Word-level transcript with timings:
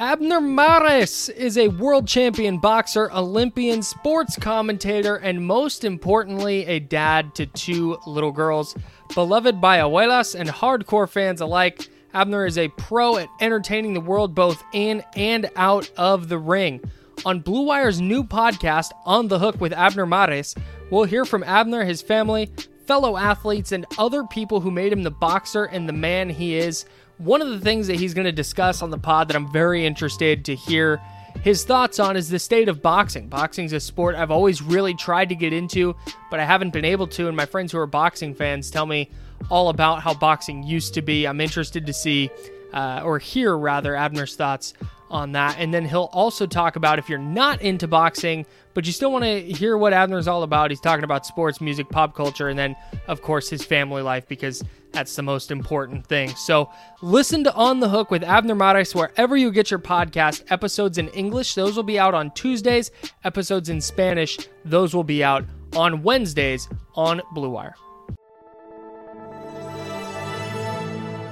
Abner 0.00 0.40
Mares 0.40 1.28
is 1.28 1.58
a 1.58 1.68
world 1.68 2.08
champion 2.08 2.56
boxer, 2.56 3.12
Olympian, 3.12 3.82
sports 3.82 4.34
commentator, 4.34 5.16
and 5.16 5.44
most 5.44 5.84
importantly, 5.84 6.64
a 6.64 6.78
dad 6.78 7.34
to 7.34 7.44
two 7.44 7.98
little 8.06 8.32
girls. 8.32 8.74
Beloved 9.14 9.60
by 9.60 9.76
abuelas 9.76 10.34
and 10.34 10.48
hardcore 10.48 11.06
fans 11.06 11.42
alike, 11.42 11.90
Abner 12.14 12.46
is 12.46 12.56
a 12.56 12.68
pro 12.68 13.18
at 13.18 13.28
entertaining 13.42 13.92
the 13.92 14.00
world 14.00 14.34
both 14.34 14.64
in 14.72 15.04
and 15.16 15.50
out 15.54 15.90
of 15.98 16.30
the 16.30 16.38
ring. 16.38 16.80
On 17.26 17.40
Blue 17.40 17.66
Wire's 17.66 18.00
new 18.00 18.24
podcast, 18.24 18.92
On 19.04 19.28
the 19.28 19.38
Hook 19.38 19.60
with 19.60 19.74
Abner 19.74 20.06
Mares, 20.06 20.54
we'll 20.90 21.04
hear 21.04 21.26
from 21.26 21.44
Abner, 21.44 21.84
his 21.84 22.00
family, 22.00 22.50
fellow 22.86 23.18
athletes, 23.18 23.72
and 23.72 23.84
other 23.98 24.24
people 24.24 24.60
who 24.60 24.70
made 24.70 24.94
him 24.94 25.02
the 25.02 25.10
boxer 25.10 25.64
and 25.64 25.86
the 25.86 25.92
man 25.92 26.30
he 26.30 26.56
is. 26.56 26.86
One 27.20 27.42
of 27.42 27.50
the 27.50 27.60
things 27.60 27.86
that 27.88 27.96
he's 27.96 28.14
going 28.14 28.24
to 28.24 28.32
discuss 28.32 28.80
on 28.80 28.88
the 28.88 28.96
pod 28.96 29.28
that 29.28 29.36
I'm 29.36 29.52
very 29.52 29.84
interested 29.84 30.42
to 30.46 30.54
hear 30.54 31.02
his 31.42 31.64
thoughts 31.64 32.00
on 32.00 32.16
is 32.16 32.30
the 32.30 32.38
state 32.38 32.66
of 32.70 32.80
boxing. 32.80 33.28
Boxing's 33.28 33.74
a 33.74 33.80
sport 33.80 34.14
I've 34.14 34.30
always 34.30 34.62
really 34.62 34.94
tried 34.94 35.28
to 35.28 35.34
get 35.34 35.52
into, 35.52 35.94
but 36.30 36.40
I 36.40 36.46
haven't 36.46 36.72
been 36.72 36.86
able 36.86 37.06
to. 37.08 37.28
And 37.28 37.36
my 37.36 37.44
friends 37.44 37.72
who 37.72 37.78
are 37.78 37.86
boxing 37.86 38.34
fans 38.34 38.70
tell 38.70 38.86
me 38.86 39.10
all 39.50 39.68
about 39.68 40.00
how 40.00 40.14
boxing 40.14 40.62
used 40.62 40.94
to 40.94 41.02
be. 41.02 41.26
I'm 41.26 41.42
interested 41.42 41.84
to 41.84 41.92
see, 41.92 42.30
uh, 42.72 43.02
or 43.04 43.18
hear 43.18 43.54
rather, 43.54 43.94
Abner's 43.94 44.34
thoughts 44.34 44.72
on 45.10 45.32
that. 45.32 45.56
And 45.58 45.74
then 45.74 45.84
he'll 45.84 46.10
also 46.12 46.46
talk 46.46 46.76
about 46.76 46.98
if 46.98 47.08
you're 47.08 47.18
not 47.18 47.60
into 47.62 47.88
boxing, 47.88 48.46
but 48.74 48.86
you 48.86 48.92
still 48.92 49.12
want 49.12 49.24
to 49.24 49.40
hear 49.40 49.76
what 49.76 49.92
Abner's 49.92 50.28
all 50.28 50.42
about. 50.42 50.70
He's 50.70 50.80
talking 50.80 51.04
about 51.04 51.26
sports, 51.26 51.60
music, 51.60 51.88
pop 51.88 52.14
culture, 52.14 52.48
and 52.48 52.58
then, 52.58 52.76
of 53.08 53.22
course, 53.22 53.48
his 53.48 53.64
family 53.64 54.02
life 54.02 54.28
because 54.28 54.62
that's 54.92 55.14
the 55.16 55.22
most 55.22 55.50
important 55.50 56.06
thing. 56.06 56.30
So 56.30 56.70
listen 57.02 57.44
to 57.44 57.54
On 57.54 57.80
the 57.80 57.88
Hook 57.88 58.10
with 58.10 58.22
Abner 58.22 58.54
Mares 58.54 58.94
wherever 58.94 59.36
you 59.36 59.50
get 59.50 59.70
your 59.70 59.80
podcast. 59.80 60.44
Episodes 60.50 60.98
in 60.98 61.08
English, 61.08 61.54
those 61.54 61.76
will 61.76 61.82
be 61.82 61.98
out 61.98 62.14
on 62.14 62.30
Tuesdays. 62.32 62.90
Episodes 63.24 63.68
in 63.68 63.80
Spanish, 63.80 64.38
those 64.64 64.94
will 64.94 65.04
be 65.04 65.22
out 65.22 65.44
on 65.76 66.02
Wednesdays 66.02 66.68
on 66.94 67.20
Blue 67.32 67.50
Wire. 67.50 67.74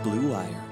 Blue 0.02 0.30
Wire. 0.30 0.67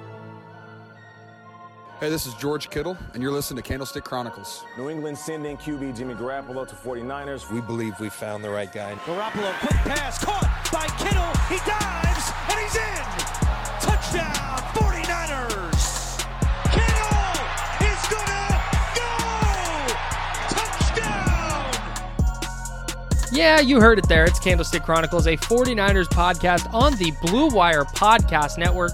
Hey, 1.98 2.10
this 2.10 2.26
is 2.26 2.34
George 2.34 2.68
Kittle, 2.68 2.94
and 3.14 3.22
you're 3.22 3.32
listening 3.32 3.62
to 3.62 3.66
Candlestick 3.66 4.04
Chronicles. 4.04 4.64
New 4.76 4.90
England 4.90 5.16
sending 5.16 5.56
QB 5.56 5.96
Jimmy 5.96 6.12
Garoppolo 6.12 6.68
to 6.68 6.74
49ers. 6.74 7.50
We 7.50 7.62
believe 7.62 7.98
we 7.98 8.10
found 8.10 8.44
the 8.44 8.50
right 8.50 8.70
guy. 8.70 8.92
Garoppolo, 9.06 9.58
quick 9.60 9.80
pass, 9.80 10.22
caught 10.22 10.42
by 10.70 10.86
Kittle. 10.98 11.32
He 11.48 11.56
dives, 11.64 12.32
and 12.50 12.60
he's 12.60 12.76
in. 12.76 13.02
Touchdown, 13.80 14.60
49ers. 14.76 16.18
Kittle 16.74 17.40
is 17.80 18.02
gonna 18.12 18.60
go. 18.94 19.16
Touchdown. 20.52 21.72
Yeah, 23.32 23.60
you 23.60 23.80
heard 23.80 23.98
it 23.98 24.06
there. 24.06 24.26
It's 24.26 24.38
Candlestick 24.38 24.82
Chronicles, 24.82 25.26
a 25.26 25.38
49ers 25.38 26.08
podcast 26.08 26.70
on 26.74 26.94
the 26.96 27.12
Blue 27.22 27.48
Wire 27.48 27.84
Podcast 27.84 28.58
Network. 28.58 28.92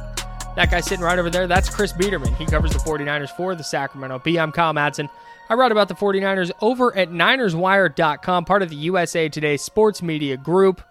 That 0.54 0.70
guy 0.70 0.80
sitting 0.80 1.02
right 1.04 1.18
over 1.18 1.30
there, 1.30 1.46
that's 1.46 1.70
Chris 1.70 1.92
Biederman. 1.94 2.34
He 2.34 2.44
covers 2.44 2.72
the 2.72 2.78
49ers 2.78 3.30
for 3.36 3.54
the 3.54 3.64
Sacramento 3.64 4.18
Bee. 4.18 4.38
I'm 4.38 4.52
Kyle 4.52 4.74
Madsen. 4.74 5.08
I 5.48 5.54
write 5.54 5.72
about 5.72 5.88
the 5.88 5.94
49ers 5.94 6.50
over 6.60 6.94
at 6.96 7.08
NinersWire.com, 7.10 8.44
part 8.44 8.62
of 8.62 8.68
the 8.68 8.76
USA 8.76 9.28
Today 9.30 9.56
sports 9.56 10.02
media 10.02 10.36
group. 10.36 10.82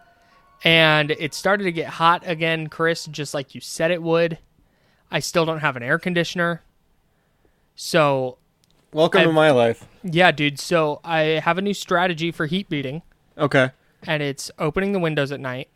And 0.64 1.12
it 1.12 1.36
started 1.36 1.66
to 1.66 1.72
get 1.72 1.88
hot 1.88 2.24
again, 2.26 2.68
Chris, 2.68 3.06
just 3.06 3.34
like 3.36 3.54
you 3.54 3.62
said 3.62 3.92
it 3.92 4.02
would. 4.02 4.40
I 5.12 5.20
still 5.20 5.46
don't 5.46 5.60
have 5.60 5.76
an 5.76 5.84
air 5.84 6.00
conditioner. 6.00 6.64
So, 7.76 8.38
Welcome 8.94 9.22
to 9.22 9.28
I've- 9.28 9.34
my 9.36 9.52
life. 9.52 9.86
yeah, 10.04 10.32
dude. 10.32 10.60
So 10.60 11.02
I 11.04 11.40
have 11.44 11.58
a 11.60 11.62
new 11.62 11.74
strategy 11.76 12.32
for 12.32 12.48
heat 12.48 12.68
beating, 12.68 13.04
Okay. 13.38 13.70
and 14.08 14.24
it's 14.24 14.50
opening 14.58 14.92
the 14.92 15.00
windows 15.00 15.32
at 15.32 15.40
night 15.40 15.70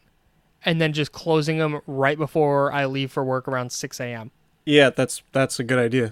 and 0.66 0.82
then 0.82 0.92
just 0.94 1.12
closing 1.12 1.58
them 1.60 1.80
right 1.88 2.18
before 2.18 2.72
I 2.74 2.86
leave 2.86 3.12
for 3.12 3.24
work 3.24 3.48
around 3.48 3.72
6 3.72 4.00
a.m. 4.00 4.32
Yeah, 4.66 4.90
that's 4.90 5.22
that's 5.32 5.60
a 5.60 5.64
good 5.64 5.80
idea. 5.80 6.12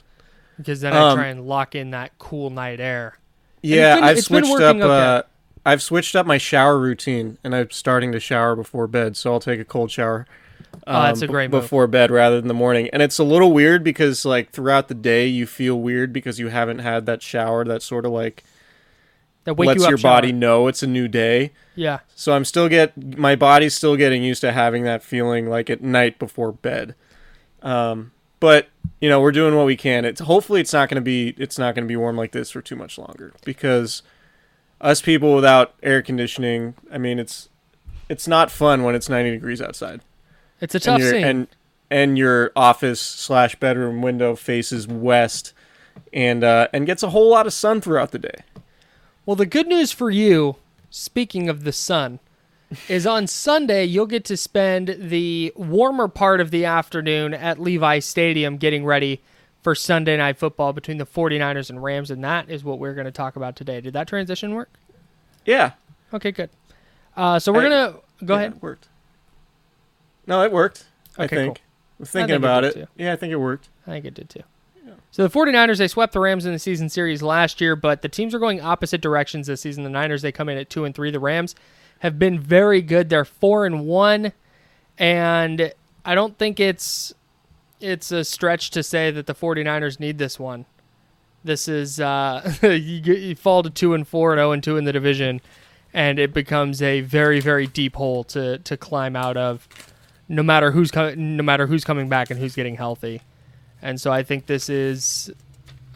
Because 0.57 0.81
then 0.81 0.93
I 0.93 1.09
Um, 1.09 1.17
try 1.17 1.27
and 1.27 1.47
lock 1.47 1.73
in 1.75 1.89
that 1.91 2.11
cool 2.19 2.49
night 2.51 2.79
air. 2.79 3.17
Yeah, 3.61 3.95
been- 3.95 4.03
I've 4.03 4.19
switched 4.19 4.51
up. 4.61 4.75
okay. 4.75 4.83
Uh, 4.83 5.21
I've 5.65 5.81
switched 5.81 6.15
up 6.15 6.25
my 6.25 6.37
shower 6.37 6.77
routine, 6.77 7.37
and 7.43 7.55
I'm 7.55 7.71
starting 7.71 8.11
to 8.11 8.19
shower 8.19 8.55
before 8.55 8.85
bed. 8.85 9.15
So 9.17 9.31
I'll 9.31 9.39
take 9.39 9.59
a 9.59 9.65
cold 9.65 9.89
shower. 9.91 10.27
Oh, 10.85 11.03
that's 11.03 11.21
a 11.21 11.27
b- 11.27 11.31
great 11.31 11.49
move. 11.51 11.61
before 11.63 11.87
bed 11.87 12.11
rather 12.11 12.39
than 12.41 12.47
the 12.49 12.53
morning, 12.53 12.89
and 12.91 13.01
it's 13.01 13.17
a 13.19 13.23
little 13.23 13.53
weird 13.53 13.83
because 13.83 14.25
like 14.25 14.51
throughout 14.51 14.87
the 14.89 14.93
day 14.95 15.25
you 15.27 15.47
feel 15.47 15.79
weird 15.79 16.11
because 16.11 16.39
you 16.39 16.49
haven't 16.49 16.79
had 16.79 17.05
that 17.05 17.21
shower 17.21 17.63
that 17.65 17.81
sort 17.81 18.05
of 18.05 18.11
like 18.11 18.43
That 19.45 19.55
wake 19.55 19.67
lets 19.67 19.79
you 19.79 19.85
up 19.85 19.89
your 19.91 19.97
shower. 19.97 20.11
body 20.17 20.31
know 20.31 20.67
it's 20.67 20.83
a 20.83 20.87
new 20.87 21.07
day. 21.07 21.51
Yeah. 21.75 21.99
So 22.15 22.33
I'm 22.33 22.45
still 22.45 22.69
get 22.69 23.17
my 23.17 23.35
body's 23.35 23.73
still 23.73 23.95
getting 23.97 24.23
used 24.23 24.41
to 24.41 24.51
having 24.51 24.83
that 24.83 25.03
feeling 25.03 25.49
like 25.49 25.69
at 25.69 25.81
night 25.81 26.17
before 26.19 26.51
bed. 26.51 26.95
Um, 27.61 28.11
but 28.39 28.67
you 28.99 29.09
know 29.09 29.19
we're 29.21 29.31
doing 29.31 29.55
what 29.55 29.65
we 29.65 29.75
can. 29.75 30.05
It's 30.05 30.21
hopefully 30.21 30.61
it's 30.61 30.73
not 30.73 30.89
going 30.89 30.95
to 30.95 31.01
be 31.01 31.29
it's 31.37 31.57
not 31.57 31.75
going 31.75 31.83
to 31.85 31.87
be 31.87 31.95
warm 31.95 32.15
like 32.17 32.31
this 32.31 32.51
for 32.51 32.61
too 32.61 32.75
much 32.75 32.97
longer 32.97 33.33
because 33.45 34.01
us 34.81 35.01
people 35.01 35.33
without 35.35 35.73
air 35.81 36.01
conditioning, 36.01 36.75
I 36.91 36.97
mean 36.97 37.19
it's 37.19 37.49
it's 38.09 38.27
not 38.27 38.51
fun 38.51 38.83
when 38.83 38.95
it's 38.95 39.07
90 39.07 39.31
degrees 39.31 39.61
outside 39.61 40.01
It's 40.59 40.75
a 40.75 40.79
tough 40.79 40.99
and 40.99 41.09
scene. 41.09 41.23
and 41.23 41.47
and 41.89 42.17
your 42.17 42.51
office 42.55 42.99
slash 42.99 43.55
bedroom 43.55 44.01
window 44.01 44.35
faces 44.35 44.87
west 44.87 45.53
and 46.11 46.43
uh, 46.43 46.67
and 46.73 46.85
gets 46.85 47.01
a 47.03 47.09
whole 47.09 47.29
lot 47.29 47.45
of 47.47 47.53
sun 47.53 47.79
throughout 47.81 48.11
the 48.11 48.19
day. 48.19 48.43
Well, 49.25 49.35
the 49.35 49.45
good 49.45 49.67
news 49.67 49.91
for 49.91 50.09
you, 50.09 50.57
speaking 50.89 51.49
of 51.49 51.63
the 51.63 51.71
sun, 51.71 52.19
is 52.89 53.05
on 53.05 53.27
Sunday 53.27 53.85
you'll 53.85 54.07
get 54.07 54.25
to 54.25 54.35
spend 54.37 54.95
the 54.99 55.53
warmer 55.55 56.07
part 56.07 56.41
of 56.41 56.49
the 56.51 56.65
afternoon 56.65 57.33
at 57.33 57.59
Levi 57.59 57.99
Stadium 57.99 58.57
getting 58.57 58.83
ready 58.83 59.21
for 59.61 59.75
Sunday 59.75 60.17
night 60.17 60.37
football 60.37 60.73
between 60.73 60.97
the 60.97 61.05
49ers 61.05 61.69
and 61.69 61.83
Rams 61.83 62.09
and 62.11 62.23
that 62.23 62.49
is 62.49 62.63
what 62.63 62.79
we're 62.79 62.95
going 62.95 63.05
to 63.05 63.11
talk 63.11 63.35
about 63.35 63.55
today. 63.55 63.79
Did 63.79 63.93
that 63.93 64.07
transition 64.07 64.55
work? 64.55 64.69
Yeah. 65.45 65.73
Okay, 66.13 66.31
good. 66.31 66.49
Uh, 67.15 67.37
so 67.39 67.53
we're 67.53 67.65
I- 67.65 67.69
going 67.69 67.93
to 67.93 68.25
go 68.25 68.33
Yeah, 68.33 68.39
ahead. 68.39 68.51
It 68.53 68.61
worked. 68.63 68.87
No, 70.25 70.41
it 70.43 70.51
worked. 70.51 70.85
I 71.17 71.25
Okay, 71.25 71.35
think. 71.35 71.57
cool. 71.57 71.63
I'm 71.99 72.05
thinking 72.07 72.27
think 72.33 72.37
about 72.43 72.61
did 72.61 72.75
it. 72.75 72.89
Yeah, 72.97 73.13
I 73.13 73.15
think 73.15 73.31
it 73.31 73.35
worked. 73.37 73.69
I 73.85 73.91
think 73.91 74.05
it 74.05 74.13
did 74.15 74.29
too. 74.29 74.43
So 75.13 75.21
the 75.21 75.29
49ers, 75.29 75.77
they 75.77 75.87
swept 75.87 76.13
the 76.13 76.19
Rams 76.19 76.43
in 76.43 76.53
the 76.53 76.59
season 76.59 76.89
series 76.89 77.21
last 77.21 77.61
year, 77.61 77.75
but 77.75 78.01
the 78.01 78.09
teams 78.09 78.33
are 78.33 78.39
going 78.39 78.59
opposite 78.61 78.99
directions 78.99 79.45
this 79.45 79.61
season. 79.61 79.83
The 79.83 79.91
Niners, 79.91 80.23
they 80.23 80.31
come 80.31 80.49
in 80.49 80.57
at 80.57 80.71
two 80.71 80.85
and 80.85 80.95
three. 80.95 81.11
The 81.11 81.19
Rams 81.19 81.53
have 81.99 82.17
been 82.17 82.39
very 82.39 82.81
good. 82.81 83.09
They're 83.09 83.23
four 83.23 83.67
and 83.67 83.85
one, 83.85 84.33
and 84.97 85.71
I 86.03 86.15
don't 86.15 86.35
think 86.39 86.59
it's 86.59 87.13
it's 87.79 88.11
a 88.11 88.23
stretch 88.23 88.71
to 88.71 88.81
say 88.81 89.11
that 89.11 89.27
the 89.27 89.35
49ers 89.35 89.99
need 89.99 90.17
this 90.17 90.39
one. 90.39 90.65
This 91.43 91.67
is 91.67 91.99
uh, 91.99 92.51
you, 92.63 93.13
you 93.13 93.35
fall 93.35 93.61
to 93.61 93.69
two 93.69 93.93
and 93.93 94.07
four 94.07 94.31
and 94.31 94.39
zero 94.39 94.51
and 94.51 94.63
two 94.63 94.77
in 94.77 94.85
the 94.85 94.91
division, 94.91 95.41
and 95.93 96.17
it 96.17 96.33
becomes 96.33 96.81
a 96.81 97.01
very 97.01 97.39
very 97.39 97.67
deep 97.67 97.97
hole 97.97 98.23
to 98.23 98.57
to 98.57 98.75
climb 98.77 99.15
out 99.15 99.37
of. 99.37 99.67
No 100.27 100.41
matter 100.41 100.71
who's 100.71 100.89
co- 100.89 101.13
no 101.13 101.43
matter 101.43 101.67
who's 101.67 101.83
coming 101.83 102.09
back 102.09 102.31
and 102.31 102.39
who's 102.39 102.55
getting 102.55 102.77
healthy. 102.77 103.21
And 103.83 104.01
so 104.01 104.11
I 104.11 104.23
think 104.23 104.47
this 104.47 104.67
is 104.69 105.29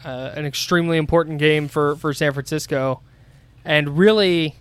uh, 0.04 0.30
an 0.34 0.44
extremely 0.46 0.96
important 0.98 1.38
game 1.38 1.66
for, 1.66 1.96
for 1.96 2.12
San 2.14 2.32
Francisco. 2.32 3.00
And 3.64 3.98
really, 3.98 4.54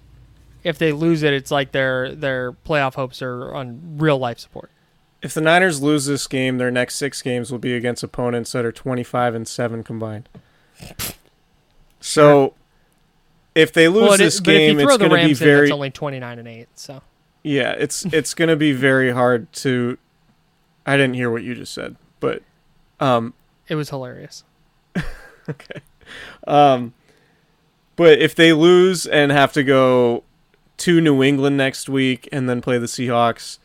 if 0.63 0.79
they 0.79 0.91
lose 0.94 1.21
it, 1.24 1.33
it's 1.33 1.51
like 1.51 1.71
their 1.74 2.15
their 2.15 2.53
playoff 2.53 2.95
hopes 2.95 3.21
are 3.21 3.53
on 3.53 3.97
real 4.00 4.18
life 4.18 4.39
support. 4.39 4.71
If 5.21 5.33
the 5.33 5.41
Niners 5.41 5.81
lose 5.81 6.06
this 6.06 6.25
game, 6.27 6.57
their 6.57 6.71
next 6.71 6.95
six 6.95 7.21
games 7.21 7.51
will 7.51 7.59
be 7.59 7.74
against 7.74 8.01
opponents 8.03 8.51
that 8.53 8.63
are 8.65 8.71
25 8.71 9.35
and 9.35 9.47
7 9.47 9.83
combined. 9.83 10.30
So 12.00 12.53
if 13.56 13.73
they 13.73 13.88
lose 13.88 14.09
Well, 14.09 14.18
this 14.18 14.35
is- 14.35 14.39
game, 14.41 14.80
it's 14.80 14.85
going 14.97 15.09
to 15.09 15.09
be 15.09 15.15
Rams 15.15 15.41
in, 15.41 15.47
very 15.47 15.68
it's 15.68 15.73
only 15.73 15.89
twenty 15.91 16.19
nine 16.19 16.39
and 16.39 16.47
eight. 16.47 16.68
So 16.75 17.01
Yeah, 17.44 17.71
it's 17.71 18.06
it's 18.06 18.33
going 18.33 18.50
to 18.50 18.56
be 18.56 18.71
very 18.73 19.12
hard 19.12 19.51
to 19.53 19.97
I 20.85 20.95
didn't 20.97 21.15
hear 21.15 21.30
what 21.31 21.44
you 21.44 21.56
just 21.56 21.73
said, 21.73 21.95
but 22.19 22.44
um 22.99 23.33
it 23.67 23.75
was 23.75 23.89
hilarious. 23.89 24.44
okay. 25.49 25.81
Um, 26.47 26.94
but 27.95 28.19
if 28.19 28.35
they 28.35 28.53
lose 28.53 29.05
and 29.05 29.31
have 29.31 29.51
to 29.53 29.63
go 29.63 30.23
to 30.77 31.01
New 31.01 31.23
England 31.23 31.57
next 31.57 31.89
week 31.89 32.29
and 32.31 32.47
then 32.49 32.61
play 32.61 32.77
the 32.77 32.85
Seahawks 32.85 33.57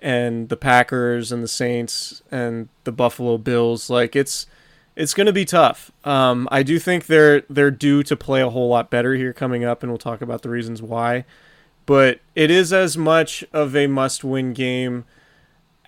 and 0.00 0.48
the 0.48 0.56
Packers 0.56 1.30
and 1.32 1.42
the 1.42 1.48
Saints 1.48 2.22
and 2.30 2.68
the 2.84 2.92
Buffalo 2.92 3.38
Bills, 3.38 3.88
like 3.88 4.14
it's 4.16 4.46
it's 4.94 5.14
going 5.14 5.26
to 5.26 5.32
be 5.32 5.46
tough. 5.46 5.90
Um, 6.04 6.48
I 6.50 6.62
do 6.62 6.78
think 6.78 7.06
they're 7.06 7.42
they're 7.48 7.70
due 7.70 8.02
to 8.02 8.16
play 8.16 8.42
a 8.42 8.50
whole 8.50 8.68
lot 8.68 8.90
better 8.90 9.14
here 9.14 9.32
coming 9.32 9.64
up, 9.64 9.82
and 9.82 9.90
we'll 9.90 9.98
talk 9.98 10.20
about 10.20 10.42
the 10.42 10.50
reasons 10.50 10.82
why. 10.82 11.24
But 11.86 12.20
it 12.34 12.50
is 12.50 12.72
as 12.72 12.96
much 12.96 13.44
of 13.52 13.74
a 13.74 13.86
must-win 13.88 14.52
game 14.52 15.04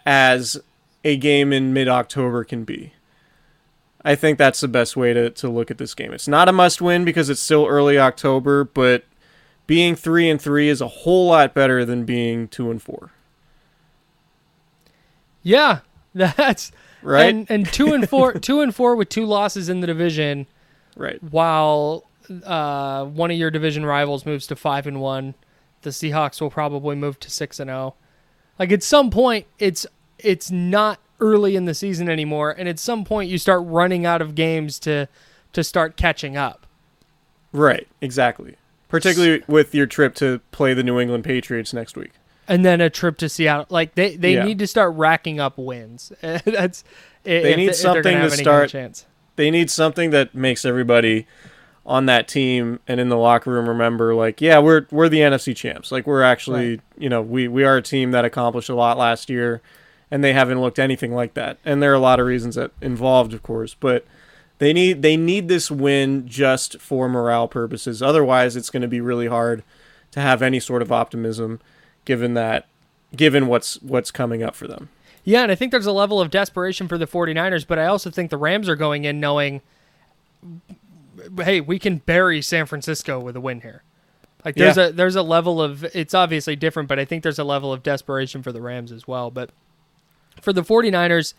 as 0.04 0.60
a 1.04 1.16
game 1.16 1.52
in 1.52 1.72
mid-October 1.72 2.44
can 2.44 2.64
be. 2.64 2.94
I 4.04 4.14
think 4.14 4.38
that's 4.38 4.60
the 4.60 4.68
best 4.68 4.96
way 4.96 5.14
to, 5.14 5.30
to 5.30 5.48
look 5.48 5.70
at 5.70 5.78
this 5.78 5.94
game. 5.94 6.12
It's 6.12 6.28
not 6.28 6.48
a 6.48 6.52
must 6.52 6.82
win 6.82 7.04
because 7.04 7.30
it's 7.30 7.40
still 7.40 7.66
early 7.66 7.98
October, 7.98 8.64
but 8.64 9.04
being 9.66 9.94
three 9.94 10.28
and 10.28 10.40
three 10.40 10.68
is 10.68 10.80
a 10.80 10.88
whole 10.88 11.28
lot 11.28 11.54
better 11.54 11.84
than 11.84 12.04
being 12.04 12.48
two 12.48 12.70
and 12.70 12.82
four. 12.82 13.10
Yeah, 15.42 15.80
that's 16.14 16.72
Right? 17.04 17.28
And 17.34 17.50
and 17.50 17.66
two 17.70 17.92
and 17.92 18.08
four, 18.08 18.32
two 18.40 18.62
and 18.62 18.74
four 18.74 18.96
with 18.96 19.10
two 19.10 19.26
losses 19.26 19.68
in 19.68 19.80
the 19.80 19.86
division. 19.86 20.46
Right. 20.96 21.20
while 21.24 22.04
uh, 22.44 23.04
one 23.06 23.32
of 23.32 23.36
your 23.36 23.50
division 23.50 23.84
rivals 23.84 24.24
moves 24.24 24.46
to 24.46 24.54
five 24.54 24.86
and 24.86 25.00
one, 25.00 25.34
the 25.82 25.90
Seahawks 25.90 26.40
will 26.40 26.50
probably 26.50 26.94
move 26.94 27.18
to 27.18 27.30
six 27.30 27.58
and 27.58 27.68
zero. 27.68 27.94
Like 28.60 28.70
at 28.70 28.84
some 28.84 29.10
point, 29.10 29.46
it's 29.58 29.86
it's 30.24 30.50
not 30.50 30.98
early 31.20 31.54
in 31.56 31.64
the 31.64 31.74
season 31.74 32.08
anymore, 32.08 32.50
and 32.56 32.68
at 32.68 32.78
some 32.78 33.04
point 33.04 33.30
you 33.30 33.38
start 33.38 33.62
running 33.64 34.04
out 34.06 34.20
of 34.22 34.34
games 34.34 34.78
to 34.80 35.08
to 35.52 35.62
start 35.62 35.96
catching 35.96 36.36
up. 36.36 36.66
Right. 37.52 37.86
Exactly. 38.00 38.56
Particularly 38.88 39.42
with 39.46 39.74
your 39.74 39.86
trip 39.86 40.14
to 40.16 40.40
play 40.50 40.74
the 40.74 40.82
New 40.82 40.98
England 40.98 41.24
Patriots 41.24 41.72
next 41.72 41.96
week. 41.96 42.10
And 42.48 42.64
then 42.64 42.80
a 42.80 42.90
trip 42.90 43.16
to 43.18 43.28
Seattle. 43.28 43.66
Like 43.70 43.94
they, 43.94 44.16
they 44.16 44.34
Yeah. 44.34 44.44
need 44.44 44.58
to 44.58 44.66
start 44.66 44.94
racking 44.96 45.38
up 45.40 45.56
wins. 45.56 46.12
That's 46.20 46.82
They 47.22 47.54
need 47.56 47.74
something 47.74 48.18
to 48.20 48.30
start. 48.30 48.70
chance. 48.70 49.06
They 49.36 49.50
need 49.50 49.70
something 49.70 50.10
that 50.10 50.34
makes 50.34 50.64
everybody 50.64 51.26
on 51.86 52.06
that 52.06 52.26
team 52.28 52.80
and 52.88 52.98
in 52.98 53.08
the 53.10 53.16
locker 53.16 53.50
room 53.50 53.68
remember 53.68 54.14
like 54.14 54.40
yeah 54.40 54.58
we're 54.58 54.86
we're 54.90 55.06
the 55.08 55.18
NFC 55.18 55.54
champs 55.54 55.92
like 55.92 56.06
we're 56.06 56.22
actually 56.22 56.70
Right. 56.70 56.80
you 56.96 57.10
know 57.10 57.20
we 57.20 57.46
we 57.46 57.62
are 57.62 57.76
a 57.76 57.82
team 57.82 58.12
that 58.12 58.24
accomplished 58.24 58.70
a 58.70 58.74
lot 58.74 58.96
last 58.96 59.28
year 59.28 59.60
and 60.10 60.22
they 60.22 60.32
haven't 60.32 60.60
looked 60.60 60.78
anything 60.78 61.12
like 61.14 61.34
that 61.34 61.58
and 61.64 61.82
there 61.82 61.90
are 61.90 61.94
a 61.96 61.98
lot 62.00 62.20
of 62.20 62.26
reasons 62.26 62.54
that 62.54 62.70
involved 62.80 63.32
of 63.34 63.42
course 63.42 63.74
but 63.74 64.04
they 64.58 64.72
need 64.72 65.02
they 65.02 65.16
need 65.16 65.48
this 65.48 65.70
win 65.70 66.26
just 66.28 66.80
for 66.80 67.08
morale 67.08 67.48
purposes 67.48 68.02
otherwise 68.02 68.56
it's 68.56 68.70
going 68.70 68.82
to 68.82 68.88
be 68.88 69.00
really 69.00 69.26
hard 69.26 69.62
to 70.10 70.20
have 70.20 70.42
any 70.42 70.60
sort 70.60 70.82
of 70.82 70.92
optimism 70.92 71.60
given 72.04 72.34
that 72.34 72.66
given 73.16 73.46
what's 73.46 73.80
what's 73.82 74.10
coming 74.10 74.42
up 74.42 74.54
for 74.54 74.66
them 74.68 74.88
Yeah, 75.24 75.42
and 75.42 75.50
I 75.50 75.54
think 75.54 75.70
there's 75.72 75.86
a 75.86 75.92
level 75.92 76.20
of 76.20 76.30
desperation 76.30 76.86
for 76.88 76.98
the 76.98 77.06
49ers, 77.06 77.66
but 77.66 77.78
I 77.78 77.86
also 77.86 78.10
think 78.10 78.30
the 78.30 78.36
Rams 78.36 78.68
are 78.68 78.76
going 78.76 79.04
in 79.04 79.20
knowing, 79.20 79.62
hey, 81.42 81.60
we 81.60 81.78
can 81.78 81.98
bury 81.98 82.42
San 82.42 82.66
Francisco 82.66 83.18
with 83.20 83.36
a 83.36 83.40
win 83.40 83.60
here. 83.62 83.82
Like 84.44 84.56
there's 84.56 84.76
Yeah. 84.76 84.88
a 84.88 84.92
there's 84.92 85.16
a 85.16 85.22
level 85.22 85.62
of 85.62 85.82
it's 85.94 86.12
obviously 86.12 86.56
different, 86.56 86.88
but 86.88 86.98
I 86.98 87.04
think 87.06 87.22
there's 87.22 87.38
a 87.38 87.44
level 87.44 87.72
of 87.72 87.82
desperation 87.82 88.42
for 88.42 88.52
the 88.52 88.60
Rams 88.60 88.92
as 88.92 89.08
well. 89.08 89.30
But 89.30 89.50
for 90.44 90.52
the 90.52 90.62
49ers, 90.62 91.34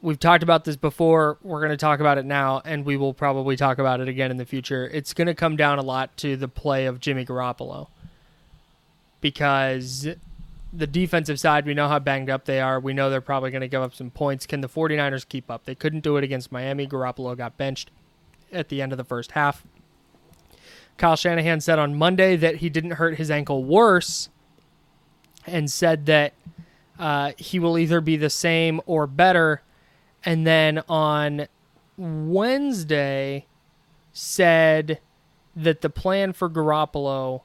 we've 0.00 0.18
talked 0.18 0.42
about 0.42 0.64
this 0.64 0.76
before. 0.76 1.38
We're 1.42 1.60
going 1.60 1.70
to 1.70 1.76
talk 1.76 2.00
about 2.00 2.16
it 2.16 2.24
now, 2.24 2.62
and 2.64 2.84
we 2.84 2.96
will 2.96 3.12
probably 3.12 3.56
talk 3.56 3.78
about 3.78 4.00
it 4.00 4.08
again 4.08 4.30
in 4.30 4.36
the 4.36 4.46
future. 4.46 4.88
It's 4.92 5.12
going 5.12 5.26
to 5.26 5.34
come 5.34 5.56
down 5.56 5.78
a 5.78 5.82
lot 5.82 6.16
to 6.18 6.36
the 6.36 6.48
play 6.48 6.86
of 6.86 7.00
Jimmy 7.00 7.26
Garoppolo 7.26 7.88
because 9.20 10.08
the 10.72 10.86
defensive 10.86 11.38
side, 11.38 11.66
we 11.66 11.74
know 11.74 11.88
how 11.88 11.98
banged 11.98 12.30
up 12.30 12.44
they 12.44 12.60
are. 12.60 12.80
We 12.80 12.94
know 12.94 13.10
they're 13.10 13.20
probably 13.20 13.50
going 13.50 13.60
to 13.60 13.68
give 13.68 13.82
up 13.82 13.94
some 13.94 14.10
points. 14.10 14.46
Can 14.46 14.60
the 14.60 14.68
49ers 14.68 15.28
keep 15.28 15.50
up? 15.50 15.64
They 15.64 15.74
couldn't 15.74 16.00
do 16.00 16.16
it 16.16 16.24
against 16.24 16.50
Miami. 16.50 16.86
Garoppolo 16.86 17.36
got 17.36 17.56
benched 17.56 17.90
at 18.52 18.68
the 18.68 18.80
end 18.80 18.92
of 18.92 18.98
the 18.98 19.04
first 19.04 19.32
half. 19.32 19.64
Kyle 20.96 21.16
Shanahan 21.16 21.60
said 21.60 21.78
on 21.78 21.94
Monday 21.94 22.36
that 22.36 22.56
he 22.56 22.68
didn't 22.68 22.92
hurt 22.92 23.16
his 23.16 23.30
ankle 23.30 23.64
worse 23.64 24.28
and 25.46 25.70
said 25.70 26.06
that 26.06 26.34
uh, 27.02 27.32
he 27.36 27.58
will 27.58 27.76
either 27.76 28.00
be 28.00 28.16
the 28.16 28.30
same 28.30 28.80
or 28.86 29.08
better. 29.08 29.60
And 30.24 30.46
then 30.46 30.84
on 30.88 31.48
Wednesday, 31.96 33.46
said 34.12 35.00
that 35.56 35.80
the 35.80 35.90
plan 35.90 36.32
for 36.32 36.48
Garoppolo 36.48 37.42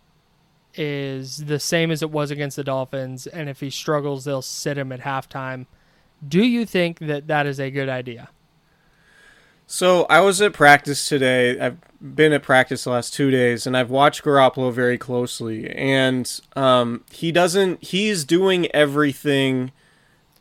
is 0.76 1.46
the 1.46 1.60
same 1.60 1.90
as 1.90 2.04
it 2.04 2.12
was 2.12 2.30
against 2.30 2.58
the 2.58 2.64
Dolphins, 2.64 3.26
and 3.26 3.50
if 3.50 3.62
he 3.62 3.72
struggles, 3.72 4.26
they'll 4.26 4.44
sit 4.44 4.78
him 4.78 4.92
at 4.92 5.00
halftime. 5.00 5.66
Do 6.26 6.44
you 6.44 6.64
think 6.66 7.00
that 7.00 7.26
that 7.26 7.48
is 7.48 7.60
a 7.60 7.72
good 7.72 7.90
idea? 7.90 8.30
So 9.70 10.06
I 10.10 10.22
was 10.22 10.42
at 10.42 10.54
practice 10.54 11.10
today. 11.10 11.60
I've 11.60 11.78
been 12.02 12.32
at 12.32 12.42
practice 12.42 12.86
the 12.86 12.92
last 12.92 13.14
two 13.14 13.30
days, 13.30 13.68
and 13.68 13.76
I've 13.76 13.90
watched 13.90 14.24
Garoppolo 14.24 14.72
very 14.72 14.98
closely. 14.98 15.70
And 15.70 16.40
um, 16.56 17.04
he 17.12 17.34
doesn't. 17.34 17.84
He's 17.84 18.24
doing 18.24 18.68
everything 18.68 19.74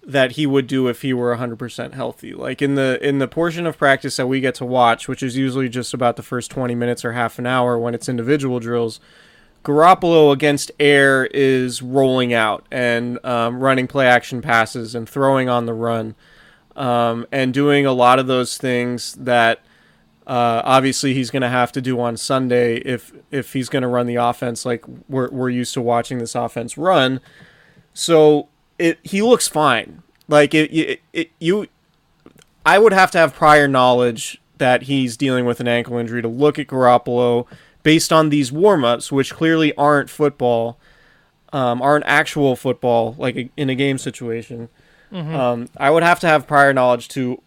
that 0.05 0.33
he 0.33 0.47
would 0.47 0.69
do 0.69 0.87
if 0.87 1.03
he 1.03 1.13
were 1.13 1.37
100% 1.37 1.93
healthy. 1.95 2.35
Like 2.35 2.63
in 2.63 2.77
the 2.77 3.05
in 3.07 3.19
the 3.19 3.27
portion 3.27 3.67
of 3.67 3.77
practice 3.77 4.17
that 4.17 4.29
we 4.29 4.41
get 4.41 4.55
to 4.57 4.65
watch, 4.65 5.09
which 5.09 5.25
is 5.25 5.37
usually 5.37 5.69
just 5.69 5.93
about 5.93 6.15
the 6.15 6.23
first 6.23 6.49
20 6.53 6.77
minutes 6.77 7.05
or 7.05 7.11
half 7.11 7.41
an 7.41 7.47
hour 7.47 7.77
when 7.77 7.95
it's 7.95 8.09
individual 8.09 8.61
drills. 8.61 9.01
Garoppolo 9.65 10.33
against 10.33 10.71
air 10.79 11.27
is 11.27 11.83
rolling 11.83 12.33
out 12.33 12.65
and 12.71 13.19
um, 13.27 13.59
running 13.59 13.89
play 13.89 14.07
action 14.07 14.41
passes 14.41 14.95
and 14.95 15.09
throwing 15.09 15.49
on 15.49 15.67
the 15.67 15.75
run 15.75 16.15
um, 16.77 17.27
and 17.33 17.53
doing 17.53 17.87
a 17.87 17.93
lot 17.93 18.19
of 18.19 18.27
those 18.27 18.57
things 18.57 19.15
that 19.15 19.61
uh, 20.27 20.63
obviously 20.65 21.15
he's 21.15 21.31
going 21.31 21.43
to 21.43 21.49
have 21.49 21.73
to 21.73 21.81
do 21.81 22.01
on 22.01 22.17
Sunday 22.17 22.77
if 22.77 23.13
if 23.31 23.53
he's 23.53 23.69
going 23.69 23.83
to 23.83 23.89
run 23.89 24.07
the 24.07 24.17
offense 24.17 24.65
like 24.65 24.85
we're 25.09 25.31
we're 25.31 25.51
used 25.51 25.75
to 25.75 25.81
watching 25.81 26.19
this 26.19 26.35
offense 26.35 26.77
run. 26.77 27.21
So 27.95 28.49
it 28.79 28.99
he 29.03 29.23
looks 29.23 29.49
fine. 29.49 30.03
Like 30.29 30.55
it, 30.55 30.73
it, 30.73 31.01
it 31.13 31.31
you 31.41 31.67
I 32.65 32.79
would 32.79 32.93
have 32.93 33.11
to 33.13 33.19
have 33.19 33.35
prior 33.35 33.69
knowledge 33.69 34.41
that 34.59 34.83
he's 34.83 35.17
dealing 35.17 35.45
with 35.45 35.61
an 35.61 35.69
ankle 35.69 35.97
injury 35.99 36.23
to 36.23 36.29
look 36.29 36.59
at 36.59 36.67
Garoppolo 36.67 37.47
based 37.83 38.13
on 38.13 38.31
these 38.31 38.51
warm-ups 38.51 39.13
which 39.13 39.33
clearly 39.33 39.75
aren't 39.77 40.11
football 40.11 40.79
um, 41.53 41.81
aren't 41.81 42.05
actual 42.07 42.57
football, 42.57 43.15
like 43.19 43.37
a, 43.37 43.51
in 43.57 43.71
a 43.71 43.75
game 43.75 43.99
situation, 43.99 44.69
um, 45.17 45.69
I 45.77 45.91
would 45.91 46.03
have 46.03 46.21
to 46.21 46.27
have 46.27 46.47
prior 46.47 46.73
knowledge 46.73 47.09
to 47.09 47.43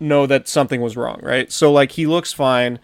know 0.00 0.26
that 0.26 0.48
something 0.48 0.80
was 0.80 0.96
wrong, 0.96 1.20
right? 1.22 1.50
So 1.50 1.72
like 1.72 1.92
he 1.92 2.06
looks 2.06 2.32
fine. 2.32 2.78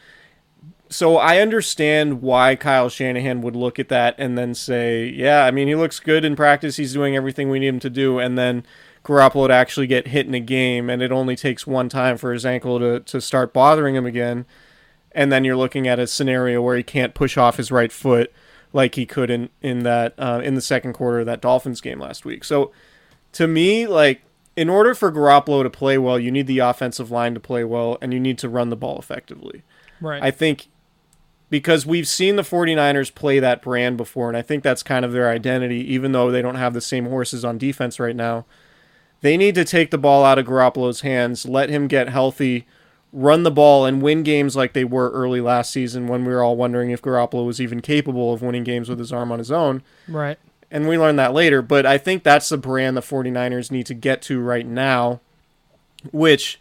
So 0.89 1.17
I 1.17 1.39
understand 1.39 2.23
why 2.23 2.57
Kyle 2.57 2.89
Shanahan 2.89 3.41
would 3.43 3.57
look 3.57 3.79
at 3.79 3.89
that 3.89 4.15
and 4.19 4.39
then 4.39 4.55
say, 4.55 5.07
"Yeah, 5.07 5.45
I 5.45 5.51
mean 5.51 5.67
he 5.67 5.75
looks 5.75 5.99
good 5.99 6.25
in 6.25 6.37
practice. 6.37 6.77
He's 6.77 6.93
doing 6.93 7.17
everything 7.17 7.51
we 7.51 7.59
need 7.59 7.69
him 7.69 7.81
to 7.81 7.91
do." 7.91 8.19
And 8.19 8.39
then 8.39 8.65
Garoppolo 9.05 9.51
actually 9.51 9.87
get 9.87 10.09
hit 10.09 10.27
in 10.27 10.35
a 10.35 10.41
game, 10.41 10.89
and 10.89 11.03
it 11.03 11.11
only 11.11 11.37
takes 11.37 11.67
one 11.67 11.89
time 11.89 12.17
for 12.17 12.33
his 12.33 12.47
ankle 12.47 12.79
to 12.79 13.01
to 13.01 13.21
start 13.21 13.53
bothering 13.53 13.97
him 13.97 14.07
again. 14.07 14.47
And 15.13 15.31
then 15.33 15.45
you're 15.45 15.57
looking 15.57 15.87
at 15.87 15.99
a 15.99 16.07
scenario 16.07 16.61
where 16.61 16.77
he 16.77 16.83
can't 16.83 17.15
push 17.15 17.37
off 17.37 17.57
his 17.57 17.71
right 17.71 17.93
foot 17.93 18.33
like 18.73 18.97
he 18.97 19.07
could 19.07 19.31
in 19.31 19.49
in 19.63 19.85
that 19.85 20.15
uh, 20.19 20.41
in 20.45 20.55
the 20.55 20.61
second 20.61 20.93
quarter 20.93 21.21
of 21.21 21.27
that 21.27 21.41
Dolphins 21.41 21.81
game 21.81 22.01
last 22.01 22.25
week. 22.25 22.45
So 22.45 22.73
to 23.35 23.47
me, 23.47 23.87
like 23.87 24.23
in 24.57 24.69
order 24.69 24.95
for 24.95 25.13
Garoppolo 25.13 25.63
to 25.63 25.71
play 25.71 25.99
well, 25.99 26.19
you 26.19 26.31
need 26.31 26.47
the 26.47 26.61
offensive 26.61 27.11
line 27.11 27.35
to 27.35 27.41
play 27.41 27.65
well, 27.65 27.99
and 28.01 28.13
you 28.13 28.21
need 28.21 28.39
to 28.39 28.49
run 28.49 28.71
the 28.71 28.77
ball 28.77 28.99
effectively. 28.99 29.63
Right. 30.01 30.23
I 30.23 30.31
think 30.31 30.69
because 31.51 31.87
we've 31.87 32.09
seen 32.09 32.37
the 32.37 32.43
49ers 32.43 33.15
play 33.15 33.39
that 33.39 33.63
brand 33.63 33.97
before, 33.97 34.29
and 34.29 34.37
I 34.37 34.43
think 34.43 34.63
that's 34.63 34.83
kind 34.83 35.05
of 35.05 35.13
their 35.13 35.29
identity, 35.29 35.81
even 35.93 36.13
though 36.13 36.31
they 36.31 36.43
don't 36.43 36.55
have 36.55 36.75
the 36.75 36.81
same 36.81 37.07
horses 37.07 37.45
on 37.45 37.59
defense 37.59 38.01
right 38.01 38.17
now. 38.17 38.47
They 39.21 39.37
need 39.37 39.55
to 39.55 39.65
take 39.65 39.91
the 39.91 39.99
ball 39.99 40.25
out 40.25 40.39
of 40.39 40.47
Garoppolo's 40.47 41.01
hands, 41.01 41.47
let 41.47 41.71
him 41.71 41.87
get 41.89 42.09
healthy, 42.09 42.67
run 43.13 43.43
the 43.43 43.51
ball, 43.51 43.87
and 43.87 44.03
win 44.03 44.23
games 44.23 44.55
like 44.55 44.73
they 44.73 44.85
were 44.85 45.11
early 45.11 45.41
last 45.41 45.71
season 45.71 46.09
when 46.09 46.25
we 46.25 46.33
were 46.33 46.43
all 46.43 46.57
wondering 46.57 46.91
if 46.91 47.01
Garoppolo 47.01 47.47
was 47.47 47.61
even 47.61 47.81
capable 47.81 48.35
of 48.35 48.43
winning 48.43 48.65
games 48.65 48.89
with 48.89 48.99
his 48.99 49.13
arm 49.13 49.33
on 49.33 49.39
his 49.39 49.53
own 49.53 49.83
right. 50.09 50.39
And 50.75 50.89
we 50.89 50.99
learned 50.99 51.21
that 51.21 51.33
later. 51.33 51.63
But 51.63 51.87
I 51.87 51.99
think 51.99 52.25
that's 52.25 52.49
the 52.49 52.59
brand 52.59 52.97
the 52.97 53.01
49ers 53.01 53.71
need 53.71 53.87
to 53.87 53.95
get 53.95 54.21
to 54.23 54.41
right 54.41 54.67
now, 54.67 55.21
which, 56.11 56.61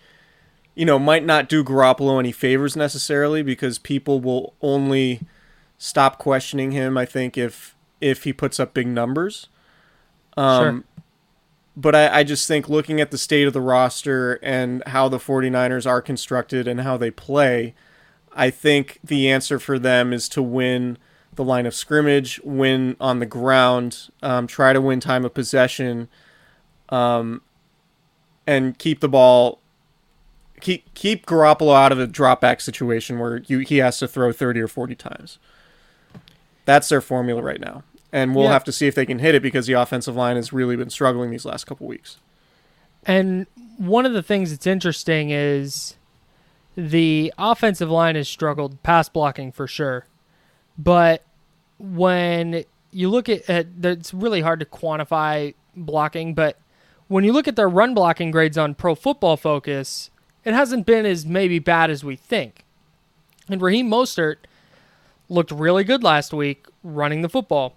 you 0.75 0.85
know, 0.85 0.99
might 0.99 1.25
not 1.25 1.49
do 1.49 1.63
Garoppolo 1.63 2.19
any 2.19 2.31
favors 2.31 2.75
necessarily 2.75 3.41
because 3.41 3.79
people 3.79 4.21
will 4.21 4.53
only 4.61 5.21
stop 5.79 6.19
questioning 6.19 6.71
him, 6.71 6.95
I 6.95 7.05
think, 7.05 7.37
if 7.39 7.75
if 7.99 8.23
he 8.23 8.31
puts 8.31 8.59
up 8.59 8.75
big 8.75 8.85
numbers. 8.87 9.47
Um, 10.37 10.63
Sure. 10.63 10.83
But 11.75 11.95
I, 11.95 12.19
I 12.19 12.23
just 12.23 12.47
think 12.47 12.69
looking 12.69 13.01
at 13.01 13.09
the 13.09 13.17
state 13.17 13.47
of 13.47 13.53
the 13.53 13.61
roster 13.61 14.35
and 14.43 14.83
how 14.85 15.09
the 15.09 15.17
49ers 15.17 15.87
are 15.87 16.03
constructed 16.03 16.67
and 16.67 16.81
how 16.81 16.97
they 16.97 17.09
play, 17.09 17.73
I 18.31 18.51
think 18.51 18.99
the 19.03 19.27
answer 19.27 19.57
for 19.57 19.79
them 19.79 20.13
is 20.13 20.29
to 20.29 20.43
win 20.43 20.99
the 21.35 21.43
line 21.43 21.65
of 21.65 21.73
scrimmage, 21.73 22.39
win 22.43 22.95
on 22.99 23.19
the 23.19 23.25
ground, 23.25 24.09
um, 24.21 24.47
try 24.47 24.73
to 24.73 24.81
win 24.81 24.99
time 24.99 25.25
of 25.25 25.33
possession, 25.33 26.07
um, 26.89 27.41
and 28.47 28.77
keep 28.77 28.99
the 28.99 29.09
ball. 29.09 29.59
Keep 30.61 30.93
keep 30.93 31.25
Garoppolo 31.25 31.75
out 31.75 31.91
of 31.91 31.99
a 31.99 32.07
drop 32.07 32.39
back 32.39 32.61
situation 32.61 33.19
where 33.19 33.37
you 33.47 33.59
he 33.59 33.77
has 33.77 33.97
to 33.99 34.07
throw 34.07 34.31
thirty 34.31 34.61
or 34.61 34.67
forty 34.67 34.95
times. 34.95 35.37
That's 36.65 36.87
their 36.87 37.01
formula 37.01 37.41
right 37.41 37.59
now, 37.59 37.83
and 38.13 38.33
we'll 38.33 38.45
Yeah. 38.45 38.53
have 38.53 38.63
to 38.65 38.71
see 38.71 38.87
if 38.87 38.95
they 38.95 39.05
can 39.05 39.19
hit 39.19 39.35
it 39.35 39.41
because 39.41 39.67
the 39.67 39.73
offensive 39.73 40.15
line 40.15 40.37
has 40.37 40.53
really 40.53 40.77
been 40.77 40.89
struggling 40.89 41.31
these 41.31 41.43
last 41.43 41.65
couple 41.65 41.85
weeks. 41.87 42.17
And 43.05 43.47
one 43.77 44.05
of 44.05 44.13
the 44.13 44.23
things 44.23 44.51
that's 44.51 44.65
interesting 44.65 45.31
is 45.31 45.97
the 46.77 47.33
offensive 47.37 47.89
line 47.89 48.15
has 48.15 48.29
struggled 48.29 48.81
pass 48.83 49.09
blocking 49.09 49.51
for 49.51 49.67
sure. 49.67 50.05
But 50.77 51.23
when 51.77 52.63
you 52.91 53.09
look 53.09 53.29
at, 53.29 53.49
at 53.49 53.67
it's 53.83 54.13
really 54.13 54.41
hard 54.41 54.59
to 54.59 54.65
quantify 54.65 55.53
blocking, 55.75 56.33
but 56.33 56.57
when 57.07 57.23
you 57.23 57.33
look 57.33 57.47
at 57.47 57.55
their 57.55 57.69
run 57.69 57.93
blocking 57.93 58.31
grades 58.31 58.57
on 58.57 58.75
Pro 58.75 58.95
Football 58.95 59.37
Focus, 59.37 60.09
it 60.43 60.53
hasn't 60.53 60.85
been 60.85 61.05
as 61.05 61.25
maybe 61.25 61.59
bad 61.59 61.89
as 61.89 62.03
we 62.03 62.15
think. 62.15 62.65
And 63.49 63.61
Raheem 63.61 63.89
Mostert 63.89 64.37
looked 65.29 65.51
really 65.51 65.83
good 65.83 66.03
last 66.03 66.33
week 66.33 66.65
running 66.83 67.21
the 67.21 67.29
football. 67.29 67.75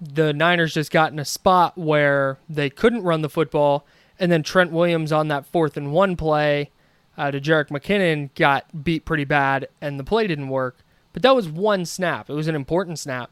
The 0.00 0.32
Niners 0.32 0.74
just 0.74 0.90
got 0.90 1.12
in 1.12 1.18
a 1.18 1.24
spot 1.24 1.78
where 1.78 2.38
they 2.48 2.70
couldn't 2.70 3.02
run 3.02 3.22
the 3.22 3.28
football, 3.28 3.86
and 4.18 4.30
then 4.30 4.42
Trent 4.42 4.70
Williams 4.70 5.12
on 5.12 5.28
that 5.28 5.46
fourth 5.46 5.76
and 5.76 5.92
one 5.92 6.16
play 6.16 6.70
uh, 7.16 7.30
to 7.30 7.40
Jerick 7.40 7.68
McKinnon 7.68 8.30
got 8.34 8.84
beat 8.84 9.04
pretty 9.04 9.24
bad, 9.24 9.68
and 9.80 9.98
the 9.98 10.04
play 10.04 10.26
didn't 10.26 10.48
work. 10.48 10.78
But 11.14 11.22
that 11.22 11.34
was 11.34 11.48
one 11.48 11.86
snap. 11.86 12.28
It 12.28 12.34
was 12.34 12.48
an 12.48 12.54
important 12.54 12.98
snap, 12.98 13.30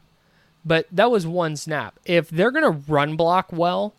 but 0.65 0.87
that 0.91 1.11
was 1.11 1.27
one 1.27 1.55
snap. 1.55 1.99
If 2.05 2.29
they're 2.29 2.49
going 2.49 2.63
to 2.63 2.91
run 2.91 3.15
block 3.15 3.51
well, 3.51 3.93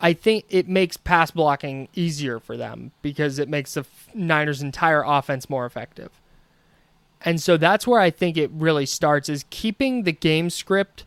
I 0.00 0.14
think 0.14 0.46
it 0.48 0.66
makes 0.66 0.96
pass 0.96 1.30
blocking 1.30 1.88
easier 1.94 2.40
for 2.40 2.56
them 2.56 2.92
because 3.02 3.38
it 3.38 3.48
makes 3.48 3.74
the 3.74 3.84
Niners' 4.14 4.62
entire 4.62 5.04
offense 5.06 5.50
more 5.50 5.66
effective. 5.66 6.10
And 7.20 7.40
so 7.40 7.56
that's 7.56 7.86
where 7.86 8.00
I 8.00 8.10
think 8.10 8.36
it 8.36 8.50
really 8.52 8.86
starts 8.86 9.28
is 9.28 9.44
keeping 9.50 10.04
the 10.04 10.12
game 10.12 10.50
script 10.50 11.04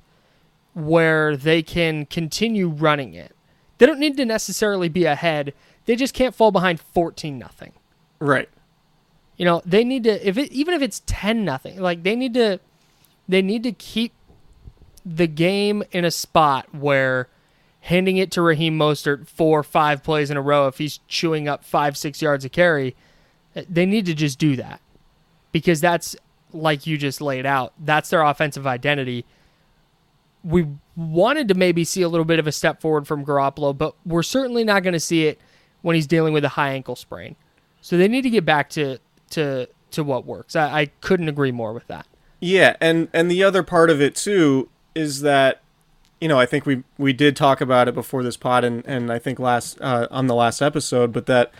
where 0.73 1.35
they 1.35 1.63
can 1.63 2.05
continue 2.05 2.67
running 2.67 3.13
it. 3.13 3.35
They 3.77 3.85
don't 3.87 3.99
need 3.99 4.17
to 4.17 4.25
necessarily 4.25 4.89
be 4.89 5.05
ahead. 5.05 5.53
They 5.85 5.95
just 5.95 6.13
can't 6.13 6.35
fall 6.35 6.51
behind 6.51 6.79
14 6.79 7.39
nothing. 7.39 7.71
Right. 8.19 8.49
You 9.41 9.45
know, 9.45 9.63
they 9.65 9.83
need 9.83 10.03
to 10.03 10.27
if 10.27 10.37
it 10.37 10.51
even 10.51 10.75
if 10.75 10.83
it's 10.83 11.01
10 11.07 11.43
nothing, 11.43 11.81
like 11.81 12.03
they 12.03 12.15
need 12.15 12.35
to 12.35 12.59
they 13.27 13.41
need 13.41 13.63
to 13.63 13.71
keep 13.71 14.13
the 15.03 15.25
game 15.25 15.81
in 15.91 16.05
a 16.05 16.11
spot 16.11 16.67
where 16.75 17.27
handing 17.79 18.17
it 18.17 18.29
to 18.33 18.41
Raheem 18.43 18.77
Mostert 18.77 19.27
four 19.27 19.63
five 19.63 20.03
plays 20.03 20.29
in 20.29 20.37
a 20.37 20.41
row 20.43 20.67
if 20.67 20.77
he's 20.77 20.99
chewing 21.07 21.47
up 21.47 21.65
5 21.65 21.97
6 21.97 22.21
yards 22.21 22.45
of 22.45 22.51
carry, 22.51 22.95
eh, 23.55 23.63
they 23.67 23.87
need 23.87 24.05
to 24.05 24.13
just 24.13 24.37
do 24.37 24.55
that. 24.57 24.79
Because 25.51 25.81
that's 25.81 26.15
like 26.53 26.85
you 26.85 26.99
just 26.99 27.19
laid 27.19 27.47
out. 27.47 27.73
That's 27.79 28.11
their 28.11 28.21
offensive 28.21 28.67
identity 28.67 29.25
we 30.43 30.67
wanted 30.95 31.47
to 31.47 31.55
maybe 31.55 31.83
see 31.83 32.03
a 32.03 32.09
little 32.09 32.25
bit 32.25 32.37
of 32.37 32.45
a 32.45 32.51
step 32.51 32.79
forward 32.79 33.07
from 33.07 33.25
Garoppolo, 33.25 33.75
but 33.75 33.95
we're 34.05 34.21
certainly 34.21 34.63
not 34.63 34.83
going 34.83 34.93
to 34.93 34.99
see 34.99 35.25
it 35.25 35.39
when 35.81 35.95
he's 35.95 36.05
dealing 36.05 36.31
with 36.31 36.45
a 36.45 36.49
high 36.49 36.73
ankle 36.73 36.95
sprain. 36.95 37.35
So 37.81 37.97
they 37.97 38.07
need 38.07 38.21
to 38.21 38.29
get 38.29 38.45
back 38.45 38.69
to 38.71 38.99
to 39.31 39.67
to 39.91 40.03
what 40.03 40.25
works. 40.25 40.55
I, 40.55 40.81
I 40.81 40.85
couldn't 41.01 41.29
agree 41.29 41.51
more 41.51 41.73
with 41.73 41.87
that. 41.87 42.07
Yeah, 42.39 42.75
and 42.81 43.07
and 43.13 43.29
the 43.29 43.43
other 43.43 43.63
part 43.63 43.89
of 43.89 44.01
it 44.01 44.15
too 44.15 44.69
is 44.95 45.21
that 45.21 45.61
you 46.19 46.27
know 46.27 46.39
I 46.39 46.45
think 46.45 46.65
we 46.65 46.83
we 46.97 47.13
did 47.13 47.35
talk 47.35 47.61
about 47.61 47.87
it 47.87 47.93
before 47.93 48.23
this 48.23 48.37
pod 48.37 48.63
and 48.63 48.85
and 48.85 49.11
I 49.11 49.19
think 49.19 49.39
last 49.39 49.79
uh, 49.81 50.07
on 50.09 50.27
the 50.27 50.35
last 50.35 50.61
episode, 50.61 51.11
but 51.11 51.27
that 51.27 51.51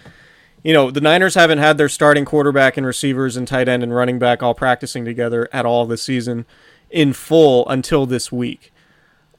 you 0.63 0.73
know 0.73 0.89
the 0.91 1.01
Niners 1.01 1.35
haven't 1.35 1.59
had 1.59 1.77
their 1.77 1.89
starting 1.89 2.25
quarterback 2.25 2.77
and 2.77 2.85
receivers 2.85 3.37
and 3.37 3.47
tight 3.47 3.67
end 3.67 3.83
and 3.83 3.93
running 3.93 4.19
back 4.19 4.41
all 4.41 4.53
practicing 4.53 5.05
together 5.05 5.47
at 5.53 5.65
all 5.65 5.85
this 5.85 6.03
season 6.03 6.45
in 6.89 7.13
full 7.13 7.67
until 7.69 8.05
this 8.05 8.31
week. 8.31 8.73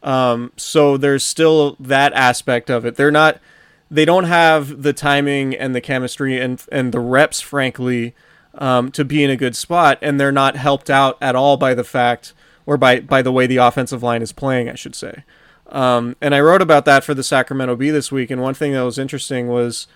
Um, 0.02 0.52
so 0.56 0.96
there's 0.96 1.22
still 1.22 1.76
that 1.78 2.12
aspect 2.12 2.70
of 2.70 2.84
it. 2.84 2.96
They're 2.96 3.10
not 3.10 3.40
they 3.92 4.06
don't 4.06 4.24
have 4.24 4.82
the 4.82 4.94
timing 4.94 5.54
and 5.54 5.74
the 5.74 5.80
chemistry 5.80 6.40
and 6.40 6.64
and 6.72 6.92
the 6.92 7.00
reps, 7.00 7.40
frankly, 7.40 8.14
um, 8.54 8.90
to 8.92 9.04
be 9.04 9.22
in 9.22 9.28
a 9.30 9.36
good 9.36 9.54
spot, 9.54 9.98
and 10.00 10.18
they're 10.18 10.32
not 10.32 10.56
helped 10.56 10.88
out 10.88 11.18
at 11.20 11.36
all 11.36 11.58
by 11.58 11.74
the 11.74 11.84
fact 11.84 12.32
or 12.64 12.78
by 12.78 13.00
by 13.00 13.20
the 13.20 13.30
way 13.30 13.46
the 13.46 13.58
offensive 13.58 14.02
line 14.02 14.22
is 14.22 14.32
playing, 14.32 14.70
I 14.70 14.74
should 14.74 14.94
say. 14.94 15.24
Um, 15.68 16.16
and 16.20 16.34
I 16.34 16.40
wrote 16.40 16.62
about 16.62 16.86
that 16.86 17.04
for 17.04 17.14
the 17.14 17.22
Sacramento 17.22 17.76
Bee 17.76 17.90
this 17.90 18.10
week, 18.10 18.30
and 18.30 18.40
one 18.40 18.54
thing 18.54 18.72
that 18.72 18.82
was 18.82 18.98
interesting 18.98 19.48
was, 19.48 19.86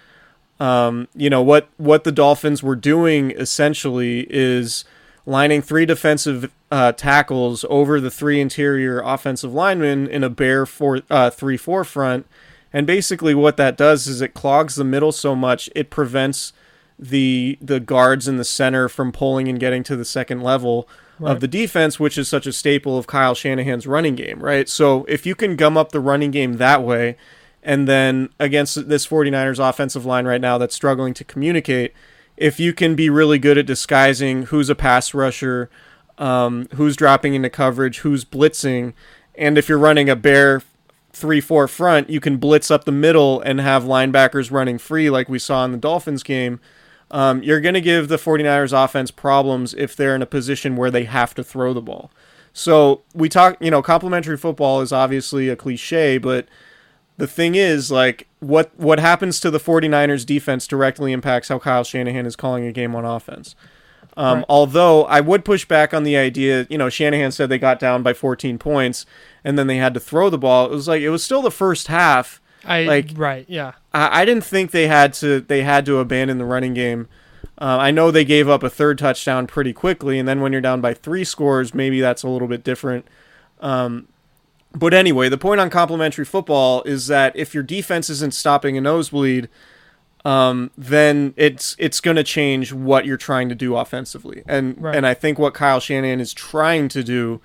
um, 0.60 1.08
you 1.14 1.30
know, 1.30 1.42
what 1.42 1.68
what 1.78 2.04
the 2.04 2.12
Dolphins 2.12 2.62
were 2.62 2.76
doing 2.76 3.30
essentially 3.30 4.26
is 4.28 4.84
lining 5.24 5.60
three 5.62 5.86
defensive 5.86 6.52
uh, 6.70 6.92
tackles 6.92 7.64
over 7.68 8.00
the 8.00 8.10
three 8.10 8.40
interior 8.40 9.00
offensive 9.00 9.52
linemen 9.52 10.06
in 10.06 10.22
a 10.22 10.30
bear 10.30 10.66
four 10.66 11.00
uh, 11.08 11.30
three 11.30 11.56
four 11.56 11.82
front, 11.82 12.26
and 12.73 12.87
basically 12.87 13.35
what 13.35 13.56
that 13.56 13.76
does 13.76 14.06
is 14.06 14.20
it 14.20 14.35
clogs 14.35 14.75
the 14.75 14.85
middle 14.85 15.12
so 15.12 15.35
much 15.35 15.70
it 15.75 15.90
prevents 15.90 16.52
the 16.99 17.58
the 17.61 17.80
guards 17.80 18.26
in 18.26 18.37
the 18.37 18.44
center 18.44 18.88
from 18.88 19.12
pulling 19.12 19.49
and 19.49 19.61
getting 19.61 19.82
to 19.82 19.96
the 19.96 20.04
second 20.04 20.42
level 20.42 20.88
of 21.20 21.40
the 21.40 21.49
defense, 21.49 21.99
which 21.99 22.18
is 22.18 22.28
such 22.28 22.46
a 22.46 22.52
staple 22.52 22.99
of 22.99 23.06
Kyle 23.06 23.35
Shanahan's 23.35 23.87
running 23.87 24.16
game, 24.16 24.40
right? 24.40 24.68
So 24.68 25.04
if 25.08 25.25
you 25.25 25.35
can 25.35 25.56
gum 25.56 25.76
up 25.76 25.92
the 25.92 26.00
running 26.00 26.30
game 26.30 26.58
that 26.58 26.82
way, 26.82 27.16
and 27.62 27.88
then 27.88 28.28
against 28.38 28.88
this 28.88 29.06
49ers 29.06 29.58
offensive 29.58 30.04
line 30.04 30.26
right 30.26 30.40
now 30.40 30.58
that's 30.58 30.75
struggling 30.75 31.14
to 31.14 31.25
communicate, 31.25 31.94
if 32.37 32.61
you 32.61 32.73
can 32.73 32.94
be 32.94 33.08
really 33.08 33.38
good 33.38 33.56
at 33.56 33.66
disguising 33.66 34.44
who's 34.44 34.68
a 34.68 34.75
pass 34.75 35.14
rusher, 35.14 35.70
um, 36.18 36.68
who's 36.75 36.96
dropping 36.96 37.35
into 37.35 37.50
coverage, 37.50 37.99
who's 37.99 38.25
blitzing, 38.25 38.92
and 39.35 39.56
if 39.56 39.68
you're 39.68 39.78
running 39.78 40.08
a 40.08 40.16
bear 40.16 40.62
three 41.16 41.40
four 41.40 41.66
front, 41.66 42.11
you 42.11 42.20
can 42.20 42.37
blitz 42.37 42.70
up 42.70 42.85
the 42.85 42.92
middle 42.92 43.40
and 43.40 43.58
have 43.58 43.85
linebackers 43.85 44.50
running 44.50 44.76
free 44.76 45.08
like 45.08 45.30
we 45.30 45.38
saw 45.38 45.64
in 45.64 45.73
the 45.73 45.78
Dolphins 45.78 46.23
game. 46.23 46.61
Um, 47.11 47.42
you're 47.42 47.61
going 47.61 47.75
to 47.75 47.80
give 47.80 48.08
the 48.08 48.16
49ers 48.16 48.85
offense 48.85 49.11
problems 49.11 49.73
if 49.75 49.96
they're 49.96 50.14
in 50.14 50.20
a 50.20 50.26
position 50.26 50.76
where 50.76 50.90
they 50.90 51.04
have 51.04 51.35
to 51.37 51.42
throw 51.42 51.73
the 51.73 51.80
ball. 51.80 52.11
So 52.52 53.02
we 53.14 53.30
talk, 53.30 53.56
you 53.61 53.70
know, 53.70 53.80
complementary 53.80 54.37
football 54.37 54.82
is 54.82 54.92
obviously 54.92 55.49
a 55.49 55.56
cliche, 55.56 56.18
but 56.18 56.49
the 57.16 57.26
thing 57.26 57.54
is 57.54 57.90
like 57.90 58.28
what 58.40 58.70
what 58.76 58.99
happens 58.99 59.40
to 59.40 59.50
the 59.50 59.58
49ers 59.58 60.26
defense 60.26 60.66
directly 60.66 61.12
impacts 61.12 61.49
how 61.49 61.58
Kyle 61.58 61.85
Shanahan 61.85 62.26
is 62.26 62.37
calling 62.37 62.66
a 62.66 62.73
game 62.73 62.94
on 62.94 63.06
offense. 63.06 63.56
Um, 64.16 64.38
Right. 64.38 64.46
Although 64.49 65.04
I 65.04 65.20
would 65.20 65.44
push 65.44 65.66
back 65.66 65.92
on 65.92 66.02
the 66.04 66.16
idea, 66.16 66.66
you 66.70 66.78
know, 66.78 66.88
Shanahan 66.88 67.32
said 67.32 67.49
they 67.49 67.58
got 67.58 67.78
down 67.78 68.02
by 68.02 68.14
14 68.14 68.58
points 68.58 69.04
and 69.44 69.58
then 69.58 69.66
they 69.66 69.76
had 69.76 69.92
to 69.94 70.00
throw 70.00 70.30
the 70.30 70.38
ball. 70.38 70.66
It 70.66 70.70
was 70.70 70.88
like 70.88 71.02
it 71.02 71.11
was 71.11 71.23
still 71.23 71.42
the 71.42 71.50
first 71.50 71.88
half. 71.88 72.40
I 72.64 72.82
like 72.85 73.11
right, 73.14 73.44
yeah. 73.49 73.73
I, 73.92 74.23
I 74.23 74.25
didn't 74.25 74.44
think 74.44 74.70
they 74.70 74.88
had 74.88 75.12
to 75.14 75.40
they 75.40 75.62
had 75.62 75.87
to 75.87 75.99
abandon 75.99 76.38
the 76.38 76.44
running 76.44 76.75
game. 76.75 77.08
Uh, 77.58 77.78
I 77.80 77.90
know 77.90 78.11
they 78.11 78.25
gave 78.25 78.49
up 78.49 78.62
a 78.62 78.68
third 78.70 78.99
touchdown 78.99 79.46
pretty 79.46 79.73
quickly, 79.73 80.18
and 80.18 80.28
then 80.28 80.40
when 80.40 80.52
you're 80.52 80.61
down 80.61 80.80
by 80.80 80.92
three 80.92 81.25
scores, 81.25 81.73
maybe 81.75 82.00
that's 82.00 82.23
a 82.23 82.28
little 82.28 82.49
bit 82.49 82.64
different. 82.64 83.06
Um, 83.61 84.08
but 84.75 84.92
anyway, 84.92 85.30
the 85.30 85.38
point 85.38 85.61
on 85.61 85.70
complementary 85.70 86.26
football 86.26 86.82
is 86.82 87.06
that 87.06 87.35
if 87.35 87.54
your 87.54 87.62
defense 87.62 88.11
isn't 88.11 88.35
stopping 88.35 88.76
a 88.76 88.80
nosebleed, 88.82 89.49
um, 90.26 90.73
then 90.76 91.35
it's 91.37 91.76
it's 91.78 92.00
going 92.00 92.16
to 92.16 92.25
change 92.25 92.73
what 92.73 93.06
you're 93.06 93.16
trying 93.16 93.49
to 93.49 93.54
do 93.54 93.76
offensively. 93.76 94.42
And 94.47 94.76
Right. 94.83 94.97
and 94.97 95.06
I 95.06 95.14
think 95.14 95.38
what 95.38 95.54
Kyle 95.54 95.78
Shanahan 95.78 96.21
is 96.21 96.35
trying 96.35 96.88
to 96.88 97.04
do 97.04 97.40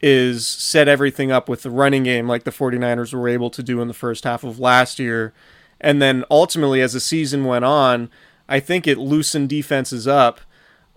is 0.00 0.46
set 0.46 0.86
everything 0.86 1.32
up 1.32 1.48
with 1.48 1.62
the 1.62 1.70
running 1.70 2.04
game 2.04 2.28
like 2.28 2.44
the 2.44 2.52
49ers 2.52 3.12
were 3.12 3.28
able 3.28 3.50
to 3.50 3.62
do 3.62 3.80
in 3.80 3.88
the 3.88 3.94
first 3.94 4.22
half 4.22 4.44
of 4.44 4.60
last 4.60 5.00
year. 5.00 5.32
And 5.80 6.00
then 6.00 6.24
ultimately 6.30 6.80
as 6.80 6.92
the 6.92 7.00
season 7.00 7.44
went 7.44 7.64
on, 7.64 8.08
I 8.48 8.60
think 8.60 8.86
it 8.86 8.98
loosened 8.98 9.48
defenses 9.48 10.06
up 10.06 10.40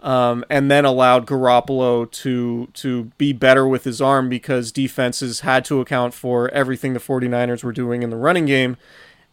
um, 0.04 0.46
and 0.48 0.70
then 0.70 0.86
allowed 0.86 1.26
Garoppolo 1.26 2.12
to 2.12 2.68
to 2.74 3.06
be 3.18 3.34
better 3.34 3.68
with 3.68 3.84
his 3.84 4.00
arm 4.00 4.30
because 4.30 4.72
defenses 4.72 5.40
had 5.40 5.66
to 5.66 5.82
account 5.82 6.14
for 6.14 6.50
everything 6.50 6.94
the 6.94 7.00
49ers 7.00 7.64
were 7.64 7.72
doing 7.72 8.04
in 8.04 8.12
the 8.12 8.16
running 8.16 8.46
game. 8.46 8.78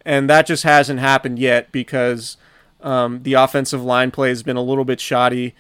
And 0.05 0.29
that 0.29 0.47
just 0.47 0.65
hasn't 0.65 1.01
happened 1.01 1.39
yet 1.39 1.71
because 1.73 2.37
um, 2.81 3.23
the 3.23 3.35
offensive 3.35 3.83
line 3.83 4.11
play 4.11 4.31
has 4.31 4.43
been 4.43 4.57
a 4.57 4.63
little 4.63 4.85
bit 4.85 5.01
shoddy 5.01 5.55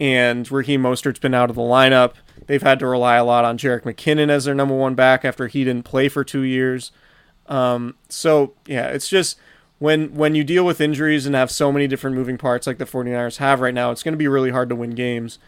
and 0.00 0.50
Raheem 0.50 0.82
Mostert's 0.82 1.18
been 1.18 1.34
out 1.34 1.50
of 1.50 1.56
the 1.56 1.62
lineup. 1.62 2.14
They've 2.46 2.62
had 2.62 2.78
to 2.80 2.86
rely 2.86 3.16
a 3.16 3.24
lot 3.24 3.44
on 3.44 3.58
Jerick 3.58 3.82
McKinnon 3.82 4.30
as 4.30 4.46
their 4.46 4.54
number 4.54 4.74
one 4.74 4.94
back 4.94 5.24
after 5.24 5.46
he 5.46 5.62
didn't 5.62 5.84
play 5.84 6.08
for 6.08 6.24
two 6.24 6.40
years. 6.40 6.90
Um, 7.46 7.96
so 8.08 8.54
yeah, 8.66 8.88
it's 8.88 9.08
just 9.08 9.38
when 9.78 10.14
when 10.14 10.34
you 10.34 10.42
deal 10.42 10.64
with 10.64 10.80
injuries 10.80 11.26
and 11.26 11.34
have 11.34 11.50
so 11.50 11.70
many 11.70 11.86
different 11.86 12.16
moving 12.16 12.38
parts 12.38 12.66
like 12.66 12.78
the 12.78 12.86
49ers 12.86 13.36
have 13.36 13.60
right 13.60 13.74
now, 13.74 13.90
it's 13.90 14.02
going 14.02 14.14
to 14.14 14.18
be 14.18 14.28
really 14.28 14.50
hard 14.50 14.70
to 14.70 14.74
win 14.74 14.90
games. 14.90 15.38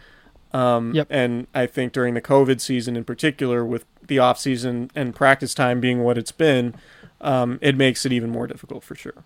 Um, 0.53 0.95
Yep. 0.95 1.07
And 1.09 1.47
I 1.55 1.67
think 1.67 1.93
during 1.93 2.13
the 2.13 2.21
COVID 2.21 2.61
season 2.61 2.95
in 2.95 3.05
particular, 3.05 3.65
with 3.65 3.87
the 4.07 4.19
offseason 4.19 4.91
and 4.95 5.15
practice 5.15 5.55
time 5.55 5.81
being 5.81 6.03
what 6.03 6.19
it's 6.19 6.33
been, 6.33 6.75
um, 7.23 7.59
it 7.63 7.77
makes 7.77 8.05
it 8.05 8.13
even 8.13 8.31
more 8.31 8.47
difficult 8.47 8.83
for 8.85 8.95
sure. 8.95 9.25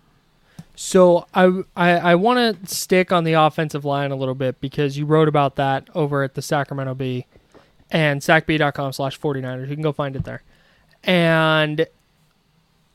So 0.75 1.25
I 1.33 1.63
I, 1.75 1.91
I 1.91 2.15
want 2.15 2.61
to 2.61 2.73
stick 2.73 3.11
on 3.11 3.23
the 3.23 3.33
offensive 3.33 3.83
line 3.83 4.11
a 4.11 4.15
little 4.15 4.35
bit 4.35 4.61
because 4.61 4.97
you 4.97 5.05
wrote 5.05 5.27
about 5.27 5.55
that 5.55 5.89
over 5.95 6.23
at 6.23 6.35
the 6.35 6.41
Sacramento 6.41 6.93
Bee 6.93 7.25
and 7.89 8.21
sacbee.com 8.21 8.93
slash 8.93 9.19
49ers. 9.19 9.69
You 9.69 9.75
can 9.75 9.83
go 9.83 9.91
find 9.91 10.15
it 10.15 10.23
there. 10.23 10.43
And 11.03 11.87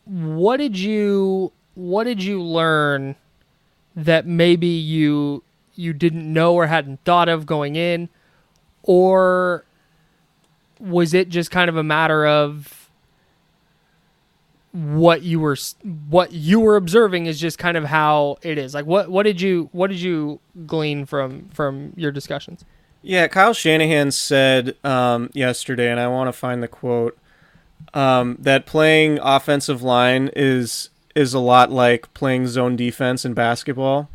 what 0.05 0.59
did 0.59 0.79
you 0.79 1.53
what 1.75 2.05
did 2.05 2.23
you 2.23 2.43
learn 2.43 3.17
that 3.97 4.27
maybe 4.27 4.67
you 4.67 5.43
you 5.75 5.93
didn't 5.93 6.31
know 6.31 6.55
or 6.55 6.67
hadn't 6.67 7.03
thought 7.05 7.29
of 7.29 7.47
going 7.47 7.77
in 7.77 8.09
or 8.83 9.65
was 10.79 11.15
it 11.15 11.29
just 11.29 11.51
kind 11.51 11.69
of 11.69 11.77
a 11.77 11.83
matter 11.83 12.27
of 12.27 12.82
what 14.73 15.23
you 15.23 15.39
were 15.39 15.57
what 16.09 16.33
you 16.33 16.59
were 16.59 16.77
observing 16.77 17.27
is 17.27 17.39
just 17.39 17.59
kind 17.59 17.77
of 17.77 17.85
how 17.85 18.39
it 18.43 18.57
is. 18.59 18.75
Like 18.75 18.87
what 18.87 19.11
what 19.11 19.25
did 19.25 19.41
you 19.41 19.69
what 19.73 19.89
did 19.89 20.01
you 20.01 20.41
glean 20.67 21.05
from 21.05 21.49
from 21.51 21.93
your 21.97 22.11
discussions? 22.11 22.65
Yeah, 23.03 23.27
Kyle 23.29 23.53
Shanahan 23.53 24.13
said 24.13 24.77
um, 24.85 25.29
yesterday, 25.35 25.91
and 25.91 25.99
I 25.99 26.07
want 26.09 26.29
to 26.29 26.33
find 26.33 26.63
the 26.63 26.69
quote 26.69 27.19
um, 27.93 28.37
that 28.41 28.65
playing 28.65 29.19
offensive 29.21 29.83
line 29.83 30.31
is 30.35 30.89
is 31.15 31.35
a 31.35 31.39
lot 31.39 31.71
like 31.71 32.13
playing 32.15 32.47
zone 32.47 32.77
defense 32.77 33.25
in 33.25 33.35
basketball, 33.35 34.09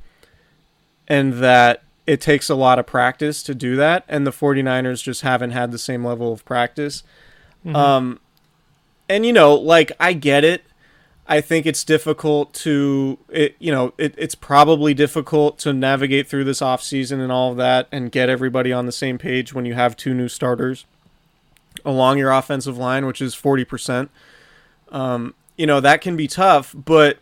and 1.07 1.33
that 1.33 1.83
it 2.07 2.21
takes 2.21 2.49
a 2.49 2.55
lot 2.55 2.79
of 2.79 2.87
practice 2.87 3.43
to 3.43 3.53
do 3.53 3.75
that, 3.75 4.05
and 4.07 4.25
the 4.25 4.31
49ers 4.31 5.03
just 5.03 5.21
haven't 5.21 5.51
had 5.51 5.71
the 5.71 5.77
same 5.77 6.03
level 6.03 6.31
of 6.33 6.43
practice. 6.45 7.03
Um, 7.75 8.21
and 9.09 9.25
you 9.25 9.33
know, 9.33 9.53
like 9.55 9.91
I 9.99 10.13
get 10.13 10.43
it. 10.43 10.63
I 11.29 11.41
think 11.41 11.65
it's 11.65 11.83
difficult 11.83 12.53
to 12.55 13.17
it 13.29 13.55
you 13.59 13.71
know, 13.71 13.93
it, 13.97 14.15
it's 14.17 14.35
probably 14.35 14.93
difficult 14.93 15.57
to 15.59 15.73
navigate 15.73 16.27
through 16.27 16.45
this 16.45 16.61
off 16.61 16.81
season 16.81 17.19
and 17.19 17.31
all 17.31 17.51
of 17.51 17.57
that 17.57 17.87
and 17.91 18.11
get 18.11 18.29
everybody 18.29 18.71
on 18.71 18.85
the 18.85 18.91
same 18.91 19.17
page 19.17 19.53
when 19.53 19.65
you 19.65 19.73
have 19.73 19.97
two 19.97 20.13
new 20.13 20.29
starters 20.29 20.85
along 21.83 22.17
your 22.17 22.31
offensive 22.31 22.77
line, 22.77 23.05
which 23.05 23.21
is 23.21 23.35
40%. 23.35 24.09
Um, 24.89 25.35
you 25.57 25.67
know, 25.67 25.79
that 25.79 26.01
can 26.01 26.15
be 26.15 26.27
tough, 26.27 26.73
but 26.75 27.17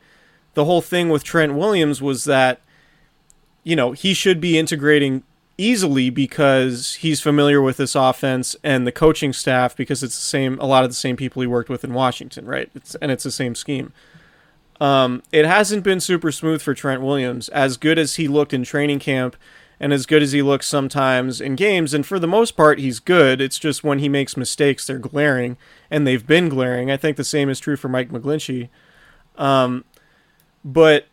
the 0.54 0.66
whole 0.66 0.82
thing 0.82 1.10
with 1.10 1.24
Trent 1.24 1.56
Williams 1.56 2.02
was 2.02 2.26
that 2.26 2.62
you 3.66 3.76
know, 3.76 3.92
he 3.92 4.14
should 4.14 4.40
be 4.40 4.58
integrating 4.58 5.24
easily 5.58 6.10
because 6.10 6.96
he's 6.96 7.22
familiar 7.22 7.62
with 7.62 7.78
this 7.78 7.96
offense 7.96 8.56
and 8.64 8.86
the 8.86 8.92
coaching 8.92 9.34
staff 9.34 9.76
because 9.76 10.04
it's 10.04 10.16
the 10.16 10.26
same 10.26 10.60
a 10.60 10.66
lot 10.66 10.84
of 10.84 10.90
the 10.90 10.96
same 10.96 11.16
people 11.16 11.42
he 11.42 11.48
worked 11.48 11.70
with 11.70 11.84
in 11.84 11.94
Washington, 11.94 12.46
right? 12.46 12.70
It's 12.76 12.96
and 12.96 13.12
it's 13.12 13.24
the 13.24 13.32
same 13.32 13.56
scheme. 13.56 13.94
Um, 14.82 15.24
it 15.32 15.46
hasn't 15.46 15.84
been 15.84 16.02
super 16.02 16.32
smooth 16.32 16.62
for 16.62 16.74
Trent 16.74 17.02
Williams. 17.02 17.48
As 17.50 17.78
good 17.78 17.98
as 17.98 18.16
he 18.16 18.28
looked 18.28 18.54
in 18.54 18.64
training 18.64 19.00
camp 19.00 19.38
and 19.80 19.94
as 19.94 20.06
good 20.06 20.22
as 20.22 20.32
he 20.32 20.42
looks 20.42 20.68
sometimes 20.68 21.42
in 21.42 21.56
games, 21.56 21.94
and 21.94 22.06
for 22.06 22.20
the 22.20 22.28
most 22.28 22.52
part 22.56 22.80
he's 22.80 23.00
good. 23.00 23.42
It's 23.42 23.60
just 23.60 23.84
when 23.84 24.00
he 24.00 24.10
makes 24.10 24.38
mistakes, 24.38 24.88
they're 24.88 24.98
glaring, 24.98 25.58
and 25.90 26.06
they've 26.06 26.26
been 26.26 26.50
glaring. 26.50 26.92
I 26.92 26.98
think 26.98 27.18
the 27.18 27.24
same 27.24 27.50
is 27.50 27.60
true 27.60 27.76
for 27.76 27.90
Mike 27.90 28.10
McGlinchey. 28.10 28.70
Um, 29.38 29.84
but 30.64 31.08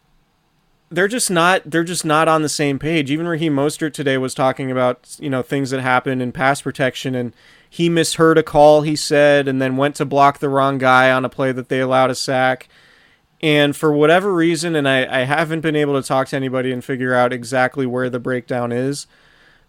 they're 0.92 1.09
just 1.09 1.31
not 1.31 1.62
they're 1.64 1.85
just 1.85 2.05
not 2.05 2.28
on 2.28 2.42
the 2.42 2.48
same 2.48 2.78
page. 2.78 3.11
Even 3.11 3.26
Raheem 3.26 3.57
Mostert 3.57 3.94
today 3.94 4.18
was 4.18 4.35
talking 4.35 4.70
about 4.70 5.16
you 5.18 5.31
know 5.31 5.42
things 5.42 5.70
that 5.70 5.81
happened 5.81 6.22
in 6.22 6.33
pass 6.33 6.61
protection, 6.61 7.14
and 7.14 7.33
he 7.68 7.88
misheard 7.88 8.38
a 8.38 8.42
call 8.42 8.83
he 8.83 8.94
said, 8.94 9.48
and 9.48 9.61
then 9.61 9.76
went 9.76 9.96
to 9.96 10.05
block 10.05 10.38
the 10.38 10.48
wrong 10.48 10.78
guy 10.78 11.11
on 11.11 11.24
a 11.24 11.28
play 11.28 11.52
that 11.52 11.68
they 11.68 11.81
allowed 11.81 12.11
a 12.11 12.14
sack. 12.14 12.68
And 13.40 13.74
for 13.74 13.92
whatever 13.92 14.33
reason, 14.33 14.76
and 14.76 14.88
I, 14.88 15.22
I 15.22 15.24
haven't 15.24 15.62
been 15.62 15.74
able 15.74 16.00
to 16.00 16.07
talk 16.07 16.28
to 16.28 16.37
anybody 16.37 16.70
and 16.70 16.85
figure 16.85 17.12
out 17.12 17.33
exactly 17.33 17.87
where 17.87 18.09
the 18.09 18.20
breakdown 18.20 18.70
is, 18.70 19.09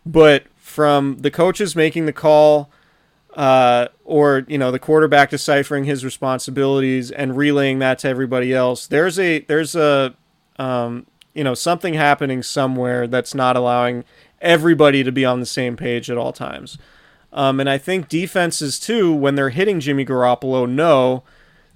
but 0.05 0.43
from 0.57 1.17
the 1.19 1.31
coaches 1.31 1.75
making 1.75 2.05
the 2.05 2.13
call, 2.13 2.69
uh, 3.35 3.87
or 4.03 4.45
you 4.47 4.57
know 4.57 4.71
the 4.71 4.79
quarterback 4.79 5.29
deciphering 5.29 5.85
his 5.85 6.03
responsibilities 6.03 7.09
and 7.09 7.37
relaying 7.37 7.79
that 7.79 7.99
to 7.99 8.09
everybody 8.09 8.53
else, 8.53 8.85
there's 8.85 9.17
a 9.17 9.39
there's 9.39 9.75
a 9.75 10.13
um, 10.59 11.05
you 11.33 11.43
know 11.43 11.53
something 11.53 11.93
happening 11.93 12.43
somewhere 12.43 13.07
that's 13.07 13.33
not 13.33 13.55
allowing 13.55 14.03
everybody 14.41 15.03
to 15.03 15.11
be 15.11 15.25
on 15.25 15.39
the 15.39 15.45
same 15.45 15.75
page 15.75 16.09
at 16.09 16.17
all 16.17 16.33
times. 16.33 16.77
Um, 17.31 17.59
and 17.59 17.69
I 17.69 17.77
think 17.77 18.09
defenses 18.09 18.79
too, 18.79 19.13
when 19.13 19.35
they're 19.35 19.49
hitting 19.49 19.79
Jimmy 19.79 20.05
Garoppolo, 20.05 20.69
know 20.69 21.23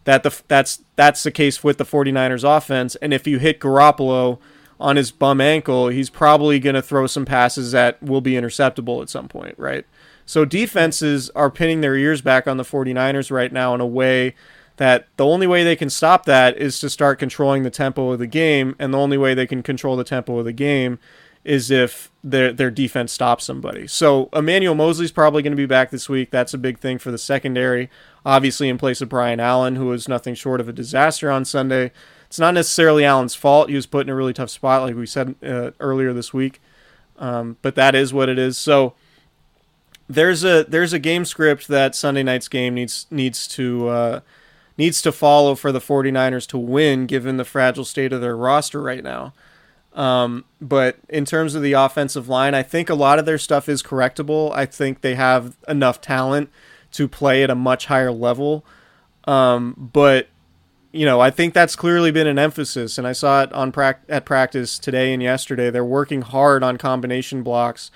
that 0.04 0.24
the 0.24 0.42
that's 0.48 0.82
that's 0.96 1.24
the 1.24 1.32
case 1.32 1.64
with 1.64 1.78
the 1.78 1.86
49ers 1.86 2.44
offense. 2.44 2.96
And 2.98 3.14
if 3.14 3.26
you 3.26 3.40
hit 3.40 3.60
Garoppolo 3.60 4.40
on 4.80 4.96
his 4.96 5.12
bum 5.12 5.42
ankle, 5.42 5.88
he's 5.88 6.10
probably 6.10 6.60
going 6.60 6.76
to 6.76 6.82
throw 6.82 7.08
some 7.08 7.26
passes 7.26 7.72
that 7.72 8.02
will 8.02 8.22
be 8.22 8.34
interceptable 8.34 9.02
at 9.02 9.10
some 9.10 9.28
point, 9.28 9.56
right? 9.58 9.86
So 10.26 10.46
defenses 10.46 11.30
are 11.32 11.50
pinning 11.50 11.82
their 11.82 11.96
ears 11.96 12.22
back 12.22 12.48
on 12.48 12.58
the 12.58 12.64
49ers 12.64 13.32
right 13.32 13.52
now 13.52 13.74
in 13.74 13.82
a 13.82 13.88
way 13.88 14.36
that 14.78 15.08
the 15.18 15.26
only 15.26 15.48
way 15.48 15.64
they 15.64 15.76
can 15.76 15.90
stop 15.90 16.26
that 16.26 16.58
is 16.58 16.80
to 16.80 16.90
start 16.90 17.20
controlling 17.20 17.64
the 17.64 17.70
tempo 17.70 18.12
of 18.12 18.20
the 18.20 18.28
game, 18.28 18.76
and 18.80 18.94
the 18.94 18.98
only 18.98 19.18
way 19.18 19.34
they 19.34 19.48
can 19.48 19.62
control 19.62 19.96
the 19.96 20.04
tempo 20.04 20.40
of 20.40 20.46
the 20.46 20.54
game 20.54 21.00
is 21.44 21.72
if 21.72 22.12
their 22.24 22.52
their 22.52 22.70
defense 22.70 23.12
stops 23.14 23.46
somebody. 23.46 23.88
So 23.88 24.30
Emmanuel 24.34 24.76
Moseley's 24.76 25.12
probably 25.12 25.42
going 25.42 25.52
to 25.52 25.58
be 25.58 25.66
back 25.66 25.92
this 25.92 26.10
week. 26.10 26.30
That's 26.30 26.54
a 26.54 26.58
big 26.58 26.80
thing 26.80 26.98
for 26.98 27.10
the 27.10 27.18
secondary. 27.18 27.90
Obviously, 28.26 28.68
in 28.70 28.78
place 28.78 29.02
of 29.02 29.10
Brian 29.10 29.40
Allen, 29.40 29.78
who 29.78 29.86
was 29.86 30.08
nothing 30.08 30.36
short 30.36 30.60
of 30.60 30.68
a 30.68 30.74
disaster 30.74 31.32
on 31.32 31.46
Sunday. 31.46 31.92
It's 32.28 32.40
not 32.40 32.54
necessarily 32.54 33.06
Allen's 33.06 33.36
fault. 33.36 33.70
He 33.70 33.76
was 33.76 33.86
put 33.86 34.06
in 34.06 34.10
a 34.10 34.16
really 34.16 34.34
tough 34.34 34.50
spot, 34.50 34.82
like 34.82 34.96
we 34.96 35.06
said 35.06 35.36
uh, 35.42 35.72
earlier 35.80 36.12
this 36.12 36.34
week. 36.34 36.62
Um, 37.18 37.56
but 37.62 37.76
that 37.76 37.96
is 37.96 38.14
what 38.14 38.28
it 38.28 38.38
is. 38.38 38.58
So 38.58 38.94
there's 40.10 40.44
a 40.44 40.66
there's 40.68 40.94
a 40.94 41.00
game 41.00 41.24
script 41.24 41.70
that 41.70 41.96
Sunday 41.96 42.24
night's 42.24 42.50
game 42.50 42.74
needs 42.76 43.08
needs 43.10 43.48
to 43.50 43.88
uh, 43.88 44.20
needs 44.78 45.02
to 45.02 45.12
follow 45.12 45.56
for 45.56 45.72
the 45.72 45.80
49ers 45.80 46.48
to 46.48 46.58
win 46.58 47.06
given 47.08 47.38
the 47.38 47.46
fragile 47.46 47.86
state 47.86 48.14
of 48.14 48.22
their 48.22 48.38
roster 48.38 48.82
right 48.82 49.04
now. 49.04 49.34
Um, 49.94 50.46
but 50.62 50.98
in 51.10 51.26
terms 51.26 51.56
of 51.56 51.64
the 51.64 51.74
offensive 51.74 52.30
line, 52.30 52.54
I 52.54 52.62
think 52.62 52.90
a 52.90 52.96
lot 52.96 53.18
of 53.18 53.26
their 53.26 53.40
stuff 53.40 53.68
is 53.68 53.82
correctable. 53.82 54.52
I 54.54 54.68
think 54.68 55.02
they 55.02 55.16
have 55.16 55.58
enough 55.68 56.00
talent 56.02 56.52
to 56.92 57.08
play 57.08 57.44
at 57.44 57.50
a 57.50 57.56
much 57.56 57.88
higher 57.88 58.12
level. 58.12 58.64
Um, 59.26 59.90
but 59.94 60.28
you 60.92 61.06
know, 61.06 61.20
I 61.20 61.32
think 61.32 61.54
that's 61.54 61.76
clearly 61.76 62.12
been 62.12 62.28
an 62.28 62.40
emphasis, 62.40 62.98
and 62.98 63.06
I 63.06 63.12
saw 63.12 63.44
it 63.44 63.54
on 63.54 63.72
prac- 63.72 64.04
at 64.08 64.26
practice 64.26 64.80
today 64.80 65.14
and 65.14 65.22
yesterday. 65.22 65.70
They're 65.70 65.84
working 65.84 66.22
hard 66.22 66.64
on 66.64 66.78
combination 66.78 67.44
blocks, 67.44 67.92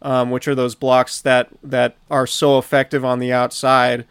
um, 0.00 0.30
which 0.30 0.46
are 0.46 0.54
those 0.54 0.74
blocks 0.74 1.20
that 1.20 1.48
that 1.62 1.96
are 2.10 2.26
so 2.26 2.58
effective 2.58 3.04
on 3.04 3.18
the 3.18 3.32
outside 3.32 4.06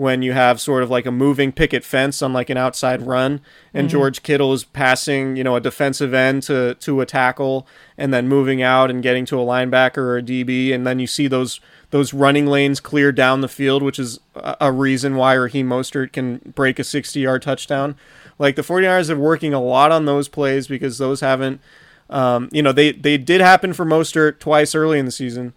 when 0.00 0.22
you 0.22 0.32
have 0.32 0.58
sort 0.58 0.82
of 0.82 0.88
like 0.88 1.04
a 1.04 1.10
moving 1.10 1.52
picket 1.52 1.84
fence 1.84 2.22
on 2.22 2.32
like 2.32 2.48
an 2.48 2.56
outside 2.56 3.02
run, 3.06 3.38
and 3.74 3.86
Mhm. 3.86 3.90
George 3.90 4.22
Kittle 4.22 4.54
is 4.54 4.64
passing, 4.64 5.36
you 5.36 5.44
know, 5.44 5.56
a 5.56 5.60
defensive 5.60 6.14
end 6.14 6.42
to 6.44 6.74
to 6.76 7.02
a 7.02 7.06
tackle, 7.06 7.66
and 7.98 8.10
then 8.14 8.26
moving 8.26 8.62
out 8.62 8.88
and 8.90 9.02
getting 9.02 9.26
to 9.26 9.38
a 9.38 9.44
linebacker 9.44 9.98
or 9.98 10.16
a 10.16 10.22
DB, 10.22 10.72
and 10.72 10.86
then 10.86 11.00
you 11.00 11.06
see 11.06 11.28
those 11.28 11.60
those 11.90 12.14
running 12.14 12.46
lanes 12.46 12.80
clear 12.80 13.12
down 13.12 13.42
the 13.42 13.48
field, 13.48 13.82
which 13.82 13.98
is 13.98 14.18
a, 14.34 14.56
a 14.62 14.72
reason 14.72 15.16
why 15.16 15.34
Raheem 15.34 15.68
Mostert 15.68 16.12
can 16.12 16.40
break 16.54 16.78
a 16.78 16.84
60 16.84 17.20
yard 17.20 17.42
touchdown. 17.42 17.94
Like 18.38 18.56
the 18.56 18.62
49ers 18.62 19.10
are 19.10 19.16
working 19.18 19.52
a 19.52 19.60
lot 19.60 19.92
on 19.92 20.06
those 20.06 20.28
plays 20.28 20.66
because 20.66 20.96
those 20.96 21.20
haven't, 21.20 21.60
um, 22.08 22.48
you 22.52 22.62
know, 22.62 22.72
they, 22.72 22.92
they 22.92 23.18
did 23.18 23.42
happen 23.42 23.74
for 23.74 23.84
Mostert 23.84 24.38
twice 24.38 24.74
early 24.74 24.98
in 24.98 25.04
the 25.04 25.12
season, 25.12 25.52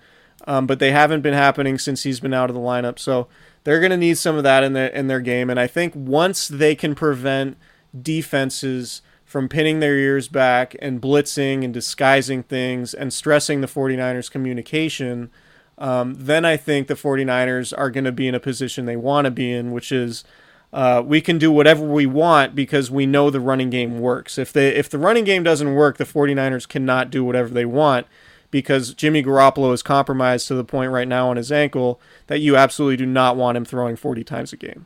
um, 0.48 0.68
but 0.68 0.80
they 0.80 0.92
haven't 0.92 1.22
been 1.22 1.34
happening 1.34 1.78
since 1.80 2.04
he's 2.04 2.20
been 2.20 2.34
out 2.34 2.50
of 2.50 2.56
the 2.56 2.62
lineup. 2.62 3.00
So 3.00 3.28
they're 3.64 3.80
going 3.80 3.92
to 3.92 3.98
need 3.98 4.18
some 4.18 4.36
of 4.36 4.44
that 4.44 4.64
in 4.64 4.74
their, 4.74 4.88
in 4.88 5.08
their 5.08 5.20
game. 5.20 5.50
And 5.50 5.60
I 5.60 5.68
think 5.68 5.94
once 5.96 6.48
they 6.48 6.76
can 6.76 6.96
prevent 6.96 7.58
defenses 8.00 9.02
from 9.26 9.50
pinning 9.50 9.80
their 9.80 9.98
ears 9.98 10.28
back 10.28 10.76
and 10.80 11.02
blitzing 11.02 11.64
and 11.64 11.74
disguising 11.74 12.44
things 12.44 12.94
and 12.94 13.12
stressing 13.12 13.62
the 13.62 13.68
49ers 13.68 14.30
communication, 14.30 15.32
um, 15.78 16.14
then 16.16 16.46
I 16.46 16.58
think 16.58 16.88
the 16.88 16.94
49ers 16.94 17.74
are 17.78 17.90
going 17.90 18.04
to 18.04 18.12
be 18.12 18.28
in 18.28 18.36
a 18.36 18.40
position 18.40 18.86
they 18.86 18.96
want 18.96 19.26
to 19.26 19.32
be 19.32 19.52
in, 19.52 19.72
which 19.72 19.92
is 19.92 20.24
uh, 20.72 21.02
we 21.06 21.22
can 21.22 21.38
do 21.38 21.52
whatever 21.52 21.86
we 21.86 22.06
want 22.06 22.56
because 22.56 22.92
we 22.92 23.06
know 23.06 23.30
the 23.30 23.40
running 23.40 23.70
game 23.70 24.00
works. 24.00 24.38
If 24.38 24.52
they 24.54 24.70
if 24.70 24.90
the 24.90 24.98
running 24.98 25.24
game 25.24 25.44
doesn't 25.44 25.74
work, 25.74 25.98
the 25.98 26.04
49ers 26.04 26.68
cannot 26.68 27.10
do 27.10 27.24
whatever 27.24 27.50
they 27.50 27.66
want 27.66 28.08
because 28.54 28.94
Jimmy 28.94 29.24
Garoppolo 29.24 29.74
is 29.74 29.82
compromised 29.82 30.48
to 30.48 30.54
the 30.54 30.64
point 30.64 30.92
right 30.92 31.08
now 31.08 31.32
on 31.32 31.38
his 31.38 31.52
ankle 31.52 32.00
that 32.28 32.38
you 32.38 32.56
absolutely 32.56 32.98
do 32.98 33.06
not 33.08 33.36
want 33.36 33.58
him 33.58 33.66
throwing 33.66 33.96
40 33.96 34.24
times 34.24 34.54
a 34.54 34.58
game. 34.58 34.86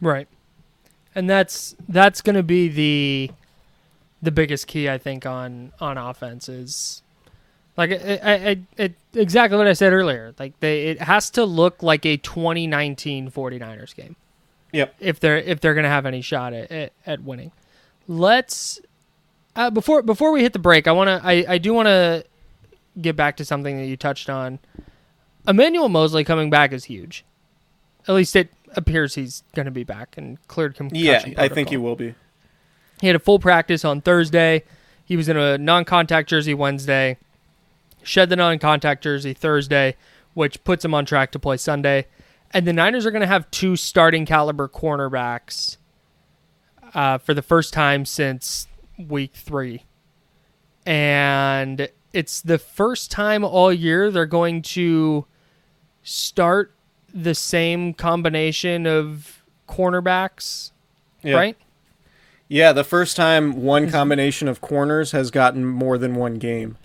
Right. 0.00 0.28
And 1.12 1.28
that's 1.28 1.74
that's 1.88 2.22
going 2.22 2.36
to 2.36 2.44
be 2.44 2.68
the 2.68 3.30
the 4.22 4.30
biggest 4.30 4.68
key 4.68 4.88
I 4.88 4.96
think 4.96 5.26
on 5.26 5.72
on 5.80 5.98
offense 5.98 6.48
is 6.48 7.02
like 7.76 7.90
I, 7.90 8.20
I, 8.22 8.34
I, 8.34 8.60
it, 8.76 8.94
exactly 9.12 9.58
what 9.58 9.66
I 9.66 9.72
said 9.72 9.92
earlier. 9.92 10.32
Like 10.38 10.60
they 10.60 10.86
it 10.86 11.02
has 11.02 11.30
to 11.30 11.44
look 11.44 11.82
like 11.82 12.06
a 12.06 12.16
2019 12.16 13.28
49ers 13.32 13.94
game. 13.96 14.14
Yep. 14.72 14.94
If 15.00 15.18
they're 15.18 15.38
if 15.38 15.60
they're 15.60 15.74
going 15.74 15.84
to 15.84 15.90
have 15.90 16.06
any 16.06 16.20
shot 16.20 16.52
at, 16.52 16.70
at, 16.70 16.92
at 17.06 17.24
winning. 17.24 17.50
Let's 18.06 18.80
uh, 19.56 19.70
before 19.70 20.02
before 20.02 20.30
we 20.30 20.42
hit 20.42 20.52
the 20.52 20.60
break, 20.60 20.86
I 20.86 20.92
want 20.92 21.08
to 21.08 21.26
I, 21.26 21.44
I 21.48 21.58
do 21.58 21.74
want 21.74 21.86
to 21.86 22.24
get 23.00 23.16
back 23.16 23.36
to 23.36 23.44
something 23.44 23.76
that 23.76 23.86
you 23.86 23.96
touched 23.96 24.30
on. 24.30 24.58
Emmanuel 25.46 25.88
Moseley 25.88 26.24
coming 26.24 26.50
back 26.50 26.72
is 26.72 26.84
huge. 26.84 27.24
At 28.08 28.14
least 28.14 28.36
it 28.36 28.52
appears 28.74 29.14
he's 29.14 29.42
going 29.54 29.66
to 29.66 29.72
be 29.72 29.84
back 29.84 30.16
and 30.16 30.44
cleared 30.48 30.74
concussion. 30.74 31.04
Yeah, 31.04 31.24
I 31.36 31.48
think 31.48 31.70
he 31.70 31.76
will 31.76 31.96
be. 31.96 32.14
He 33.00 33.06
had 33.06 33.16
a 33.16 33.20
full 33.20 33.38
practice 33.38 33.84
on 33.84 34.00
Thursday. 34.00 34.64
He 35.04 35.16
was 35.16 35.28
in 35.28 35.36
a 35.36 35.58
non-contact 35.58 36.28
jersey 36.28 36.54
Wednesday. 36.54 37.18
Shed 38.02 38.28
the 38.28 38.36
non-contact 38.36 39.02
jersey 39.02 39.34
Thursday, 39.34 39.96
which 40.34 40.62
puts 40.64 40.84
him 40.84 40.94
on 40.94 41.04
track 41.04 41.32
to 41.32 41.38
play 41.38 41.56
Sunday. 41.56 42.06
And 42.52 42.66
the 42.66 42.72
Niners 42.72 43.04
are 43.04 43.10
going 43.10 43.22
to 43.22 43.26
have 43.26 43.50
two 43.50 43.76
starting 43.76 44.24
caliber 44.24 44.68
cornerbacks 44.68 45.76
uh, 46.94 47.18
for 47.18 47.34
the 47.34 47.42
first 47.42 47.72
time 47.72 48.04
since 48.04 48.68
week 48.98 49.32
three. 49.34 49.84
And 50.84 51.88
it's 52.16 52.40
the 52.40 52.58
first 52.58 53.10
time 53.10 53.44
all 53.44 53.72
year 53.72 54.10
they're 54.10 54.26
going 54.26 54.62
to 54.62 55.26
start 56.02 56.72
the 57.12 57.34
same 57.34 57.92
combination 57.94 58.86
of 58.86 59.42
cornerbacks, 59.68 60.70
Yeah. 61.22 61.34
right? 61.36 61.56
Yeah, 62.48 62.72
the 62.72 62.84
first 62.84 63.16
time 63.16 63.62
one 63.62 63.90
combination 63.90 64.46
of 64.48 64.60
corners 64.60 65.10
has 65.12 65.30
gotten 65.30 65.64
more 65.66 65.98
than 65.98 66.14
one 66.14 66.34
game. 66.34 66.76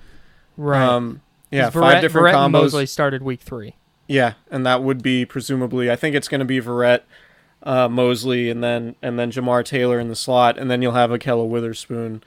Right. 0.58 0.82
Um, 0.82 1.22
yeah, 1.52 1.70
'Cause 1.70 1.74
five 1.82 2.02
different 2.02 2.28
Verrett 2.28 2.34
combos. 2.34 2.52
Moseley 2.52 2.86
started 2.88 3.22
week 3.22 3.42
three. 3.42 3.76
Yeah, 4.08 4.34
and 4.50 4.66
that 4.66 4.82
would 4.84 5.04
be 5.04 5.24
presumably. 5.26 5.92
I 5.92 5.96
think 5.96 6.16
it's 6.16 6.28
going 6.28 6.40
to 6.40 6.46
be 6.46 6.60
Verrett, 6.60 7.02
uh, 7.64 7.88
Moseley, 7.88 8.50
and 8.50 8.64
then 8.64 8.96
and 9.02 9.20
then 9.20 9.32
Jamar 9.32 9.64
Taylor 9.64 10.00
in 10.00 10.08
the 10.10 10.16
slot, 10.16 10.58
and 10.58 10.70
then 10.72 10.82
you'll 10.82 10.94
have 10.94 11.12
Ahkello 11.12 11.48
Witherspoon, 11.48 12.24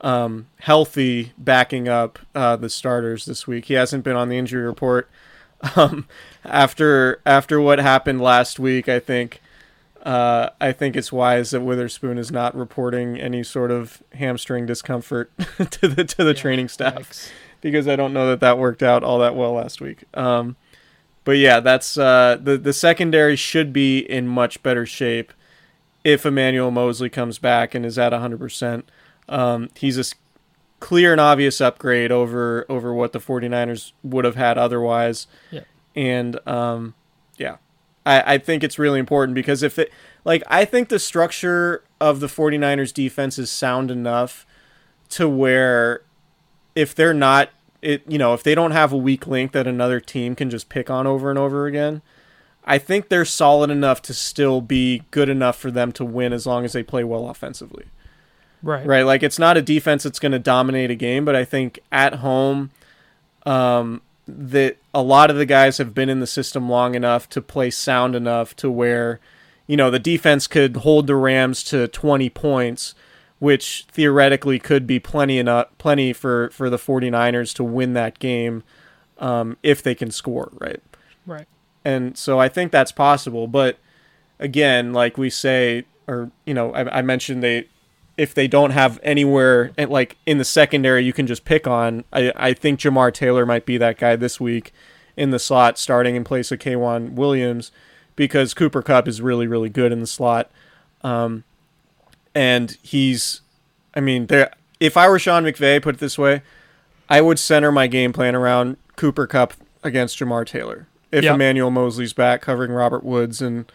um, 0.00 0.48
healthy, 0.60 1.32
backing 1.38 1.88
up 1.88 2.18
uh, 2.34 2.56
the 2.56 2.68
starters 2.68 3.24
this 3.24 3.46
week. 3.46 3.66
He 3.66 3.74
hasn't 3.74 4.04
been 4.04 4.16
on 4.16 4.28
the 4.28 4.38
injury 4.38 4.62
report 4.62 5.08
um, 5.76 6.06
after 6.44 7.20
after 7.24 7.60
what 7.60 7.78
happened 7.78 8.20
last 8.20 8.58
week. 8.58 8.88
I 8.88 9.00
think. 9.00 9.40
Uh, 10.02 10.50
I 10.60 10.72
think 10.72 10.96
it's 10.96 11.10
wise 11.10 11.52
that 11.52 11.62
Witherspoon 11.62 12.18
is 12.18 12.30
not 12.30 12.54
reporting 12.54 13.18
any 13.18 13.42
sort 13.42 13.70
of 13.70 14.02
hamstring 14.12 14.66
discomfort 14.66 15.32
to 15.70 15.88
the 15.88 16.04
to 16.04 16.22
the 16.24 16.34
training 16.34 16.68
staff 16.68 17.30
because 17.62 17.88
I 17.88 17.96
don't 17.96 18.12
know 18.12 18.28
that 18.28 18.40
that 18.40 18.58
worked 18.58 18.82
out 18.82 19.02
all 19.02 19.18
that 19.20 19.34
well 19.34 19.54
last 19.54 19.80
week. 19.80 20.04
Um, 20.12 20.56
but 21.24 21.38
yeah, 21.38 21.60
that's 21.60 21.96
uh, 21.96 22.36
the 22.38 22.58
the 22.58 22.74
secondary 22.74 23.34
should 23.34 23.72
be 23.72 23.98
in 23.98 24.28
much 24.28 24.62
better 24.62 24.84
shape 24.84 25.32
if 26.04 26.26
Emmanuel 26.26 26.70
Moseley 26.70 27.08
comes 27.08 27.38
back 27.38 27.74
and 27.74 27.84
is 27.84 27.98
at 27.98 28.12
100%. 28.12 28.82
Um, 29.28 29.70
he's 29.76 29.98
a 29.98 30.14
clear 30.80 31.12
and 31.12 31.20
obvious 31.20 31.60
upgrade 31.60 32.12
over 32.12 32.66
over 32.68 32.92
what 32.92 33.12
the 33.12 33.20
49ers 33.20 33.92
would 34.02 34.24
have 34.24 34.36
had 34.36 34.58
otherwise. 34.58 35.26
Yeah. 35.50 35.62
And 35.96 36.46
um, 36.46 36.94
yeah, 37.36 37.56
I, 38.04 38.34
I 38.34 38.38
think 38.38 38.62
it's 38.62 38.78
really 38.78 38.98
important 38.98 39.34
because 39.34 39.62
if 39.62 39.78
it 39.78 39.92
like 40.24 40.42
I 40.48 40.64
think 40.64 40.88
the 40.88 40.98
structure 40.98 41.84
of 42.00 42.20
the 42.20 42.26
49ers 42.26 42.92
defense 42.92 43.38
is 43.38 43.50
sound 43.50 43.90
enough 43.90 44.46
to 45.10 45.28
where 45.28 46.02
if 46.74 46.94
they're 46.94 47.14
not 47.14 47.50
it 47.82 48.02
you 48.08 48.18
know 48.18 48.34
if 48.34 48.42
they 48.42 48.54
don't 48.54 48.72
have 48.72 48.92
a 48.92 48.96
weak 48.96 49.26
link 49.26 49.52
that 49.52 49.66
another 49.66 50.00
team 50.00 50.34
can 50.34 50.50
just 50.50 50.68
pick 50.68 50.90
on 50.90 51.06
over 51.06 51.30
and 51.30 51.38
over 51.38 51.66
again 51.66 52.02
i 52.64 52.78
think 52.78 53.08
they're 53.08 53.24
solid 53.24 53.70
enough 53.70 54.00
to 54.02 54.14
still 54.14 54.60
be 54.60 55.02
good 55.10 55.28
enough 55.28 55.56
for 55.56 55.70
them 55.70 55.92
to 55.92 56.04
win 56.04 56.32
as 56.32 56.46
long 56.46 56.64
as 56.64 56.72
they 56.72 56.82
play 56.82 57.04
well 57.04 57.28
offensively 57.28 57.84
Right. 58.64 58.86
right 58.86 59.02
like 59.04 59.22
it's 59.22 59.38
not 59.38 59.56
a 59.58 59.62
defense 59.62 60.02
that's 60.04 60.18
going 60.18 60.32
to 60.32 60.38
dominate 60.38 60.90
a 60.90 60.94
game 60.94 61.24
but 61.24 61.36
i 61.36 61.44
think 61.44 61.78
at 61.92 62.14
home 62.16 62.70
um 63.44 64.00
that 64.26 64.78
a 64.94 65.02
lot 65.02 65.30
of 65.30 65.36
the 65.36 65.44
guys 65.44 65.76
have 65.78 65.92
been 65.94 66.08
in 66.08 66.20
the 66.20 66.26
system 66.26 66.68
long 66.70 66.94
enough 66.94 67.28
to 67.28 67.42
play 67.42 67.70
sound 67.70 68.14
enough 68.16 68.56
to 68.56 68.70
where 68.70 69.20
you 69.66 69.76
know 69.76 69.90
the 69.90 69.98
defense 69.98 70.46
could 70.46 70.76
hold 70.78 71.06
the 71.06 71.14
rams 71.14 71.62
to 71.62 71.86
20 71.88 72.30
points 72.30 72.94
which 73.38 73.84
theoretically 73.92 74.58
could 74.58 74.86
be 74.86 74.98
plenty 74.98 75.38
enough 75.38 75.66
plenty 75.76 76.14
for 76.14 76.48
for 76.50 76.70
the 76.70 76.78
49ers 76.78 77.54
to 77.54 77.62
win 77.62 77.92
that 77.92 78.18
game 78.18 78.62
um, 79.18 79.56
if 79.62 79.82
they 79.82 79.94
can 79.94 80.10
score 80.10 80.50
right 80.58 80.80
Right. 81.26 81.46
and 81.84 82.16
so 82.16 82.38
I 82.40 82.48
think 82.48 82.72
that's 82.72 82.92
possible. 82.92 83.46
But 83.46 83.78
again, 84.38 84.92
like 84.92 85.16
we 85.16 85.30
say, 85.30 85.84
or 86.06 86.30
you 86.44 86.52
know, 86.52 86.72
I, 86.72 86.98
I 86.98 87.02
mentioned 87.02 87.42
they, 87.42 87.68
if 88.16 88.34
they 88.34 88.46
don't 88.46 88.70
have 88.70 89.00
anywhere 89.02 89.72
eh, 89.76 89.86
like 89.88 90.16
in 90.26 90.38
the 90.38 90.44
secondary, 90.44 91.04
you 91.04 91.12
can 91.12 91.26
just 91.26 91.44
pick 91.44 91.66
on. 91.66 92.04
I, 92.12 92.32
I 92.36 92.52
think 92.52 92.80
Jamar 92.80 93.12
Taylor 93.12 93.44
might 93.44 93.66
be 93.66 93.76
that 93.78 93.98
guy 93.98 94.16
this 94.16 94.40
week 94.40 94.72
in 95.16 95.30
the 95.30 95.38
slot, 95.38 95.78
starting 95.78 96.16
in 96.16 96.24
place 96.24 96.50
of 96.52 96.58
K'Waun 96.58 97.12
Williams, 97.12 97.70
because 98.16 98.54
Cooper 98.54 98.82
Kupp 98.82 99.08
is 99.08 99.20
really 99.20 99.46
really 99.46 99.68
good 99.68 99.92
in 99.92 100.00
the 100.00 100.06
slot, 100.06 100.50
um, 101.02 101.44
and 102.34 102.76
he's, 102.82 103.40
I 103.94 104.00
mean, 104.00 104.26
there. 104.26 104.52
If 104.80 104.96
I 104.96 105.08
were 105.08 105.18
Sean 105.18 105.44
McVay, 105.44 105.80
put 105.80 105.96
it 105.96 105.98
this 105.98 106.18
way, 106.18 106.42
I 107.08 107.20
would 107.20 107.38
center 107.38 107.70
my 107.72 107.86
game 107.86 108.12
plan 108.12 108.34
around 108.34 108.76
Cooper 108.96 109.26
Kupp 109.26 109.54
against 109.82 110.18
Jamar 110.18 110.46
Taylor. 110.46 110.88
If 111.12 111.22
Yep. 111.22 111.36
Emmanuel 111.36 111.70
Moseley's 111.70 112.12
back 112.12 112.42
covering 112.42 112.72
Robert 112.72 113.04
Woods 113.04 113.40
and 113.40 113.70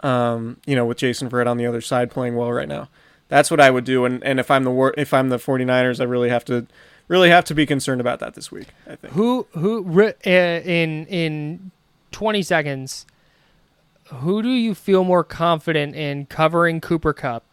um, 0.00 0.58
you 0.64 0.76
know, 0.76 0.86
with 0.86 0.98
Jason 0.98 1.28
Verrett 1.28 1.48
on 1.48 1.56
the 1.56 1.66
other 1.66 1.80
side 1.80 2.10
playing 2.10 2.36
well 2.36 2.52
right 2.52 2.68
now. 2.68 2.88
That's 3.28 3.50
what 3.50 3.60
I 3.60 3.70
would 3.70 3.84
do 3.84 4.04
and, 4.04 4.22
and 4.24 4.40
if 4.40 4.50
I'm 4.50 4.64
the 4.64 4.70
wor- 4.70 4.94
if 4.96 5.12
I'm 5.12 5.28
the 5.28 5.36
49ers, 5.36 6.00
I 6.00 6.04
really 6.04 6.30
have 6.30 6.44
to 6.46 6.66
really 7.08 7.30
have 7.30 7.44
to 7.46 7.54
be 7.54 7.66
concerned 7.66 8.00
about 8.00 8.20
that 8.20 8.34
this 8.34 8.50
week, 8.50 8.68
I 8.86 8.96
think. 8.96 9.14
Who 9.14 9.46
who 9.52 9.84
uh, 10.02 10.12
in 10.30 11.06
in 11.06 11.70
20 12.12 12.42
seconds 12.42 13.06
who 14.10 14.42
do 14.42 14.48
you 14.48 14.74
feel 14.74 15.04
more 15.04 15.22
confident 15.24 15.94
in 15.94 16.26
covering 16.26 16.80
Cooper 16.80 17.12
Kupp? 17.12 17.44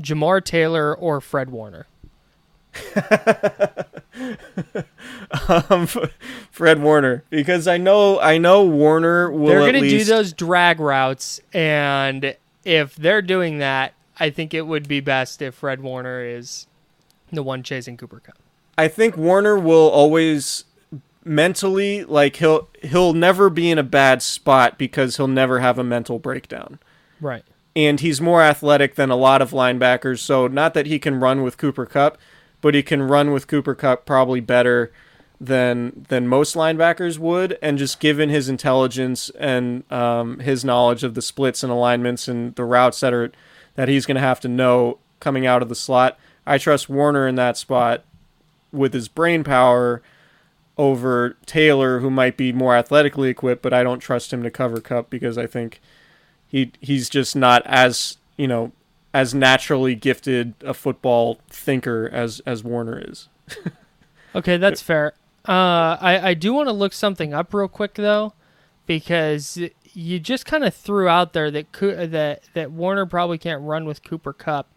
Jamar 0.00 0.44
Taylor 0.44 0.94
or 0.94 1.20
Fred 1.20 1.50
Warner? 1.50 1.86
um, 5.48 5.86
Fred 6.50 6.82
Warner 6.82 7.24
because 7.30 7.66
I 7.66 7.78
know 7.78 8.20
I 8.20 8.36
know 8.38 8.64
Warner 8.64 9.30
will. 9.30 9.48
They're 9.48 9.72
going 9.72 9.82
to 9.82 9.88
do 9.88 10.04
those 10.04 10.34
drag 10.34 10.78
routes, 10.78 11.40
and 11.54 12.36
if 12.64 12.94
they're 12.96 13.22
doing 13.22 13.58
that, 13.58 13.94
I 14.18 14.30
think 14.30 14.54
it 14.54 14.66
would 14.66 14.88
be 14.88 15.00
best 15.00 15.42
if 15.42 15.56
Fred 15.56 15.80
Warner 15.80 16.24
is 16.24 16.66
the 17.32 17.42
one 17.42 17.62
chasing 17.62 17.96
Cooper 17.96 18.20
Kupp. 18.20 18.38
I 18.78 18.88
think 18.88 19.16
Warner 19.16 19.58
will 19.58 19.88
always 19.88 20.64
mentally 21.24 22.04
like 22.04 22.36
he'll 22.36 22.68
he'll 22.82 23.12
never 23.12 23.50
be 23.50 23.70
in 23.70 23.78
a 23.78 23.82
bad 23.82 24.22
spot 24.22 24.78
because 24.78 25.16
he'll 25.16 25.26
never 25.26 25.60
have 25.60 25.78
a 25.78 25.84
mental 25.84 26.18
breakdown. 26.18 26.78
Right. 27.20 27.44
And 27.74 28.00
he's 28.00 28.20
more 28.20 28.42
athletic 28.42 28.94
than 28.94 29.10
a 29.10 29.16
lot 29.16 29.42
of 29.42 29.50
linebackers, 29.50 30.20
so 30.20 30.46
not 30.46 30.72
that 30.74 30.86
he 30.86 30.98
can 30.98 31.20
run 31.20 31.42
with 31.42 31.58
Cooper 31.58 31.84
Kupp, 31.84 32.16
but 32.62 32.74
he 32.74 32.82
can 32.82 33.02
run 33.02 33.32
with 33.32 33.48
Cooper 33.48 33.74
Kupp 33.74 34.06
probably 34.06 34.40
better 34.40 34.92
than 35.38 36.06
than 36.08 36.26
most 36.26 36.54
linebackers 36.54 37.18
would 37.18 37.58
and 37.60 37.76
just 37.76 38.00
given 38.00 38.30
his 38.30 38.48
intelligence 38.48 39.30
and 39.38 39.90
um, 39.92 40.38
his 40.38 40.64
knowledge 40.64 41.04
of 41.04 41.14
the 41.14 41.20
splits 41.20 41.62
and 41.62 41.70
alignments 41.70 42.28
and 42.28 42.54
the 42.54 42.64
routes 42.64 43.00
that 43.00 43.12
are 43.12 43.30
that 43.76 43.88
he's 43.88 44.04
going 44.06 44.16
to 44.16 44.20
have 44.20 44.40
to 44.40 44.48
know 44.48 44.98
coming 45.20 45.46
out 45.46 45.62
of 45.62 45.68
the 45.68 45.74
slot, 45.74 46.18
I 46.46 46.58
trust 46.58 46.88
Warner 46.88 47.26
in 47.26 47.36
that 47.36 47.56
spot 47.56 48.04
with 48.72 48.92
his 48.92 49.08
brain 49.08 49.44
power 49.44 50.02
over 50.76 51.36
Taylor, 51.46 52.00
who 52.00 52.10
might 52.10 52.36
be 52.36 52.52
more 52.52 52.74
athletically 52.76 53.30
equipped, 53.30 53.62
but 53.62 53.72
I 53.72 53.82
don't 53.82 54.00
trust 54.00 54.32
him 54.32 54.42
to 54.42 54.50
cover 54.50 54.80
Kupp 54.80 55.08
because 55.08 55.38
I 55.38 55.46
think 55.46 55.80
he 56.46 56.72
he's 56.80 57.08
just 57.08 57.34
not 57.34 57.62
as 57.64 58.18
you 58.36 58.46
know 58.46 58.72
as 59.14 59.32
naturally 59.34 59.94
gifted 59.94 60.52
a 60.62 60.74
football 60.74 61.38
thinker 61.48 62.10
as 62.12 62.40
as 62.44 62.62
Warner 62.62 63.02
is. 63.06 63.28
Okay, 64.34 64.58
that's 64.58 64.82
fair. 64.82 65.14
Uh, 65.48 65.96
I 65.98 66.20
I 66.22 66.34
do 66.34 66.52
want 66.52 66.68
to 66.68 66.72
look 66.72 66.92
something 66.92 67.32
up 67.32 67.54
real 67.54 67.68
quick 67.68 67.94
though, 67.94 68.34
because 68.86 69.58
you 69.92 70.18
just 70.20 70.46
kind 70.46 70.64
of 70.64 70.74
threw 70.74 71.08
out 71.08 71.32
there 71.32 71.50
that 71.50 71.72
Coo- 71.72 72.06
that 72.06 72.42
that 72.54 72.70
Warner 72.70 73.06
probably 73.06 73.38
can't 73.38 73.62
run 73.62 73.84
with 73.84 74.02
Cooper 74.04 74.32
Kupp. 74.32 74.68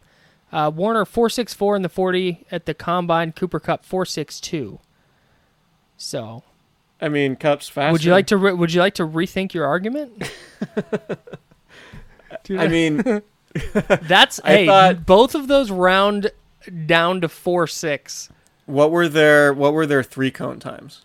Uh, 0.52 0.72
Warner 0.74 1.06
four 1.06 1.30
six 1.30 1.54
four 1.54 1.76
in 1.76 1.82
the 1.82 1.90
forty 1.90 2.46
at 2.52 2.66
the 2.66 2.74
combine. 2.74 3.32
Cooper 3.32 3.60
Kupp 3.60 3.86
four 3.86 4.06
six 4.06 4.40
two. 4.40 4.80
So, 5.98 6.44
I 7.02 7.10
mean, 7.10 7.36
Kupp's 7.36 7.68
faster. 7.70 7.92
would 7.92 8.04
you 8.04 8.12
like 8.12 8.28
to 8.28 8.38
re- 8.38 8.54
would 8.54 8.74
you 8.74 8.80
like 8.82 8.96
to 8.96 9.06
rethink 9.06 9.54
your 9.54 9.66
argument? 9.66 10.24
I 12.50 12.68
mean, 12.68 12.98
That's 13.74 14.40
I 14.44 14.50
hey, 14.50 14.66
thought- 14.68 15.06
both 15.06 15.36
of 15.36 15.48
those 15.48 15.72
round 15.72 16.32
down 16.86 17.22
to 17.22 17.30
four 17.30 17.68
six. 17.68 18.30
what 18.66 18.92
were 18.92 19.08
their 19.10 19.54
what 19.54 19.74
were 19.74 19.86
their 19.86 20.04
three 20.04 20.32
cone 20.32 20.60
times? 20.60 21.04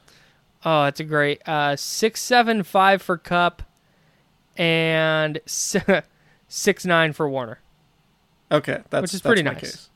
Oh, 0.64 0.84
that's 0.84 1.00
a 1.00 1.04
great 1.04 1.46
uh, 1.46 1.76
six 1.76 2.22
seven 2.22 2.62
five 2.62 3.02
for 3.02 3.18
Kupp, 3.18 3.62
and 4.56 5.40
six 5.46 6.84
nine 6.86 7.12
for 7.12 7.28
Warner. 7.28 7.60
Okay, 8.50 8.82
that's 8.90 9.02
Which 9.02 9.14
is 9.14 9.20
that's 9.22 9.28
pretty 9.28 9.42
nice. 9.42 9.60
case. 9.60 9.90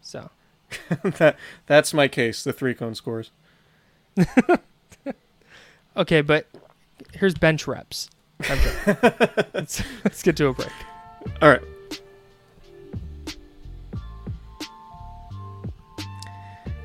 So 0.00 0.30
that 1.02 1.36
that's 1.66 1.92
my 1.94 2.08
case. 2.08 2.44
The 2.44 2.52
three 2.52 2.74
cone 2.74 2.94
scores. 2.94 3.30
okay, 5.96 6.20
but 6.20 6.46
here's 7.14 7.34
bench 7.34 7.66
reps. 7.66 8.08
Let's, 9.54 9.82
let's 10.04 10.22
get 10.22 10.36
to 10.36 10.48
a 10.48 10.52
break. 10.52 10.68
All 11.40 11.48
right. 11.48 11.62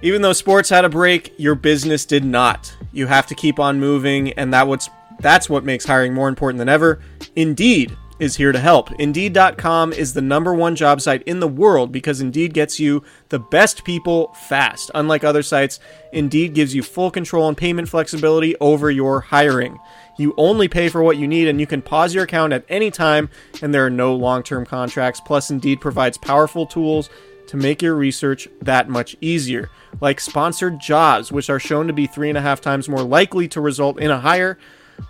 Even 0.03 0.21
though 0.21 0.33
sports 0.33 0.69
had 0.69 0.85
a 0.85 0.89
break, 0.89 1.33
your 1.37 1.55
business 1.55 2.05
did 2.05 2.23
not. 2.23 2.76
You 2.91 3.07
have 3.07 3.27
to 3.27 3.35
keep 3.35 3.59
on 3.59 3.79
moving, 3.79 4.31
and 4.33 4.53
that 4.53 4.67
what's 4.67 4.89
that's 5.19 5.49
what 5.49 5.63
makes 5.63 5.85
hiring 5.85 6.13
more 6.13 6.29
important 6.29 6.59
than 6.59 6.69
ever. 6.69 6.99
Indeed 7.35 7.97
is 8.19 8.35
here 8.35 8.51
to 8.51 8.59
help. 8.59 8.91
Indeed.com 8.99 9.93
is 9.93 10.13
the 10.13 10.21
number 10.21 10.53
one 10.53 10.75
job 10.75 11.01
site 11.01 11.23
in 11.23 11.39
the 11.39 11.47
world 11.47 11.91
because 11.91 12.21
Indeed 12.21 12.53
gets 12.53 12.79
you 12.79 13.03
the 13.29 13.39
best 13.39 13.83
people 13.83 14.33
fast. 14.33 14.89
Unlike 14.95 15.23
other 15.23 15.43
sites, 15.43 15.79
Indeed 16.13 16.53
gives 16.53 16.73
you 16.73 16.81
full 16.81 17.11
control 17.11 17.47
and 17.47 17.57
payment 17.57 17.89
flexibility 17.89 18.55
over 18.57 18.89
your 18.89 19.21
hiring. 19.21 19.79
You 20.17 20.33
only 20.37 20.67
pay 20.67 20.89
for 20.89 21.03
what 21.03 21.17
you 21.17 21.27
need 21.27 21.47
and 21.47 21.59
you 21.59 21.67
can 21.67 21.81
pause 21.81 22.13
your 22.13 22.23
account 22.23 22.53
at 22.53 22.65
any 22.69 22.89
time, 22.89 23.29
and 23.61 23.73
there 23.73 23.85
are 23.85 23.91
no 23.91 24.15
long 24.15 24.43
term 24.43 24.65
contracts. 24.65 25.21
Plus, 25.21 25.51
Indeed 25.51 25.79
provides 25.79 26.17
powerful 26.17 26.65
tools 26.65 27.09
to 27.47 27.57
make 27.57 27.81
your 27.81 27.95
research 27.95 28.47
that 28.61 28.89
much 28.89 29.15
easier, 29.21 29.69
like 30.01 30.19
sponsored 30.19 30.79
jobs, 30.79 31.31
which 31.31 31.49
are 31.49 31.59
shown 31.59 31.87
to 31.87 31.93
be 31.93 32.07
three 32.07 32.29
and 32.29 32.37
a 32.37 32.41
half 32.41 32.61
times 32.61 32.89
more 32.89 33.03
likely 33.03 33.47
to 33.49 33.61
result 33.61 33.99
in 33.99 34.11
a 34.11 34.19
hire. 34.19 34.57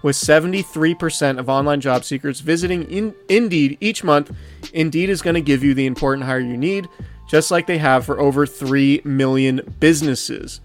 With 0.01 0.17
73% 0.17 1.39
of 1.39 1.49
online 1.49 1.79
job 1.79 2.03
seekers 2.03 2.41
visiting 2.41 2.83
in- 2.91 3.15
Indeed 3.29 3.77
each 3.79 4.03
month, 4.03 4.31
Indeed 4.73 5.09
is 5.09 5.21
going 5.21 5.35
to 5.35 5.41
give 5.41 5.63
you 5.63 5.73
the 5.73 5.85
important 5.85 6.25
hire 6.25 6.39
you 6.39 6.57
need, 6.57 6.89
just 7.29 7.51
like 7.51 7.67
they 7.67 7.77
have 7.77 8.05
for 8.05 8.19
over 8.19 8.45
3 8.45 9.01
million 9.05 9.61
businesses. 9.79 10.59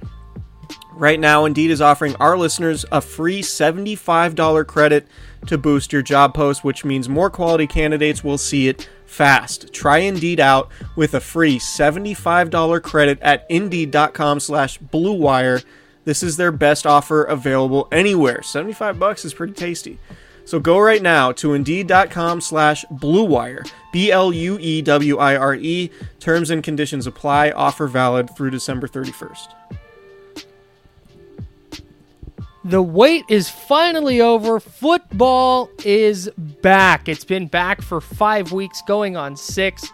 Right 0.95 1.19
now, 1.19 1.45
Indeed 1.45 1.71
is 1.71 1.81
offering 1.81 2.15
our 2.17 2.37
listeners 2.37 2.85
a 2.93 3.01
free 3.01 3.43
$75 3.43 4.67
credit 4.67 5.07
to 5.47 5.57
boost 5.57 5.93
your 5.93 6.03
job 6.03 6.35
post, 6.35 6.65
which 6.65 6.85
means 6.85 7.09
more 7.09 7.31
quality 7.31 7.67
candidates 7.67 8.23
will 8.23 8.39
see 8.39 8.69
it 8.69 8.89
fast. 9.13 9.73
Try 9.73 9.99
Indeed 9.99 10.41
out 10.41 10.71
with 10.97 11.15
a 11.15 11.21
free 11.21 11.59
$75 11.59 12.83
credit 12.83 13.19
at 13.21 13.47
Indeed.com 13.49 14.41
slash 14.41 14.79
BlueWire. 14.79 15.65
This 16.05 16.23
is 16.23 16.37
their 16.37 16.53
best 16.53 16.87
offer 16.87 17.23
available 17.23 17.89
anywhere. 17.93 18.43
75 18.43 18.99
bucks 18.99 19.25
is 19.25 19.35
pretty 19.35 19.53
tasty. 19.53 19.99
So 20.45 20.59
go 20.59 20.79
right 20.79 21.03
now 21.03 21.31
to 21.33 21.55
Indeed.com 21.55 22.41
slash 22.41 22.85
BlueWire. 22.87 23.71
B-L-U-E-W-I-R-E. 23.93 25.91
Terms 26.19 26.51
and 26.51 26.65
conditions 26.65 27.07
apply. 27.07 27.51
Offer 27.53 27.87
valid 27.87 28.35
through 28.37 28.51
December 28.51 28.89
31st. 28.89 29.79
The 32.65 32.83
wait 32.83 33.25
is 33.29 33.51
finally 33.51 34.21
over. 34.21 34.61
Football 34.61 35.69
is 35.85 36.31
back. 36.39 37.09
It's 37.09 37.25
been 37.25 37.49
back 37.49 37.83
for 37.83 38.01
five 38.01 38.53
weeks, 38.53 38.83
going 38.87 39.17
on 39.17 39.37
six. 39.37 39.85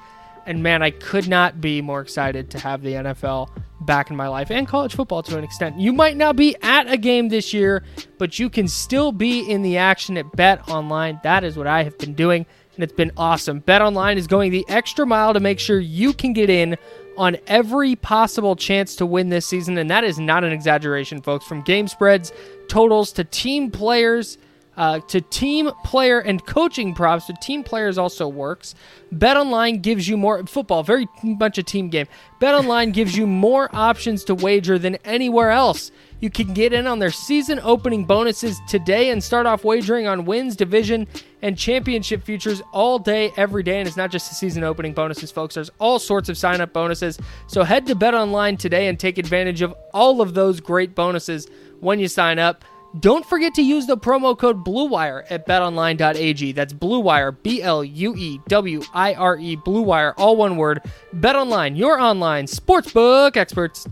And 0.44 0.62
man, 0.62 0.82
I 0.82 0.90
could 0.90 1.28
not 1.28 1.62
be 1.62 1.80
more 1.80 2.02
excited 2.02 2.50
to 2.50 2.58
have 2.58 2.82
the 2.82 2.92
NFL 2.92 3.50
back 3.80 4.10
in 4.10 4.16
my 4.16 4.28
life 4.28 4.50
and 4.50 4.68
college 4.68 4.94
football 4.94 5.22
to 5.22 5.38
an 5.38 5.44
extent. 5.44 5.80
You 5.80 5.94
might 5.94 6.16
not 6.16 6.36
be 6.36 6.56
at 6.62 6.90
a 6.90 6.98
game 6.98 7.30
this 7.30 7.54
year, 7.54 7.84
but 8.18 8.38
you 8.38 8.50
can 8.50 8.68
still 8.68 9.12
be 9.12 9.40
in 9.40 9.62
the 9.62 9.78
action 9.78 10.18
at 10.18 10.30
Bet 10.32 10.68
Online. 10.68 11.20
That 11.22 11.44
is 11.44 11.56
what 11.56 11.66
I 11.66 11.84
have 11.84 11.96
been 11.96 12.14
doing, 12.14 12.44
and 12.74 12.84
it's 12.84 12.92
been 12.92 13.12
awesome. 13.16 13.60
Bet 13.60 13.80
Online 13.80 14.18
is 14.18 14.26
going 14.26 14.52
the 14.52 14.66
extra 14.68 15.06
mile 15.06 15.32
to 15.32 15.40
make 15.40 15.58
sure 15.58 15.80
you 15.80 16.12
can 16.12 16.34
get 16.34 16.50
in 16.50 16.76
on 17.16 17.36
every 17.46 17.96
possible 17.96 18.54
chance 18.54 18.94
to 18.96 19.06
win 19.06 19.28
this 19.28 19.46
season, 19.46 19.76
and 19.76 19.90
that 19.90 20.04
is 20.04 20.18
not 20.18 20.44
an 20.44 20.52
exaggeration, 20.52 21.20
folks. 21.20 21.44
From 21.44 21.62
game 21.62 21.88
spreads, 21.88 22.32
totals 22.68 23.12
to 23.12 23.24
team 23.24 23.70
players, 23.70 24.38
uh, 24.78 25.00
to 25.00 25.20
team 25.20 25.70
player 25.84 26.20
and 26.20 26.46
coaching 26.46 26.94
props. 26.94 27.26
So 27.26 27.34
team 27.42 27.64
players 27.64 27.98
also 27.98 28.28
works. 28.28 28.76
bet 29.10 29.36
online 29.36 29.80
gives 29.80 30.06
you 30.06 30.16
more 30.16 30.46
football, 30.46 30.84
very 30.84 31.08
much 31.24 31.58
a 31.58 31.64
team 31.64 31.88
game. 31.88 32.06
bet 32.38 32.54
online 32.54 32.92
gives 32.92 33.16
you 33.16 33.26
more 33.26 33.68
options 33.74 34.22
to 34.24 34.36
wager 34.36 34.78
than 34.78 34.94
anywhere 35.04 35.50
else. 35.50 35.90
You 36.20 36.30
can 36.30 36.52
get 36.52 36.72
in 36.72 36.86
on 36.86 36.98
their 37.00 37.10
season 37.10 37.60
opening 37.62 38.04
bonuses 38.04 38.60
today 38.68 39.10
and 39.10 39.22
start 39.22 39.46
off 39.46 39.64
wagering 39.64 40.06
on 40.06 40.24
wins, 40.24 40.56
division, 40.56 41.06
and 41.42 41.56
championship 41.56 42.22
futures 42.24 42.60
all 42.72 42.98
day, 42.98 43.32
every 43.36 43.62
day. 43.62 43.78
And 43.78 43.86
it's 43.86 43.96
not 43.96 44.10
just 44.10 44.28
the 44.28 44.34
season 44.34 44.64
opening 44.64 44.92
bonuses, 44.92 45.30
folks. 45.30 45.54
There's 45.54 45.70
all 45.78 45.98
sorts 45.98 46.28
of 46.28 46.36
sign 46.36 46.60
up 46.60 46.72
bonuses. 46.72 47.18
So 47.46 47.62
head 47.62 47.86
to 47.86 47.94
bet 47.94 48.14
online 48.14 48.56
today 48.56 48.88
and 48.88 48.98
take 48.98 49.18
advantage 49.18 49.62
of 49.62 49.74
all 49.94 50.20
of 50.20 50.34
those 50.34 50.60
great 50.60 50.94
bonuses 50.96 51.48
when 51.80 51.98
you 51.98 52.08
sign 52.08 52.38
up. 52.38 52.64
Don't 53.00 53.24
forget 53.24 53.54
to 53.54 53.62
use 53.62 53.86
the 53.86 53.98
promo 53.98 54.36
code 54.36 54.64
BLUEWIRE 54.64 55.24
at 55.30 55.46
betonline.ag. 55.46 56.52
That's 56.52 56.72
BLUEWIRE, 56.72 57.42
B 57.42 57.62
L 57.62 57.84
U 57.84 58.14
E 58.16 58.40
W 58.48 58.82
I 58.94 59.14
R 59.14 59.36
E, 59.38 59.56
BLUEWIRE, 59.56 60.14
all 60.16 60.36
one 60.36 60.56
word. 60.56 60.82
BetOnline, 61.14 61.76
your 61.76 62.00
online 62.00 62.46
sportsbook 62.46 63.36
experts. 63.36 63.86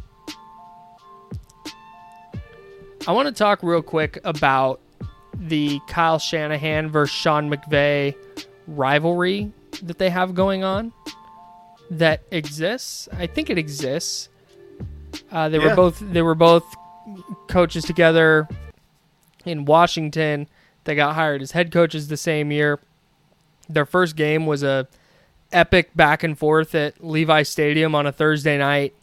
I 3.07 3.12
want 3.12 3.29
to 3.29 3.35
talk 3.35 3.62
real 3.62 3.83
quick 3.83 4.18
about 4.25 4.81
the 5.35 5.79
Kyle 5.87 6.18
Shanahan 6.18 6.88
versus 6.88 7.14
Sean 7.14 7.51
McVay 7.51 8.16
rivalry 8.66 9.53
that 9.83 9.99
they 9.99 10.11
have 10.11 10.35
going 10.35 10.64
on 10.64 10.92
that 11.90 12.22
exists. 12.31 13.09
I 13.12 13.27
think 13.27 13.51
it 13.51 13.59
exists. 13.59 14.29
Uh, 15.31 15.49
they 15.49 15.59
were 15.59 15.75
both 15.75 16.01
they 16.01 16.22
were 16.22 16.35
both 16.35 16.64
coaches 17.49 17.85
together 17.85 18.49
in 19.45 19.64
Washington. 19.64 20.49
They 20.85 20.95
got 20.95 21.14
hired 21.14 21.42
as 21.42 21.53
head 21.53 21.73
coaches 21.73 22.09
the 22.09 22.16
same 22.16 22.51
year. 22.53 22.79
Their 23.69 23.87
first 23.87 24.16
game 24.16 24.47
was 24.47 24.62
a 24.62 24.87
epic 25.53 25.90
back 25.97 26.23
and 26.23 26.38
forth 26.38 26.75
at 26.75 27.03
Levi 27.05 27.42
Stadium 27.42 27.95
on 27.95 28.07
a 28.07 28.12
Thursday 28.12 28.59
night 28.59 28.95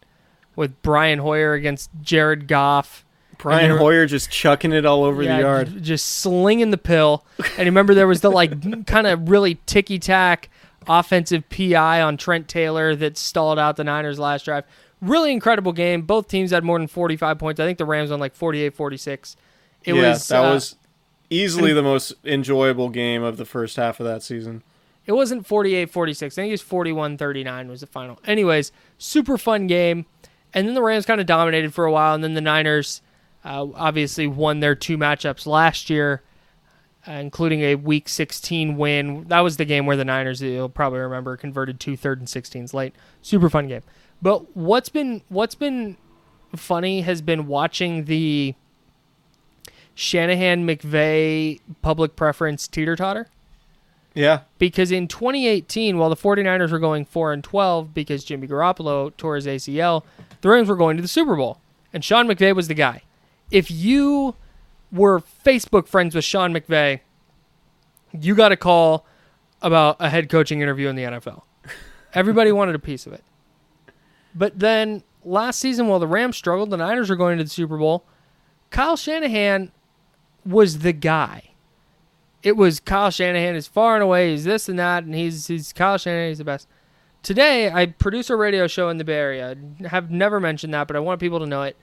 with 0.56 0.82
Brian 0.82 1.20
Hoyer 1.20 1.54
against 1.54 1.89
Jared 2.02 2.48
Goff. 2.48 3.06
Brian 3.38 3.72
were- 3.74 3.78
Hoyer 3.80 4.06
just 4.06 4.30
chucking 4.32 4.72
it 4.72 4.86
all 4.86 5.04
over 5.04 5.24
Yeah, 5.24 5.36
the 5.38 5.42
yard. 5.42 5.84
just 5.84 6.06
slinging 6.20 6.72
the 6.72 6.78
pill. 6.78 7.26
And 7.58 7.66
remember, 7.66 7.94
there 7.94 8.08
was 8.08 8.22
the 8.22 8.32
like 8.32 8.86
kind 8.86 9.06
of 9.08 9.30
really 9.30 9.56
ticky 9.66 10.00
tack 10.00 10.50
offensive 10.88 11.44
PI 11.50 12.02
on 12.02 12.16
Trent 12.18 12.48
Taylor 12.48 12.96
that 12.96 13.18
stalled 13.18 13.60
out 13.60 13.76
the 13.78 13.84
Niners 13.84 14.20
last 14.20 14.46
drive. 14.46 14.63
Really 15.04 15.32
incredible 15.32 15.74
game. 15.74 16.04
Both 16.04 16.28
teams 16.28 16.52
had 16.52 16.63
more 16.63 16.80
than 16.80 16.88
45 16.88 17.38
points. 17.38 17.60
I 17.60 17.66
think 17.66 17.78
the 17.78 17.86
Rams 17.86 18.12
on 18.12 18.20
like 18.20 18.36
48 18.36 18.74
46. 18.74 19.36
It 19.84 19.96
yeah, 19.96 20.10
was 20.10 20.28
that 20.30 20.39
uh, 20.44 20.54
was 20.54 20.76
easily 21.30 21.74
the 21.74 21.84
most 21.84 22.13
enjoyable 22.24 22.89
game 22.89 23.24
of 23.24 23.38
the 23.38 23.46
first 23.46 23.76
half 23.76 24.00
of 24.00 24.06
that 24.06 24.24
season. 24.24 24.63
It 25.06 25.12
wasn't 25.12 25.46
48 25.46 25.89
46. 25.89 26.38
I 26.38 26.42
think 26.42 26.50
it 26.50 26.54
was 26.54 26.62
41 26.62 27.18
39 27.18 27.68
was 27.68 27.82
the 27.82 27.88
final. 27.88 28.20
Anyways, 28.26 28.72
super 28.98 29.38
fun 29.38 29.68
game. 29.68 30.06
And 30.54 30.68
then 30.68 30.76
the 30.76 30.82
Rams 30.82 31.06
kind 31.06 31.20
of 31.20 31.28
dominated 31.28 31.74
for 31.74 31.86
a 31.86 31.92
while. 31.92 32.16
And 32.16 32.24
then 32.24 32.36
the 32.36 32.42
Niners 32.42 33.02
uh, 33.44 33.68
obviously 33.76 34.28
won 34.28 34.60
their 34.60 34.76
two 34.76 34.98
matchups 34.98 35.46
last 35.46 35.89
year, 35.89 36.22
Uh, 37.06 37.12
including 37.12 37.62
a 37.62 37.76
week 37.76 38.08
16 38.08 38.78
win. 38.78 39.26
That 39.28 39.42
was 39.42 39.58
the 39.58 39.66
game 39.66 39.86
where 39.86 39.98
the 39.98 40.06
Niners, 40.06 40.42
you'll 40.42 40.70
probably 40.70 41.00
remember, 41.00 41.36
converted 41.36 41.78
two 41.78 41.98
third 41.98 42.20
and 42.20 42.28
16s 42.30 42.74
late. 42.74 42.96
Super 43.22 43.50
fun 43.50 43.68
game. 43.68 43.82
But 44.22 44.56
what's 44.56 44.88
been 44.88 45.22
what's 45.28 45.54
been 45.54 45.98
funny 46.56 47.02
has 47.02 47.22
been 47.22 47.46
watching 47.48 48.06
the 48.06 48.56
Shanahan 49.96 50.66
McVay 50.66 51.60
public 51.82 52.16
preference 52.16 52.68
teeter 52.68 52.96
totter 52.96 53.28
Yeah, 54.16 54.42
because 54.58 54.92
in 54.92 55.08
2018 55.08 55.98
while 55.98 56.10
the 56.10 56.16
49ers 56.16 56.72
were 56.72 56.80
going 56.80 57.06
4 57.06 57.34
and 57.34 57.44
12 57.44 57.94
because 57.94 58.24
Jimmy 58.24 58.48
Garoppolo 58.48 59.16
tore 59.18 59.36
his 59.36 59.46
ACL 59.46 60.04
the 60.42 60.50
Rams 60.50 60.70
were 60.70 60.76
going 60.76 60.96
to 60.96 61.02
the 61.02 61.08
Super 61.08 61.36
Bowl 61.36 61.60
and 61.92 62.04
Sean 62.04 62.28
McVay 62.28 62.56
was 62.56 62.68
the 62.68 62.74
guy 62.74 63.04
if 63.52 63.70
you 63.70 64.36
were 64.93 65.19
Facebook 65.19 65.88
friends 65.88 66.15
with 66.15 66.23
Sean 66.23 66.53
McVay 66.53 67.01
you 68.17 68.36
got 68.36 68.51
a 68.51 68.58
call 68.58 69.06
about 69.62 69.97
a 69.99 70.10
head 70.10 70.29
coaching 70.29 70.62
interview 70.62 70.88
in 70.88 70.95
the 70.95 71.03
NFL 71.03 71.41
everybody 72.13 72.51
wanted 72.53 72.75
a 72.75 72.79
piece 72.79 73.06
of 73.06 73.13
it 73.13 73.23
but 74.34 74.58
then 74.60 75.03
last 75.25 75.60
season 75.60 75.88
while 75.88 75.99
the 75.99 76.08
Rams 76.08 76.38
struggled 76.38 76.69
the 76.69 76.77
Niners 76.77 77.10
were 77.10 77.15
going 77.15 77.38
to 77.39 77.43
the 77.43 77.49
Super 77.49 77.77
Bowl 77.77 78.06
Kyle 78.69 78.95
Shanahan 78.95 79.71
was 80.45 80.79
the 80.79 80.93
guy 80.93 81.53
it 82.43 82.58
was 82.58 82.82
Kyle 82.82 83.10
Shanahan 83.10 83.56
is 83.56 83.67
far 83.67 83.95
and 83.95 84.03
away. 84.03 84.32
He's 84.32 84.43
this 84.43 84.67
and 84.67 84.77
that, 84.77 85.06
and 85.06 85.15
he's 85.15 85.47
he's 85.47 85.73
Kyle 85.73 85.97
Shanahan. 85.97 86.27
He's 86.27 86.38
the 86.38 86.43
best. 86.43 86.67
Today, 87.23 87.71
I 87.71 87.86
produce 87.86 88.29
a 88.29 88.36
radio 88.36 88.67
show 88.67 88.89
in 88.89 88.97
the 88.97 89.06
Bay 89.06 89.15
Area. 89.15 89.56
I 89.84 89.88
have 89.88 90.12
never 90.12 90.41
mentioned 90.41 90.73
that, 90.73 90.88
but 90.88 90.97
I 90.97 90.99
want 90.99 91.21
people 91.21 91.39
to 91.39 91.45
know 91.45 91.63
it. 91.63 91.77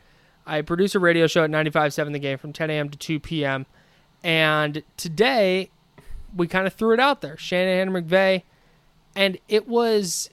I 0.46 0.62
produce 0.62 0.94
a 0.94 0.98
radio 0.98 1.26
show 1.26 1.44
at 1.44 1.50
95.7 1.50 2.12
The 2.12 2.18
Game 2.18 2.38
from 2.38 2.52
10 2.52 2.70
a.m. 2.70 2.88
to 2.88 2.98
2 2.98 3.20
p.m. 3.20 3.66
And 4.22 4.82
today, 4.96 5.70
we 6.34 6.46
kind 6.46 6.66
of 6.66 6.74
threw 6.74 6.92
it 6.92 7.00
out 7.00 7.20
there, 7.20 7.36
Shanahan 7.36 7.94
and 7.94 8.08
McVay, 8.08 8.42
and 9.14 9.38
it 9.48 9.68
was 9.68 10.30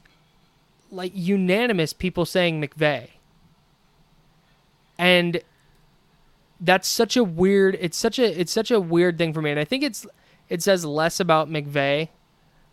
like 0.92 1.12
unanimous 1.16 1.94
people 1.94 2.26
saying 2.26 2.62
McVay. 2.62 3.10
And 4.98 5.42
that's 6.60 6.88
such 6.88 7.16
a 7.16 7.24
weird 7.24 7.78
it's 7.80 7.98
such 7.98 8.18
a 8.18 8.40
it's 8.40 8.52
such 8.52 8.72
a 8.72 8.80
weird 8.80 9.18
thing 9.18 9.34
for 9.34 9.42
me 9.42 9.52
and 9.52 9.60
i 9.60 9.64
think 9.64 9.84
it's 9.84 10.08
it 10.50 10.64
says 10.64 10.84
less 10.84 11.20
about 11.20 11.50
McVay 11.50 12.10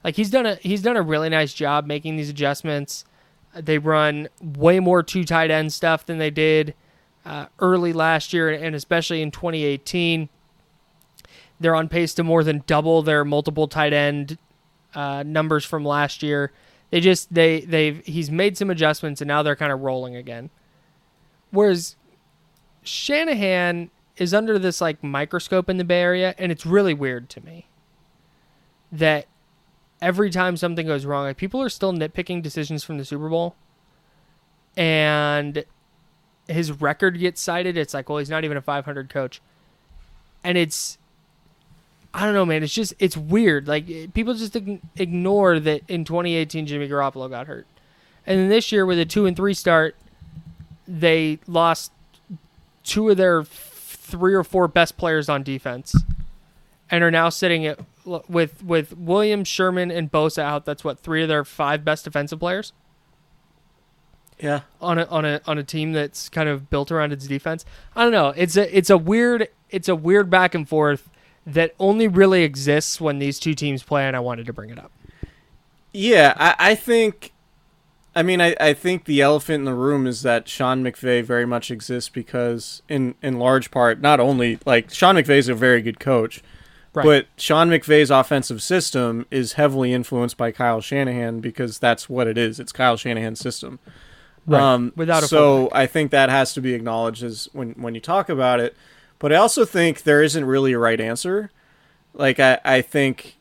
like 0.03 0.17
he's 0.17 0.31
done 0.31 0.47
a 0.47 0.55
he's 0.57 0.83
done 0.83 0.97
a 0.97 1.03
really 1.03 1.29
nice 1.29 1.53
job 1.53 1.87
making 1.87 2.17
these 2.17 2.31
adjustments 2.31 3.05
they 3.55 3.79
run 3.79 4.29
way 4.43 4.81
more 4.81 5.03
two 5.03 5.25
tight 5.25 5.51
end 5.51 5.73
stuff 5.73 6.07
than 6.07 6.19
they 6.19 6.31
did 6.31 6.75
uh, 7.25 7.47
early 7.59 7.93
last 7.93 8.33
year 8.33 8.51
and 8.51 8.75
especially 8.75 9.23
in 9.23 9.31
2018 9.31 10.29
they're 11.61 11.75
on 11.75 11.89
pace 11.89 12.15
to 12.15 12.25
more 12.25 12.45
than 12.45 12.63
double 12.67 13.03
their 13.03 13.25
multiple 13.25 13.69
tight 13.69 13.93
end 13.93 14.39
uh, 14.95 15.23
numbers 15.27 15.65
from 15.65 15.85
last 15.85 16.23
year. 16.23 16.53
They 16.91 17.01
just 17.01 17.33
they 17.33 17.61
they've 17.61 18.05
he's 18.05 18.31
made 18.31 18.57
some 18.57 18.71
adjustments 18.71 19.21
and 19.21 19.29
now 19.29 19.43
they're 19.43 19.57
kind 19.57 19.73
of 19.73 19.81
rolling 19.81 20.15
again. 20.17 20.51
Whereas 21.51 21.97
Shanahan 22.83 23.91
is 24.17 24.35
under 24.35 24.59
this 24.59 24.81
like 24.81 25.03
microscope 25.03 25.69
in 25.69 25.77
the 25.77 25.85
Bay 25.85 26.01
Area, 26.01 26.35
and 26.39 26.53
it's 26.53 26.67
really 26.67 26.95
weird 26.95 27.29
to 27.31 27.45
me 27.45 27.67
that 28.93 29.27
every 30.01 30.31
time 30.31 30.57
something 30.57 30.87
goes 30.87 31.05
wrong, 31.05 31.25
like 31.25 31.37
people 31.37 31.61
are 31.63 31.69
still 31.69 31.93
nitpicking 31.93 32.43
decisions 32.43 32.85
from 32.85 32.99
the 32.99 33.05
Super 33.05 33.29
Bowl, 33.29 33.57
and 34.77 35.65
his 36.49 36.73
record 36.73 37.19
gets 37.19 37.41
cited. 37.41 37.77
It's 37.77 37.95
like, 37.95 38.09
well, 38.09 38.19
he's 38.19 38.31
not 38.31 38.45
even 38.45 38.57
a 38.57 38.63
500 38.63 39.09
coach, 39.09 39.41
and 40.43 40.59
it's 40.59 40.99
I 42.13 42.25
don't 42.25 42.35
know, 42.35 42.47
man. 42.47 42.63
It's 42.63 42.73
just 42.73 42.95
it's 42.99 43.17
weird. 43.17 43.67
Like 43.67 43.91
eh, 43.91 44.07
people 44.13 44.35
just 44.35 44.57
ignore 44.97 45.59
that 45.59 45.83
in 45.89 46.05
2018 46.05 46.67
Jimmy 46.67 46.89
Garoppolo 46.89 47.29
got 47.29 47.47
hurt, 47.47 47.67
and 48.27 48.39
then 48.39 48.49
this 48.49 48.71
year 48.71 48.87
with 48.87 48.99
a 48.99 49.05
two 49.05 49.27
and 49.27 49.37
three 49.37 49.55
start, 49.55 49.97
they 50.87 51.41
lost 51.47 51.93
two 52.85 53.09
of 53.09 53.17
their 53.17 53.43
three 53.43 54.35
or 54.35 54.45
four 54.45 54.69
best 54.69 54.97
players 54.97 55.29
on 55.29 55.43
defense, 55.43 55.95
and 56.91 57.03
are 57.03 57.11
now 57.11 57.31
sitting 57.31 57.67
at 57.67 57.81
with 58.29 58.63
with 58.63 58.97
Williams, 58.97 59.49
Sherman, 59.49 59.91
and 59.91 60.13
Bosa 60.13 60.43
out. 60.43 60.67
That's 60.67 60.85
what 60.85 61.01
three 61.01 61.23
of 61.23 61.29
their 61.29 61.45
five 61.45 61.85
best 61.85 62.05
defensive 62.05 62.39
players 62.39 62.73
yeah. 64.45 64.61
on 64.81 64.99
a 64.99 65.05
on 65.07 65.25
a 65.25 65.41
on 65.47 65.59
a 65.59 65.65
team 65.65 65.93
that's 65.93 66.29
kind 66.29 66.49
of 66.49 66.69
built 66.69 66.93
around 66.93 67.13
its 67.13 67.27
defense. 67.27 67.65
I 67.97 68.03
don't 68.03 68.13
know. 68.13 68.29
It's 68.37 68.57
a 68.57 68.77
it's 68.77 68.91
a 68.91 68.99
weird 68.99 69.49
it's 69.71 69.89
a 69.89 69.97
weird 69.97 70.29
back 70.29 70.55
and 70.55 70.69
forth 70.69 71.09
that 71.47 71.75
only 71.79 72.07
really 72.07 72.43
exists 72.45 73.01
when 73.01 73.19
these 73.19 73.39
two 73.39 73.55
teams 73.55 73.83
play, 73.83 74.07
and 74.07 74.15
I 74.15 74.21
wanted 74.21 74.47
to 74.47 74.53
bring 74.53 74.71
it 74.71 74.79
up. 74.79 74.93
Yeah, 75.93 76.35
I, 76.37 76.55
I 76.71 76.75
think. 76.75 77.33
I 78.17 78.23
mean, 78.23 78.41
I, 78.41 78.55
I 78.61 78.75
think 78.75 79.07
the 79.07 79.21
elephant 79.23 79.63
in 79.63 79.65
the 79.65 79.75
room 79.75 80.07
is 80.07 80.23
that 80.23 80.49
Sean 80.49 80.85
McVay 80.85 81.25
very 81.25 81.45
much 81.45 81.71
exists 81.71 82.09
because, 82.09 82.83
in 82.89 83.15
in 83.23 83.39
large 83.39 83.71
part, 83.71 84.01
not 84.01 84.21
only 84.21 84.59
like 84.65 84.91
Sean 84.93 85.17
McVay 85.17 85.39
is 85.39 85.49
a 85.49 85.55
very 85.55 85.83
good 85.83 85.99
coach, 85.99 86.43
Right. 86.95 87.05
but 87.05 87.27
Sean 87.37 87.71
McVay's 87.71 88.11
offensive 88.13 88.63
system 88.63 89.27
is 89.29 89.55
heavily 89.55 89.93
influenced 89.93 90.37
by 90.37 90.53
Kyle 90.53 90.81
Shanahan 90.81 91.41
because 91.41 91.81
that's 91.81 92.09
what 92.09 92.29
it 92.29 92.39
is. 92.39 92.61
It's 92.61 92.71
Kyle 92.71 92.97
Shanahan's 92.97 93.41
system. 93.41 93.81
Right. 94.47 94.61
Um, 94.61 94.93
Without 94.97 95.23
a 95.23 95.27
so. 95.27 95.69
I 95.73 95.87
think 95.87 96.11
that 96.11 96.29
has 96.29 96.53
to 96.55 96.61
be 96.61 96.75
acknowledged 96.75 97.23
as 97.23 97.49
when 97.53 97.71
when 97.73 97.95
you 97.95 98.01
talk 98.01 98.29
about 98.29 98.61
it. 98.61 98.77
But 99.19 99.33
I 99.33 99.37
also 99.37 99.65
think 99.65 100.03
there 100.03 100.23
isn't 100.23 100.45
really 100.45 100.73
a 100.73 100.79
right 100.79 101.01
answer. 101.01 101.51
Like 102.13 102.39
I, 102.39 102.59
I 102.65 102.83
think 102.83 103.37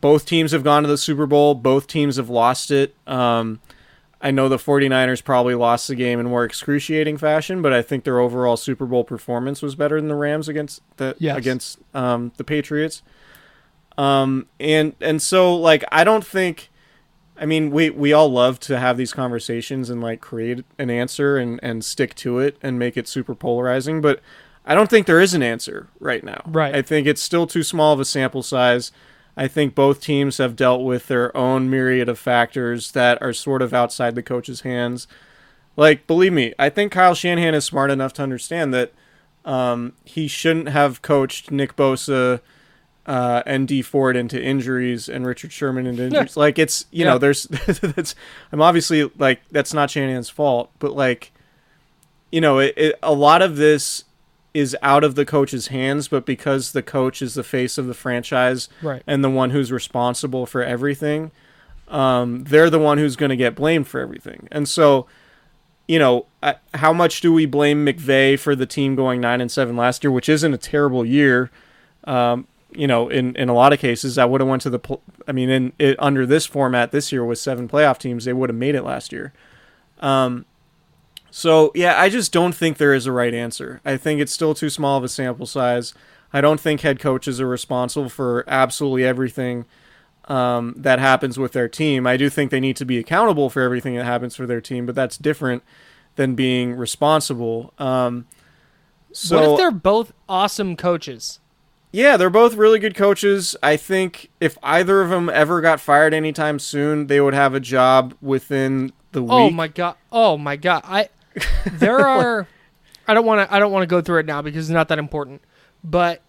both 0.00 0.24
teams 0.24 0.52
have 0.52 0.64
gone 0.64 0.82
to 0.84 0.88
the 0.88 0.96
Super 0.96 1.26
Bowl. 1.26 1.54
Both 1.54 1.86
teams 1.86 2.16
have 2.16 2.30
lost 2.30 2.70
it. 2.70 2.94
Um, 3.06 3.60
I 4.22 4.30
know 4.30 4.48
the 4.48 4.56
49ers 4.56 5.22
probably 5.22 5.54
lost 5.54 5.88
the 5.88 5.96
game 5.96 6.18
in 6.20 6.26
more 6.26 6.44
excruciating 6.44 7.16
fashion, 7.18 7.60
but 7.60 7.72
I 7.72 7.82
think 7.82 8.04
their 8.04 8.20
overall 8.20 8.56
Super 8.56 8.86
Bowl 8.86 9.02
performance 9.04 9.60
was 9.60 9.74
better 9.74 10.00
than 10.00 10.08
the 10.08 10.14
Rams 10.14 10.48
against 10.48 10.80
the 10.96 11.14
Yes. 11.18 11.36
against 11.36 11.78
um, 11.92 12.32
the 12.38 12.44
Patriots. 12.44 13.02
Um, 13.98 14.46
and 14.58 14.94
and 15.00 15.20
so 15.20 15.54
like 15.54 15.84
I 15.92 16.04
don't 16.04 16.24
think 16.24 16.70
I 17.36 17.46
mean 17.46 17.70
we 17.70 17.90
we 17.90 18.12
all 18.12 18.30
love 18.30 18.60
to 18.60 18.78
have 18.78 18.96
these 18.96 19.12
conversations 19.12 19.90
and 19.90 20.00
like 20.00 20.20
create 20.20 20.64
an 20.78 20.90
answer 20.90 21.36
and 21.36 21.58
and 21.62 21.84
stick 21.84 22.14
to 22.16 22.38
it 22.38 22.56
and 22.62 22.78
make 22.78 22.96
it 22.96 23.08
super 23.08 23.34
polarizing, 23.34 24.00
but 24.00 24.20
I 24.64 24.74
don't 24.74 24.88
think 24.88 25.06
there 25.06 25.20
is 25.20 25.34
an 25.34 25.42
answer 25.42 25.88
right 25.98 26.22
now. 26.22 26.42
Right. 26.46 26.74
I 26.74 26.82
think 26.82 27.06
it's 27.06 27.22
still 27.22 27.46
too 27.46 27.62
small 27.62 27.92
of 27.92 28.00
a 28.00 28.04
sample 28.04 28.42
size. 28.42 28.92
I 29.36 29.48
think 29.48 29.74
both 29.74 30.00
teams 30.00 30.38
have 30.38 30.56
dealt 30.56 30.82
with 30.82 31.08
their 31.08 31.34
own 31.36 31.70
myriad 31.70 32.08
of 32.08 32.18
factors 32.18 32.92
that 32.92 33.20
are 33.22 33.32
sort 33.32 33.62
of 33.62 33.72
outside 33.72 34.14
the 34.14 34.22
coach's 34.22 34.60
hands. 34.60 35.08
Like, 35.74 36.06
believe 36.06 36.34
me, 36.34 36.52
I 36.58 36.68
think 36.68 36.92
Kyle 36.92 37.14
Shanahan 37.14 37.54
is 37.54 37.64
smart 37.64 37.90
enough 37.90 38.12
to 38.14 38.22
understand 38.22 38.74
that 38.74 38.92
um, 39.44 39.94
he 40.04 40.28
shouldn't 40.28 40.68
have 40.68 41.02
coached 41.02 41.50
Nick 41.50 41.76
Bosa 41.76 42.40
uh, 43.06 43.42
and 43.46 43.66
Dee 43.66 43.82
Ford 43.82 44.16
into 44.16 44.40
injuries 44.42 45.08
and 45.08 45.26
Richard 45.26 45.52
Sherman 45.52 45.86
into 45.86 46.04
injuries. 46.04 46.36
Like, 46.36 46.58
it's 46.58 46.86
you 46.90 47.04
Yeah. 47.04 47.12
know, 47.12 47.18
there's 47.18 47.44
that's 47.94 48.14
I'm 48.52 48.62
obviously 48.62 49.10
like 49.18 49.40
that's 49.50 49.74
not 49.74 49.90
Shanahan's 49.90 50.28
fault, 50.30 50.70
but 50.78 50.92
like, 50.94 51.32
you 52.30 52.40
know, 52.40 52.58
it, 52.58 52.74
it 52.76 52.98
a 53.02 53.12
lot 53.12 53.42
of 53.42 53.56
this 53.56 54.04
is 54.54 54.76
out 54.82 55.02
of 55.02 55.14
the 55.14 55.24
coach's 55.24 55.68
hands, 55.68 56.08
but 56.08 56.26
because 56.26 56.72
the 56.72 56.82
coach 56.82 57.22
is 57.22 57.34
the 57.34 57.42
face 57.42 57.78
of 57.78 57.86
the 57.86 57.94
franchise 57.94 58.68
Right. 58.82 59.02
and 59.06 59.24
the 59.24 59.30
one 59.30 59.48
who's 59.50 59.72
responsible 59.72 60.44
for 60.44 60.62
everything, 60.62 61.30
um, 61.88 62.44
they're 62.44 62.68
the 62.70 62.78
one 62.78 62.98
who's 62.98 63.16
going 63.16 63.30
to 63.30 63.36
get 63.36 63.54
blamed 63.54 63.88
for 63.88 63.98
everything. 64.00 64.48
And 64.52 64.68
so, 64.68 65.06
you 65.88 65.98
know, 65.98 66.26
I, 66.42 66.56
how 66.74 66.92
much 66.92 67.22
do 67.22 67.32
we 67.32 67.46
blame 67.46 67.84
McVay 67.86 68.38
for 68.38 68.54
the 68.54 68.66
team 68.66 68.94
going 68.94 69.20
nine 69.22 69.40
and 69.40 69.50
seven 69.50 69.74
last 69.74 70.04
year, 70.04 70.10
which 70.10 70.28
isn't 70.28 70.52
a 70.52 70.58
terrible 70.58 71.04
year? 71.04 71.50
Um, 72.04 72.46
you 72.74 72.86
know, 72.86 73.08
in, 73.08 73.34
in 73.36 73.48
a 73.48 73.54
lot 73.54 73.72
of 73.72 73.78
cases, 73.78 74.18
I 74.18 74.24
would 74.24 74.40
have 74.40 74.48
went 74.48 74.62
to 74.62 74.70
the. 74.70 74.78
pl- 74.78 75.02
I 75.26 75.32
mean, 75.32 75.50
in 75.50 75.72
it, 75.78 75.96
under 75.98 76.26
this 76.26 76.46
format 76.46 76.90
this 76.90 77.12
year 77.12 77.24
with 77.24 77.38
seven 77.38 77.68
playoff 77.68 77.98
teams, 77.98 78.24
they 78.24 78.32
would 78.32 78.50
have 78.50 78.56
made 78.56 78.74
it 78.74 78.82
last 78.82 79.12
year. 79.12 79.32
Um, 80.00 80.44
So, 81.30 81.72
yeah, 81.74 81.98
I 82.00 82.08
just 82.10 82.32
don't 82.32 82.54
think 82.54 82.76
there 82.76 82.92
is 82.92 83.06
a 83.06 83.12
right 83.12 83.32
answer. 83.32 83.80
I 83.84 83.96
think 83.96 84.20
it's 84.20 84.32
still 84.32 84.54
too 84.54 84.68
small 84.68 84.98
of 84.98 85.04
a 85.04 85.08
sample 85.08 85.46
size. 85.46 85.94
I 86.32 86.40
don't 86.40 86.60
think 86.60 86.80
head 86.82 86.98
coaches 86.98 87.40
are 87.40 87.46
responsible 87.46 88.08
for 88.08 88.44
absolutely 88.46 89.04
everything 89.04 89.64
um, 90.28 90.74
that 90.76 90.98
happens 90.98 91.38
with 91.38 91.52
their 91.52 91.68
team. 91.68 92.06
I 92.06 92.16
do 92.16 92.28
think 92.28 92.50
they 92.50 92.60
need 92.60 92.76
to 92.76 92.84
be 92.84 92.98
accountable 92.98 93.48
for 93.50 93.62
everything 93.62 93.96
that 93.96 94.04
happens 94.04 94.36
for 94.36 94.46
their 94.46 94.60
team, 94.60 94.84
but 94.86 94.94
that's 94.94 95.16
different 95.16 95.62
than 96.16 96.34
being 96.34 96.74
responsible. 96.74 97.72
Um, 97.78 98.26
so, 99.12 99.36
what 99.36 99.50
if 99.50 99.56
they're 99.58 99.70
both 99.70 100.12
awesome 100.28 100.76
coaches? 100.76 101.40
Yeah, 101.92 102.16
they're 102.16 102.30
both 102.30 102.54
really 102.54 102.78
good 102.78 102.94
coaches. 102.94 103.54
I 103.62 103.76
think 103.76 104.30
if 104.40 104.56
either 104.62 105.02
of 105.02 105.10
them 105.10 105.28
ever 105.28 105.60
got 105.60 105.78
fired 105.78 106.14
anytime 106.14 106.58
soon, 106.58 107.06
they 107.06 107.20
would 107.20 107.34
have 107.34 107.54
a 107.54 107.60
job 107.60 108.14
within 108.22 108.92
the 109.12 109.20
oh 109.20 109.22
week. 109.22 109.30
Oh 109.30 109.50
my 109.50 109.68
god! 109.68 109.96
Oh 110.10 110.38
my 110.38 110.56
god! 110.56 110.82
I 110.84 111.10
there 111.70 112.06
are. 112.06 112.48
I 113.06 113.14
don't 113.14 113.26
want 113.26 113.46
to. 113.46 113.54
I 113.54 113.58
don't 113.58 113.72
want 113.72 113.82
to 113.82 113.86
go 113.86 114.00
through 114.00 114.20
it 114.20 114.26
now 114.26 114.40
because 114.40 114.68
it's 114.68 114.74
not 114.74 114.88
that 114.88 114.98
important. 114.98 115.42
But 115.84 116.22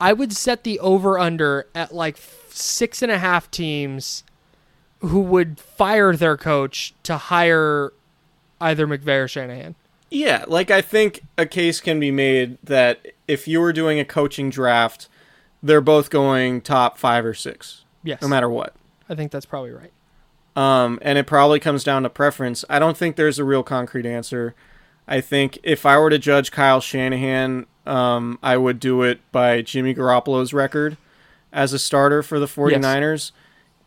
I 0.00 0.14
would 0.14 0.32
set 0.32 0.64
the 0.64 0.80
over 0.80 1.18
under 1.18 1.66
at 1.74 1.94
like 1.94 2.16
six 2.48 3.02
and 3.02 3.12
a 3.12 3.18
half 3.18 3.50
teams 3.50 4.24
who 5.00 5.20
would 5.20 5.58
fire 5.60 6.16
their 6.16 6.36
coach 6.36 6.94
to 7.02 7.16
hire 7.16 7.92
either 8.60 8.86
McVay 8.86 9.24
or 9.24 9.28
Shanahan. 9.28 9.74
Yeah, 10.10 10.44
like 10.48 10.70
I 10.70 10.80
think 10.80 11.22
a 11.38 11.46
case 11.46 11.80
can 11.80 12.00
be 12.00 12.10
made 12.10 12.58
that 12.64 13.06
if 13.30 13.46
you 13.46 13.60
were 13.60 13.72
doing 13.72 14.00
a 14.00 14.04
coaching 14.04 14.50
draft, 14.50 15.08
they're 15.62 15.80
both 15.80 16.10
going 16.10 16.60
top 16.60 16.98
five 16.98 17.24
or 17.24 17.32
six. 17.32 17.84
Yes. 18.02 18.20
No 18.20 18.28
matter 18.28 18.50
what. 18.50 18.74
I 19.08 19.14
think 19.14 19.30
that's 19.30 19.46
probably 19.46 19.70
right. 19.70 19.92
Um, 20.56 20.98
and 21.02 21.16
it 21.16 21.26
probably 21.26 21.60
comes 21.60 21.84
down 21.84 22.02
to 22.02 22.10
preference. 22.10 22.64
I 22.68 22.80
don't 22.80 22.96
think 22.96 23.14
there's 23.14 23.38
a 23.38 23.44
real 23.44 23.62
concrete 23.62 24.04
answer. 24.04 24.54
I 25.06 25.20
think 25.20 25.58
if 25.62 25.86
I 25.86 25.96
were 25.96 26.10
to 26.10 26.18
judge 26.18 26.50
Kyle 26.50 26.80
Shanahan, 26.80 27.66
um, 27.86 28.38
I 28.42 28.56
would 28.56 28.80
do 28.80 29.02
it 29.02 29.20
by 29.30 29.62
Jimmy 29.62 29.94
Garoppolo's 29.94 30.52
record 30.52 30.96
as 31.52 31.72
a 31.72 31.78
starter 31.78 32.22
for 32.22 32.40
the 32.40 32.46
49ers. 32.46 33.10
Yes. 33.10 33.32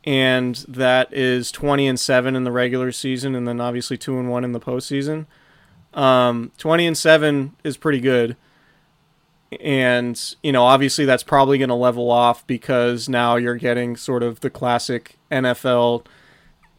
And 0.06 0.56
that 0.68 1.14
is 1.14 1.52
20 1.52 1.88
and 1.88 2.00
7 2.00 2.36
in 2.36 2.44
the 2.44 2.52
regular 2.52 2.92
season 2.92 3.36
and 3.36 3.48
then 3.48 3.60
obviously 3.62 3.98
2 3.98 4.20
and 4.20 4.30
1 4.30 4.44
in 4.44 4.52
the 4.54 4.60
postseason. 4.60 5.26
Um, 5.94 6.52
20 6.58 6.88
and 6.88 6.98
7 6.98 7.54
is 7.64 7.78
pretty 7.78 8.00
good. 8.00 8.36
And, 9.62 10.20
you 10.42 10.52
know, 10.52 10.64
obviously 10.64 11.06
that's 11.06 11.24
probably 11.24 11.58
going 11.58 11.70
to 11.70 11.76
level 11.76 12.12
off 12.12 12.46
because 12.48 13.10
now 13.10 13.36
you're 13.36 13.56
getting 13.56 13.96
sort 13.96 14.24
of 14.24 14.40
the 14.42 14.50
classic 14.50 15.18
NFL 15.32 16.06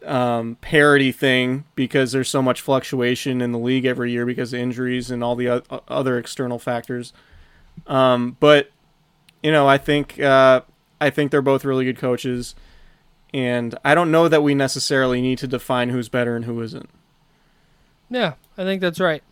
um, 0.04 0.56
parity 0.60 1.12
thing 1.12 1.64
because 1.74 2.12
there's 2.12 2.28
so 2.28 2.42
much 2.42 2.60
fluctuation 2.60 3.40
in 3.40 3.52
the 3.52 3.58
league 3.58 3.84
every 3.84 4.12
year 4.12 4.26
because 4.26 4.52
of 4.52 4.60
injuries 4.60 5.10
and 5.10 5.24
all 5.24 5.36
the 5.36 5.48
o- 5.48 5.82
other 5.88 6.18
external 6.18 6.58
factors. 6.58 7.12
Um, 7.86 8.36
but, 8.40 8.70
you 9.42 9.50
know, 9.52 9.66
I 9.66 9.78
think, 9.78 10.20
uh, 10.20 10.62
I 11.00 11.10
think 11.10 11.30
they're 11.30 11.42
both 11.42 11.64
really 11.64 11.84
good 11.84 11.98
coaches. 11.98 12.54
And 13.32 13.76
I 13.84 13.94
don't 13.94 14.10
know 14.10 14.28
that 14.28 14.42
we 14.42 14.54
necessarily 14.54 15.20
need 15.20 15.38
to 15.38 15.48
define 15.48 15.88
who's 15.88 16.08
better 16.08 16.36
and 16.36 16.44
who 16.44 16.60
isn't. 16.62 16.88
Yeah, 18.08 18.34
I 18.56 18.62
think 18.62 18.80
that's 18.80 19.00
right. 19.00 19.22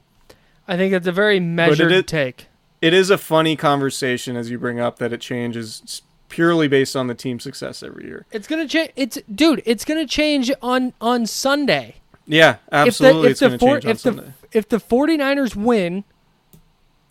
I 0.67 0.77
think 0.77 0.93
it's 0.93 1.07
a 1.07 1.13
very 1.13 1.39
measured 1.41 1.93
it, 1.93 2.07
take. 2.07 2.47
It 2.83 2.93
is 2.93 3.11
a 3.11 3.17
funny 3.17 3.55
conversation 3.55 4.37
as 4.37 4.51
you 4.51 4.59
bring 4.59 4.81
up 4.81 4.99
that 4.99 5.13
it 5.13 5.21
changes 5.21 6.03
purely 6.29 6.67
based 6.67 6.97
on 6.97 7.07
the 7.07 7.15
team 7.15 7.39
success 7.39 7.81
every 7.81 8.07
year. 8.07 8.27
It's 8.33 8.49
gonna 8.49 8.67
change. 8.67 8.91
It's 8.97 9.19
dude. 9.33 9.63
It's 9.65 9.85
gonna 9.85 10.07
change 10.07 10.51
on 10.61 10.93
on 11.01 11.27
Sunday. 11.27 11.97
Yeah, 12.27 12.57
absolutely. 12.73 13.31
If 13.31 13.39
the, 13.39 13.47
if 13.47 13.53
the, 13.53 13.59
four, 13.59 13.77
if 13.79 14.03
the 14.03 14.33
if 14.51 14.69
the 14.69 14.79
49ers 14.79 15.55
win, 15.55 16.03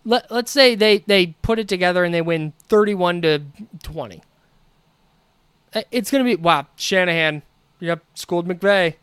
let 0.04 0.30
let's 0.30 0.50
say 0.50 0.74
they 0.74 0.98
they 0.98 1.28
put 1.40 1.58
it 1.58 1.68
together 1.68 2.04
and 2.04 2.12
they 2.12 2.22
win 2.22 2.52
thirty 2.68 2.94
one 2.94 3.22
to 3.22 3.40
twenty. 3.82 4.22
Uh, 5.74 5.82
it's 5.90 6.10
gonna 6.10 6.24
be 6.24 6.36
wow. 6.36 6.66
Shanahan, 6.76 7.42
yep, 7.80 8.04
schooled 8.12 8.46
McVay. 8.46 8.96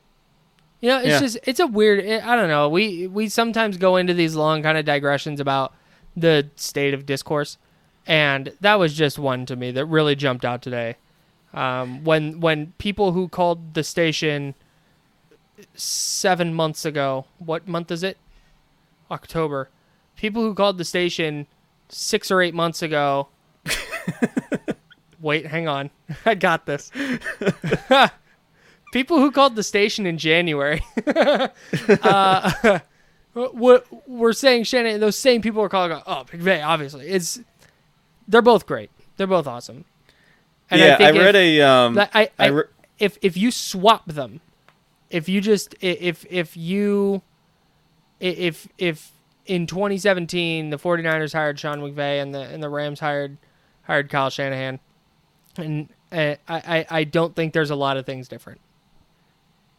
You 0.82 0.90
know, 0.90 0.98
it's 1.00 1.08
yeah. 1.08 1.20
just 1.20 1.40
it's 1.46 1.60
a 1.60 1.66
weird. 1.66 2.06
Eh, 2.06 2.22
I 2.24 2.36
don't 2.36 2.48
know. 2.48 2.70
We 2.70 3.08
we 3.08 3.28
sometimes 3.28 3.78
go 3.78 3.96
into 3.96 4.14
these 4.14 4.36
long 4.36 4.62
kind 4.62 4.78
of 4.78 4.86
digressions 4.86 5.40
about 5.40 5.74
the 6.16 6.50
state 6.56 6.94
of 6.94 7.06
discourse, 7.06 7.58
and 8.06 8.54
that 8.62 8.76
was 8.76 8.94
just 8.94 9.20
one 9.20 9.46
to 9.46 9.56
me 9.56 9.72
that 9.72 9.86
really 9.86 10.16
jumped 10.16 10.46
out 10.46 10.62
today. 10.62 10.96
Um, 11.54 12.04
when 12.04 12.40
when 12.40 12.74
people 12.78 13.12
who 13.12 13.28
called 13.28 13.74
the 13.74 13.84
station 13.84 14.56
seven 15.74 16.54
months 16.54 16.86
ago, 16.86 17.26
what 17.38 17.68
month 17.68 17.92
is 17.92 18.04
it? 18.04 18.18
October. 19.10 19.70
People 20.16 20.44
who 20.44 20.54
called 20.54 20.78
the 20.78 20.86
station 20.86 21.48
six 21.88 22.30
or 22.30 22.42
eight 22.42 22.54
months 22.54 22.82
ago. 22.82 23.30
wait, 25.22 25.48
hang 25.48 25.68
on, 25.68 25.90
I 26.26 26.36
got 26.36 26.66
this. 26.66 26.92
people 28.94 29.18
who 29.18 29.32
called 29.32 29.56
the 29.56 29.64
station 29.64 30.06
in 30.06 30.18
January 30.18 30.84
uh, 32.04 32.80
we're 33.34 34.34
saying 34.34 34.64
Shannon. 34.64 35.00
Those 35.00 35.16
same 35.16 35.42
people 35.42 35.62
are 35.62 35.70
calling. 35.70 35.92
Oh, 35.92 36.26
McVay, 36.32 36.66
obviously, 36.66 37.08
it's 37.08 37.40
they're 38.28 38.42
both 38.42 38.66
great. 38.66 38.90
They're 39.18 39.28
both 39.28 39.48
awesome. 39.48 39.86
And 40.70 40.80
yeah, 40.80 40.98
I, 41.00 41.06
I 41.06 41.12
read 41.12 41.36
if, 41.36 41.60
a. 41.60 41.62
Um, 41.62 42.00
I, 42.00 42.08
I, 42.14 42.30
I 42.38 42.48
re- 42.48 42.64
if 42.98 43.18
if 43.22 43.38
you 43.38 43.52
swap 43.52 44.06
them, 44.06 44.42
if 45.10 45.30
you 45.30 45.42
just 45.42 45.76
if 45.82 46.26
if 46.30 46.56
you 46.56 47.22
if 48.20 48.68
if 48.78 49.12
in 49.46 49.66
2017 49.66 50.70
the 50.70 50.78
49ers 50.78 51.34
hired 51.34 51.60
Sean 51.60 51.80
McVay 51.80 52.22
and 52.22 52.34
the 52.34 52.42
and 52.42 52.62
the 52.62 52.70
Rams 52.70 53.00
hired 53.00 53.38
hired 53.84 54.10
Kyle 54.10 54.30
Shanahan, 54.30 54.80
and 55.58 55.90
uh, 56.12 56.36
I 56.48 56.86
I 56.90 57.04
don't 57.04 57.36
think 57.36 57.54
there's 57.54 57.72
a 57.72 57.76
lot 57.76 57.98
of 57.98 58.06
things 58.06 58.28
different. 58.28 58.62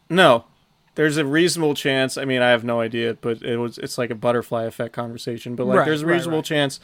No, 0.09 0.45
there's 0.95 1.17
a 1.17 1.25
reasonable 1.25 1.73
chance. 1.73 2.17
I 2.17 2.25
mean, 2.25 2.41
I 2.41 2.49
have 2.49 2.63
no 2.63 2.81
idea, 2.81 3.15
but 3.19 3.41
it 3.41 3.57
was 3.57 3.77
it's 3.77 3.97
like 3.97 4.09
a 4.09 4.15
butterfly 4.15 4.63
effect 4.63 4.93
conversation. 4.93 5.55
But 5.55 5.67
like, 5.67 5.79
right, 5.79 5.85
there's 5.85 6.01
a 6.01 6.05
reasonable 6.05 6.39
right, 6.39 6.49
right. 6.49 6.57
chance 6.57 6.79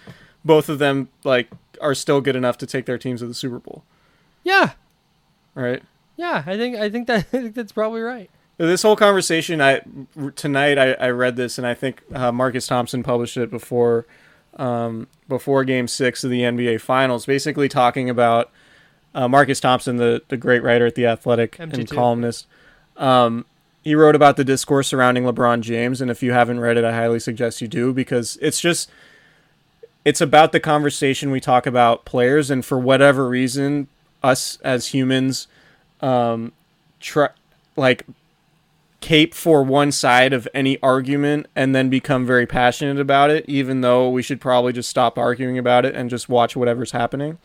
both 0.47 0.69
of 0.69 0.79
them 0.79 1.09
like 1.23 1.49
are 1.81 1.93
still 1.93 2.21
good 2.21 2.35
enough 2.35 2.57
to 2.57 2.65
take 2.65 2.85
their 2.85 2.97
teams 2.97 3.19
to 3.19 3.27
the 3.27 3.33
Super 3.33 3.59
Bowl. 3.59 3.83
Yeah. 4.43 4.71
Right. 5.53 5.83
Yeah, 6.15 6.43
I 6.47 6.57
think 6.57 6.77
I 6.77 6.89
think 6.89 7.07
that 7.07 7.17
I 7.19 7.21
think 7.21 7.53
that's 7.53 7.71
probably 7.71 8.01
right. 8.01 8.31
This 8.57 8.81
whole 8.81 8.95
conversation, 8.95 9.61
I 9.61 9.81
tonight 10.35 10.79
I, 10.79 10.93
I 10.93 11.09
read 11.09 11.35
this 11.35 11.59
and 11.59 11.67
I 11.67 11.75
think 11.75 12.01
uh, 12.11 12.31
Marcus 12.31 12.65
Thompson 12.65 13.03
published 13.03 13.37
it 13.37 13.51
before 13.51 14.07
um, 14.55 15.07
before 15.27 15.63
Game 15.63 15.87
Six 15.87 16.23
of 16.23 16.31
the 16.31 16.41
NBA 16.41 16.81
Finals, 16.81 17.27
basically 17.27 17.69
talking 17.69 18.09
about 18.09 18.49
uh, 19.13 19.27
Marcus 19.27 19.59
Thompson, 19.59 19.97
the 19.97 20.23
the 20.29 20.37
great 20.37 20.63
writer 20.63 20.87
at 20.87 20.95
the 20.95 21.05
Athletic 21.05 21.57
MT2. 21.57 21.73
and 21.73 21.89
columnist. 21.89 22.47
Um, 22.95 23.45
he 23.87 23.95
wrote 23.95 24.15
about 24.15 24.35
the 24.35 24.43
discourse 24.43 24.89
surrounding 24.89 25.23
LeBron 25.23 25.61
James, 25.61 26.01
and 26.01 26.11
if 26.11 26.21
you 26.21 26.33
haven't 26.33 26.59
read 26.59 26.75
it, 26.75 26.83
I 26.83 26.91
highly 26.91 27.21
suggest 27.21 27.61
you 27.61 27.69
do 27.69 27.93
because 27.93 28.37
it's 28.41 28.59
just 28.59 28.91
it's 30.03 30.19
about 30.19 30.51
the 30.51 30.59
conversation 30.59 31.31
we 31.31 31.39
talk 31.39 31.65
about 31.65 32.03
players, 32.03 32.51
and 32.51 32.65
for 32.65 32.77
whatever 32.77 33.29
reason, 33.29 33.87
us 34.21 34.57
as 34.61 34.87
humans, 34.87 35.47
um, 36.01 36.51
try 36.99 37.29
like 37.77 38.05
cape 38.99 39.33
for 39.33 39.63
one 39.63 39.93
side 39.93 40.33
of 40.33 40.49
any 40.53 40.77
argument 40.81 41.47
and 41.55 41.73
then 41.73 41.89
become 41.89 42.25
very 42.25 42.45
passionate 42.45 42.99
about 42.99 43.29
it, 43.29 43.45
even 43.47 43.79
though 43.79 44.09
we 44.09 44.21
should 44.21 44.41
probably 44.41 44.73
just 44.73 44.89
stop 44.89 45.17
arguing 45.17 45.57
about 45.57 45.85
it 45.85 45.95
and 45.95 46.09
just 46.09 46.27
watch 46.27 46.57
whatever's 46.57 46.91
happening. 46.91 47.37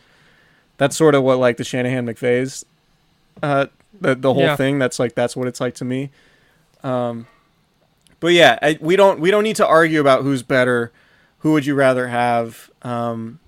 That's 0.75 0.97
sort 0.97 1.15
of 1.15 1.23
what 1.23 1.39
like 1.39 1.55
the 1.55 1.63
Shanahan 1.63 2.05
McVay's 2.05 2.65
uh, 3.41 3.67
the 4.01 4.13
the 4.13 4.33
whole 4.33 4.43
yeah. 4.43 4.57
thing. 4.57 4.77
That's 4.77 4.99
like 4.99 5.15
that's 5.15 5.37
what 5.37 5.47
it's 5.47 5.61
like 5.61 5.75
to 5.75 5.85
me. 5.85 6.09
Um, 6.83 7.27
but 8.19 8.33
yeah, 8.33 8.59
I, 8.61 8.77
we 8.81 8.95
don't 8.95 9.19
we 9.19 9.31
don't 9.31 9.43
need 9.43 9.57
to 9.57 9.67
argue 9.67 9.99
about 9.99 10.23
who's 10.23 10.43
better. 10.43 10.91
Who 11.39 11.51
would 11.53 11.65
you 11.65 11.75
rather 11.75 12.07
have? 12.07 12.71
Um, 12.83 13.39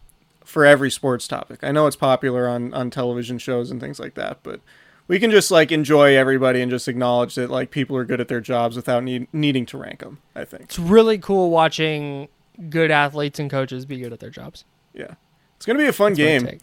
for 0.56 0.66
every 0.66 0.90
sports 0.90 1.28
topic. 1.28 1.60
I 1.64 1.74
know 1.74 1.86
it's 1.86 1.98
popular 1.98 2.48
on 2.48 2.74
on 2.74 2.90
television 2.90 3.38
shows 3.40 3.72
and 3.72 3.82
things 3.82 4.00
like 4.00 4.14
that, 4.14 4.40
but 4.42 4.62
we 5.08 5.20
can 5.20 5.30
just 5.30 5.52
like 5.52 5.72
enjoy 5.72 6.16
everybody 6.16 6.62
and 6.62 6.72
just 6.72 6.88
acknowledge 6.88 7.36
that 7.36 7.50
like 7.50 7.72
people 7.72 7.98
are 7.98 8.06
good 8.06 8.22
at 8.22 8.30
their 8.30 8.40
jobs 8.40 8.78
without 8.78 9.04
need, 9.04 9.28
needing 9.34 9.66
to 9.66 9.78
rank 9.78 10.00
them. 10.00 10.20
I 10.34 10.46
think 10.46 10.64
it's 10.64 10.80
really 10.80 11.18
cool 11.18 11.50
watching 11.50 12.30
good 12.70 12.90
athletes 12.90 13.38
and 13.38 13.52
coaches 13.52 13.86
be 13.86 14.00
good 14.00 14.14
at 14.14 14.22
their 14.22 14.30
jobs. 14.30 14.64
Yeah, 14.94 15.16
it's 15.58 15.66
gonna 15.66 15.80
be 15.80 15.88
a 15.88 15.94
fun 15.94 16.14
That's 16.14 16.44
game. 16.44 16.60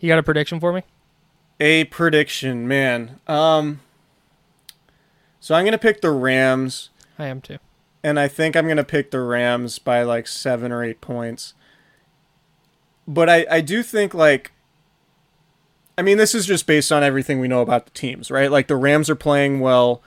You 0.00 0.08
got 0.08 0.18
a 0.18 0.22
prediction 0.22 0.58
for 0.60 0.72
me? 0.72 0.82
A 1.60 1.84
prediction, 1.84 2.68
man. 2.68 3.20
Um, 3.26 3.80
so 5.48 5.54
I'm 5.54 5.64
gonna 5.64 5.78
pick 5.78 6.02
the 6.02 6.10
Rams. 6.10 6.90
I 7.18 7.24
am 7.24 7.40
too. 7.40 7.56
And 8.02 8.20
I 8.20 8.28
think 8.28 8.54
I'm 8.54 8.68
gonna 8.68 8.84
pick 8.84 9.10
the 9.10 9.20
Rams 9.20 9.78
by 9.78 10.02
like 10.02 10.26
seven 10.26 10.70
or 10.70 10.84
eight 10.84 11.00
points. 11.00 11.54
But 13.06 13.30
I, 13.30 13.46
I 13.50 13.62
do 13.62 13.82
think 13.82 14.12
like 14.12 14.52
I 15.96 16.02
mean 16.02 16.18
this 16.18 16.34
is 16.34 16.44
just 16.44 16.66
based 16.66 16.92
on 16.92 17.02
everything 17.02 17.40
we 17.40 17.48
know 17.48 17.62
about 17.62 17.86
the 17.86 17.92
teams, 17.92 18.30
right? 18.30 18.50
Like 18.50 18.66
the 18.66 18.76
Rams 18.76 19.08
are 19.08 19.14
playing 19.14 19.60
well. 19.60 20.02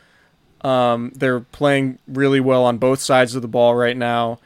Um, 0.64 1.12
they're 1.16 1.40
playing 1.40 1.98
really 2.08 2.40
well 2.40 2.64
on 2.64 2.78
both 2.78 3.00
sides 3.00 3.34
of 3.34 3.42
the 3.42 3.48
ball 3.48 3.74
right 3.74 3.98
now. 3.98 4.38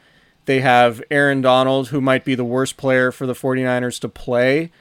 They 0.46 0.60
have 0.60 1.02
Aaron 1.10 1.42
Donald, 1.42 1.88
who 1.88 2.00
might 2.00 2.24
be 2.24 2.34
the 2.34 2.42
worst 2.42 2.78
player 2.78 3.12
for 3.12 3.26
the 3.26 3.34
49ers 3.34 4.00
to 4.00 4.08
play 4.08 4.72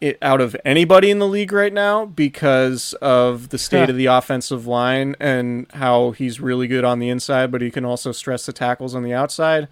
it 0.00 0.16
out 0.22 0.40
of 0.40 0.54
anybody 0.64 1.10
in 1.10 1.18
the 1.18 1.26
league 1.26 1.52
right 1.52 1.72
now 1.72 2.04
because 2.06 2.92
of 2.94 3.48
the 3.48 3.58
state 3.58 3.90
of 3.90 3.96
the 3.96 4.06
offensive 4.06 4.66
line 4.66 5.16
and 5.18 5.66
how 5.74 6.12
he's 6.12 6.40
really 6.40 6.68
good 6.68 6.84
on 6.84 6.98
the 7.00 7.08
inside, 7.08 7.50
but 7.50 7.60
he 7.62 7.70
can 7.70 7.84
also 7.84 8.12
stress 8.12 8.46
the 8.46 8.52
tackles 8.52 8.94
on 8.94 9.02
the 9.02 9.12
outside. 9.12 9.66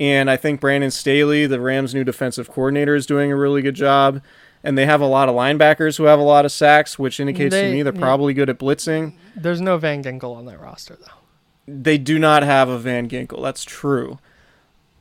And 0.00 0.30
I 0.30 0.36
think 0.36 0.60
Brandon 0.60 0.90
Staley, 0.90 1.46
the 1.46 1.60
Rams' 1.60 1.94
new 1.94 2.04
defensive 2.04 2.50
coordinator, 2.50 2.94
is 2.94 3.06
doing 3.06 3.30
a 3.30 3.36
really 3.36 3.60
good 3.62 3.74
job. 3.74 4.22
And 4.62 4.78
they 4.78 4.86
have 4.86 5.02
a 5.02 5.06
lot 5.06 5.28
of 5.28 5.34
linebackers 5.34 5.98
who 5.98 6.04
have 6.04 6.18
a 6.18 6.22
lot 6.22 6.46
of 6.46 6.52
sacks, 6.52 6.98
which 6.98 7.20
indicates 7.20 7.52
They- 7.54 7.68
to 7.68 7.70
me 7.70 7.82
they're 7.82 7.92
yeah. 7.94 8.00
probably 8.00 8.32
good 8.32 8.48
at 8.48 8.58
blitzing. 8.58 9.12
There's 9.36 9.60
no 9.60 9.76
Van 9.76 10.02
Ginkel 10.02 10.34
on 10.34 10.46
that 10.46 10.58
roster 10.58 10.96
though. 10.98 11.18
They 11.68 11.98
do 11.98 12.18
not 12.18 12.42
have 12.42 12.70
a 12.70 12.78
Van 12.78 13.08
Ginkel. 13.08 13.42
That's 13.42 13.62
true. 13.62 14.18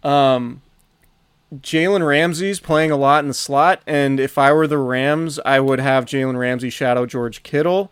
Um, 0.03 0.61
Jalen 1.61 2.05
Ramsey's 2.05 2.59
playing 2.59 2.91
a 2.91 2.97
lot 2.97 3.23
in 3.23 3.27
the 3.27 3.33
slot, 3.33 3.81
and 3.85 4.19
if 4.19 4.37
I 4.37 4.51
were 4.53 4.67
the 4.67 4.77
Rams, 4.77 5.39
I 5.45 5.59
would 5.59 5.79
have 5.79 6.05
Jalen 6.05 6.37
Ramsey 6.37 6.69
shadow 6.69 7.05
George 7.05 7.43
Kittle. 7.43 7.91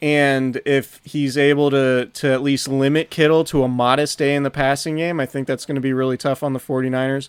And 0.00 0.60
if 0.66 1.00
he's 1.04 1.38
able 1.38 1.70
to 1.70 2.06
to 2.12 2.32
at 2.32 2.42
least 2.42 2.66
limit 2.66 3.08
Kittle 3.08 3.44
to 3.44 3.62
a 3.62 3.68
modest 3.68 4.18
day 4.18 4.34
in 4.34 4.42
the 4.42 4.50
passing 4.50 4.96
game, 4.96 5.20
I 5.20 5.26
think 5.26 5.46
that's 5.46 5.64
going 5.64 5.76
to 5.76 5.80
be 5.80 5.92
really 5.92 6.16
tough 6.16 6.42
on 6.42 6.54
the 6.54 6.58
49ers. 6.58 7.28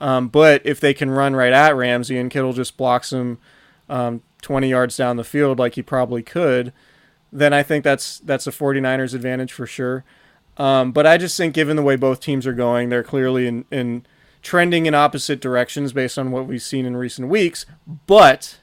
Um, 0.00 0.28
but 0.28 0.62
if 0.64 0.80
they 0.80 0.94
can 0.94 1.10
run 1.10 1.34
right 1.34 1.52
at 1.52 1.74
Ramsey 1.74 2.18
and 2.18 2.30
Kittle 2.30 2.52
just 2.52 2.76
blocks 2.76 3.12
him 3.12 3.38
um, 3.88 4.22
20 4.42 4.68
yards 4.68 4.96
down 4.96 5.16
the 5.16 5.24
field 5.24 5.58
like 5.58 5.74
he 5.74 5.82
probably 5.82 6.22
could, 6.22 6.72
then 7.32 7.52
I 7.52 7.64
think 7.64 7.82
that's 7.82 8.20
that's 8.20 8.46
a 8.46 8.52
49ers 8.52 9.14
advantage 9.14 9.52
for 9.52 9.66
sure. 9.66 10.04
Um, 10.56 10.92
but 10.92 11.06
I 11.06 11.18
just 11.18 11.36
think 11.36 11.52
given 11.52 11.74
the 11.74 11.82
way 11.82 11.96
both 11.96 12.20
teams 12.20 12.46
are 12.46 12.52
going, 12.52 12.88
they're 12.88 13.02
clearly 13.02 13.48
in, 13.48 13.64
in 13.72 14.06
trending 14.44 14.86
in 14.86 14.94
opposite 14.94 15.40
directions 15.40 15.92
based 15.92 16.16
on 16.18 16.30
what 16.30 16.46
we've 16.46 16.62
seen 16.62 16.86
in 16.86 16.96
recent 16.96 17.28
weeks. 17.28 17.66
But 18.06 18.60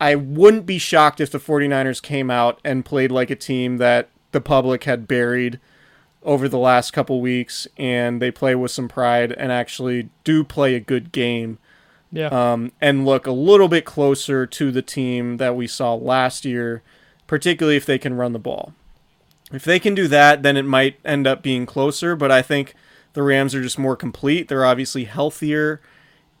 I 0.00 0.14
wouldn't 0.16 0.66
be 0.66 0.78
shocked 0.78 1.20
if 1.20 1.30
the 1.30 1.38
49ers 1.38 2.02
came 2.02 2.30
out 2.30 2.58
and 2.64 2.84
played 2.84 3.12
like 3.12 3.30
a 3.30 3.36
team 3.36 3.76
that 3.76 4.08
the 4.32 4.40
public 4.40 4.84
had 4.84 5.06
buried 5.06 5.60
over 6.22 6.48
the 6.48 6.58
last 6.58 6.92
couple 6.92 7.20
weeks 7.20 7.66
and 7.76 8.20
they 8.20 8.30
play 8.30 8.54
with 8.54 8.70
some 8.70 8.88
pride 8.88 9.32
and 9.32 9.52
actually 9.52 10.08
do 10.24 10.42
play 10.44 10.74
a 10.74 10.80
good 10.80 11.12
game 11.12 11.58
Yeah. 12.10 12.26
um, 12.26 12.72
and 12.80 13.06
look 13.06 13.26
a 13.26 13.32
little 13.32 13.68
bit 13.68 13.84
closer 13.84 14.44
to 14.46 14.70
the 14.72 14.82
team 14.82 15.36
that 15.36 15.54
we 15.56 15.66
saw 15.66 15.94
last 15.94 16.44
year, 16.44 16.82
particularly 17.26 17.76
if 17.76 17.86
they 17.86 17.98
can 17.98 18.14
run 18.14 18.32
the 18.32 18.38
ball. 18.38 18.72
If 19.52 19.64
they 19.64 19.78
can 19.78 19.94
do 19.94 20.08
that, 20.08 20.42
then 20.42 20.56
it 20.56 20.64
might 20.64 20.98
end 21.04 21.26
up 21.26 21.42
being 21.42 21.64
closer, 21.66 22.14
but 22.16 22.30
I 22.30 22.42
think 22.42 22.74
the 23.18 23.24
Rams 23.24 23.52
are 23.52 23.60
just 23.60 23.80
more 23.80 23.96
complete. 23.96 24.46
They're 24.46 24.64
obviously 24.64 25.02
healthier 25.02 25.80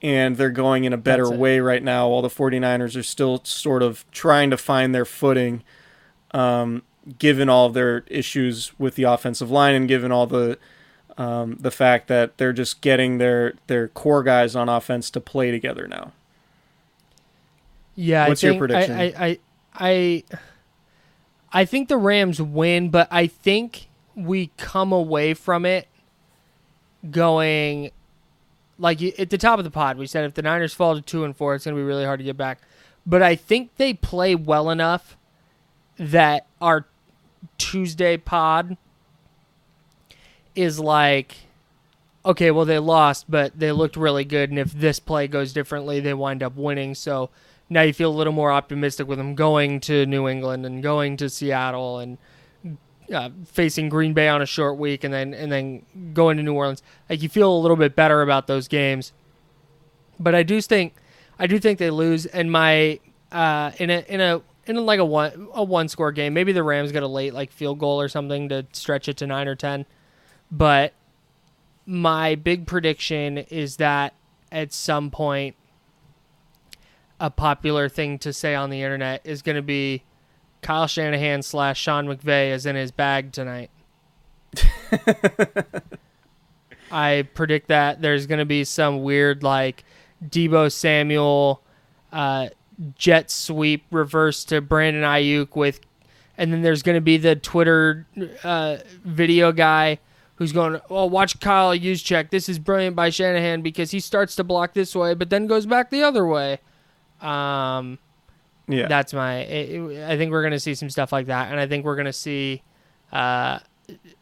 and 0.00 0.36
they're 0.36 0.48
going 0.48 0.84
in 0.84 0.92
a 0.92 0.96
better 0.96 1.28
way 1.28 1.58
right 1.58 1.82
now, 1.82 2.08
while 2.08 2.22
the 2.22 2.28
49ers 2.28 2.96
are 2.96 3.02
still 3.02 3.40
sort 3.42 3.82
of 3.82 4.08
trying 4.12 4.48
to 4.50 4.56
find 4.56 4.94
their 4.94 5.04
footing, 5.04 5.64
um, 6.30 6.84
given 7.18 7.48
all 7.48 7.68
their 7.68 8.04
issues 8.06 8.78
with 8.78 8.94
the 8.94 9.02
offensive 9.02 9.50
line 9.50 9.74
and 9.74 9.88
given 9.88 10.12
all 10.12 10.28
the 10.28 10.56
um, 11.16 11.56
the 11.58 11.72
fact 11.72 12.06
that 12.06 12.38
they're 12.38 12.52
just 12.52 12.80
getting 12.80 13.18
their 13.18 13.54
their 13.66 13.88
core 13.88 14.22
guys 14.22 14.54
on 14.54 14.68
offense 14.68 15.10
to 15.10 15.20
play 15.20 15.50
together 15.50 15.88
now. 15.88 16.12
Yeah, 17.96 18.28
What's 18.28 18.44
I 18.44 18.50
your 18.50 18.58
prediction? 18.58 18.94
I, 18.94 19.02
I, 19.02 19.12
I, 19.26 19.38
I, 19.74 20.24
I 21.52 21.64
think 21.64 21.88
the 21.88 21.96
Rams 21.96 22.40
win, 22.40 22.90
but 22.90 23.08
I 23.10 23.26
think 23.26 23.88
we 24.14 24.52
come 24.56 24.92
away 24.92 25.34
from 25.34 25.66
it 25.66 25.88
going 27.10 27.90
like 28.78 29.02
at 29.02 29.30
the 29.30 29.38
top 29.38 29.58
of 29.58 29.64
the 29.64 29.70
pod. 29.70 29.98
We 29.98 30.06
said 30.06 30.24
if 30.24 30.34
the 30.34 30.42
Niners 30.42 30.74
fall 30.74 30.94
to 30.94 31.02
two 31.02 31.24
and 31.24 31.36
four, 31.36 31.54
it's 31.54 31.64
going 31.64 31.76
to 31.76 31.80
be 31.80 31.86
really 31.86 32.04
hard 32.04 32.20
to 32.20 32.24
get 32.24 32.36
back. 32.36 32.60
But 33.06 33.22
I 33.22 33.36
think 33.36 33.76
they 33.76 33.94
play 33.94 34.34
well 34.34 34.70
enough 34.70 35.16
that 35.98 36.46
our 36.60 36.86
Tuesday 37.56 38.16
pod 38.16 38.76
is 40.54 40.78
like 40.78 41.36
okay, 42.24 42.50
well 42.50 42.64
they 42.64 42.78
lost, 42.78 43.24
but 43.28 43.58
they 43.58 43.72
looked 43.72 43.96
really 43.96 44.24
good, 44.24 44.50
and 44.50 44.58
if 44.58 44.72
this 44.72 45.00
play 45.00 45.26
goes 45.26 45.52
differently, 45.52 45.98
they 45.98 46.12
wind 46.12 46.42
up 46.42 46.56
winning. 46.56 46.94
So 46.94 47.30
now 47.70 47.82
you 47.82 47.92
feel 47.92 48.10
a 48.10 48.14
little 48.14 48.32
more 48.32 48.52
optimistic 48.52 49.08
with 49.08 49.18
them 49.18 49.34
going 49.34 49.80
to 49.80 50.04
New 50.04 50.28
England 50.28 50.66
and 50.66 50.82
going 50.82 51.16
to 51.18 51.30
Seattle 51.30 51.98
and 51.98 52.18
uh, 53.12 53.30
facing 53.46 53.88
Green 53.88 54.12
Bay 54.12 54.28
on 54.28 54.42
a 54.42 54.46
short 54.46 54.78
week, 54.78 55.04
and 55.04 55.12
then 55.12 55.34
and 55.34 55.50
then 55.50 55.82
going 56.12 56.36
to 56.36 56.42
New 56.42 56.54
Orleans. 56.54 56.82
Like 57.08 57.22
you 57.22 57.28
feel 57.28 57.52
a 57.52 57.58
little 57.58 57.76
bit 57.76 57.96
better 57.96 58.22
about 58.22 58.46
those 58.46 58.68
games. 58.68 59.12
But 60.20 60.34
I 60.34 60.42
do 60.42 60.60
think 60.60 60.94
I 61.38 61.46
do 61.46 61.58
think 61.58 61.78
they 61.78 61.90
lose, 61.90 62.26
and 62.26 62.50
my 62.50 63.00
uh, 63.32 63.72
in 63.78 63.90
a 63.90 64.04
in 64.08 64.20
a 64.20 64.42
in 64.66 64.76
like 64.84 65.00
a 65.00 65.04
one 65.04 65.48
a 65.54 65.64
one 65.64 65.88
score 65.88 66.12
game. 66.12 66.34
Maybe 66.34 66.52
the 66.52 66.62
Rams 66.62 66.92
get 66.92 67.02
a 67.02 67.08
late 67.08 67.34
like 67.34 67.50
field 67.52 67.78
goal 67.78 68.00
or 68.00 68.08
something 68.08 68.48
to 68.50 68.66
stretch 68.72 69.08
it 69.08 69.16
to 69.18 69.26
nine 69.26 69.48
or 69.48 69.54
ten. 69.54 69.86
But 70.50 70.92
my 71.86 72.34
big 72.34 72.66
prediction 72.66 73.38
is 73.38 73.76
that 73.76 74.14
at 74.52 74.72
some 74.72 75.10
point 75.10 75.56
a 77.20 77.30
popular 77.30 77.88
thing 77.88 78.18
to 78.18 78.32
say 78.32 78.54
on 78.54 78.70
the 78.70 78.82
internet 78.82 79.20
is 79.24 79.42
going 79.42 79.56
to 79.56 79.62
be 79.62 80.02
Kyle 80.62 80.86
Shanahan 80.86 81.42
slash 81.42 81.80
Sean 81.80 82.06
McVay 82.06 82.52
is 82.52 82.66
in 82.66 82.76
his 82.76 82.90
bag 82.90 83.32
tonight. 83.32 83.70
I 86.90 87.28
predict 87.34 87.68
that 87.68 88.00
there's 88.00 88.26
going 88.26 88.38
to 88.38 88.46
be 88.46 88.64
some 88.64 89.02
weird 89.02 89.42
like 89.42 89.84
Deebo 90.24 90.72
Samuel 90.72 91.62
uh, 92.12 92.48
jet 92.96 93.30
sweep 93.30 93.84
reverse 93.90 94.44
to 94.44 94.60
Brandon 94.60 95.02
Aiyuk 95.02 95.54
with, 95.54 95.80
and 96.36 96.52
then 96.52 96.62
there's 96.62 96.82
going 96.82 96.96
to 96.96 97.02
be 97.02 97.16
the 97.16 97.36
Twitter 97.36 98.06
uh, 98.42 98.78
video 99.04 99.52
guy 99.52 99.98
who's 100.36 100.52
going, 100.52 100.80
oh, 100.88 101.06
watch 101.06 101.40
Kyle 101.40 101.76
check. 101.76 102.30
This 102.30 102.48
is 102.48 102.58
brilliant 102.58 102.94
by 102.94 103.10
Shanahan 103.10 103.60
because 103.60 103.90
he 103.90 103.98
starts 104.00 104.36
to 104.36 104.44
block 104.44 104.72
this 104.72 104.94
way, 104.94 105.14
but 105.14 105.30
then 105.30 105.46
goes 105.46 105.66
back 105.66 105.90
the 105.90 106.02
other 106.02 106.24
way. 106.26 106.60
Um, 107.20 107.98
Yeah. 108.68 108.88
that's 108.88 109.12
my. 109.14 109.38
It, 109.40 109.70
it- 109.70 110.10
I 110.10 110.16
think 110.16 110.30
we're 110.30 110.42
going 110.42 110.52
to 110.52 110.60
see 110.60 110.74
some 110.74 110.90
stuff 110.90 111.12
like 111.12 111.26
that, 111.26 111.50
and 111.50 111.60
I 111.60 111.66
think 111.66 111.84
we're 111.84 111.96
going 111.96 112.06
to 112.06 112.12
see 112.12 112.62
uh, 113.12 113.58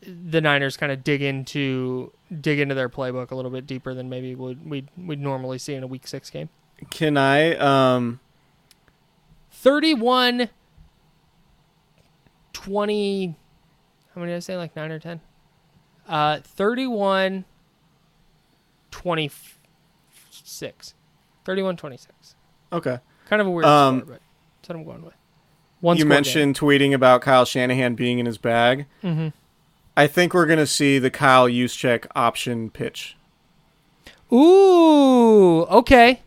the 0.02 0.40
Niners 0.40 0.76
kind 0.76 0.92
of 0.92 1.02
dig 1.04 1.22
into 1.22 2.12
dig 2.40 2.58
into 2.60 2.74
their 2.74 2.88
playbook 2.88 3.30
a 3.30 3.34
little 3.34 3.50
bit 3.50 3.66
deeper 3.66 3.94
than 3.94 4.08
maybe 4.08 4.34
would 4.34 4.68
we'd 4.68 4.88
we'd 4.96 5.20
normally 5.20 5.58
see 5.58 5.74
in 5.74 5.82
a 5.82 5.86
Week 5.86 6.06
Six 6.06 6.30
game. 6.30 6.48
Can 6.90 7.16
I 7.16 7.54
um 7.56 8.20
31 9.50 10.48
20 12.52 13.36
how 14.14 14.20
many 14.20 14.32
did 14.32 14.36
I 14.36 14.40
say 14.40 14.56
like 14.56 14.74
9 14.76 14.90
or 14.92 14.98
10 14.98 15.20
uh 16.08 16.40
31 16.42 17.44
26 18.90 20.94
31 21.44 21.76
26 21.76 22.34
okay. 22.72 22.98
kind 23.28 23.42
of 23.42 23.48
a 23.48 23.50
weird 23.50 23.66
Um, 23.66 24.00
score 24.00 24.12
but 24.14 24.20
that's 24.66 24.74
what 24.74 24.80
I'm 24.80 24.84
going 24.84 25.04
with 25.04 25.14
one 25.80 25.96
you 25.96 26.06
mentioned 26.06 26.58
tweeting 26.58 26.92
about 26.94 27.20
Kyle 27.20 27.44
Shanahan 27.44 27.94
being 27.94 28.18
in 28.18 28.26
his 28.26 28.38
bag. 28.38 28.86
Mhm. 29.04 29.32
I 29.96 30.06
think 30.06 30.34
we're 30.34 30.46
gonna 30.46 30.66
see 30.66 30.98
the 30.98 31.10
Kyle 31.10 31.46
Juszczyk 31.48 32.06
option 32.16 32.70
pitch. 32.70 33.16
ooh 34.32 35.62
okay 35.64 36.20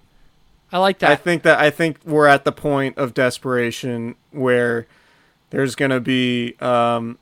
I 0.72 0.78
like 0.78 1.00
that. 1.00 1.10
I 1.10 1.16
think 1.16 1.42
that 1.44 1.60
I 1.60 1.72
think 1.72 1.98
we're 2.06 2.28
at 2.28 2.46
the 2.46 2.52
point 2.52 2.96
of 3.00 3.16
desperation 3.16 4.14
where 4.30 4.86
there's 5.50 5.74
gonna 5.76 6.00
be 6.00 6.54
um, 6.60 7.18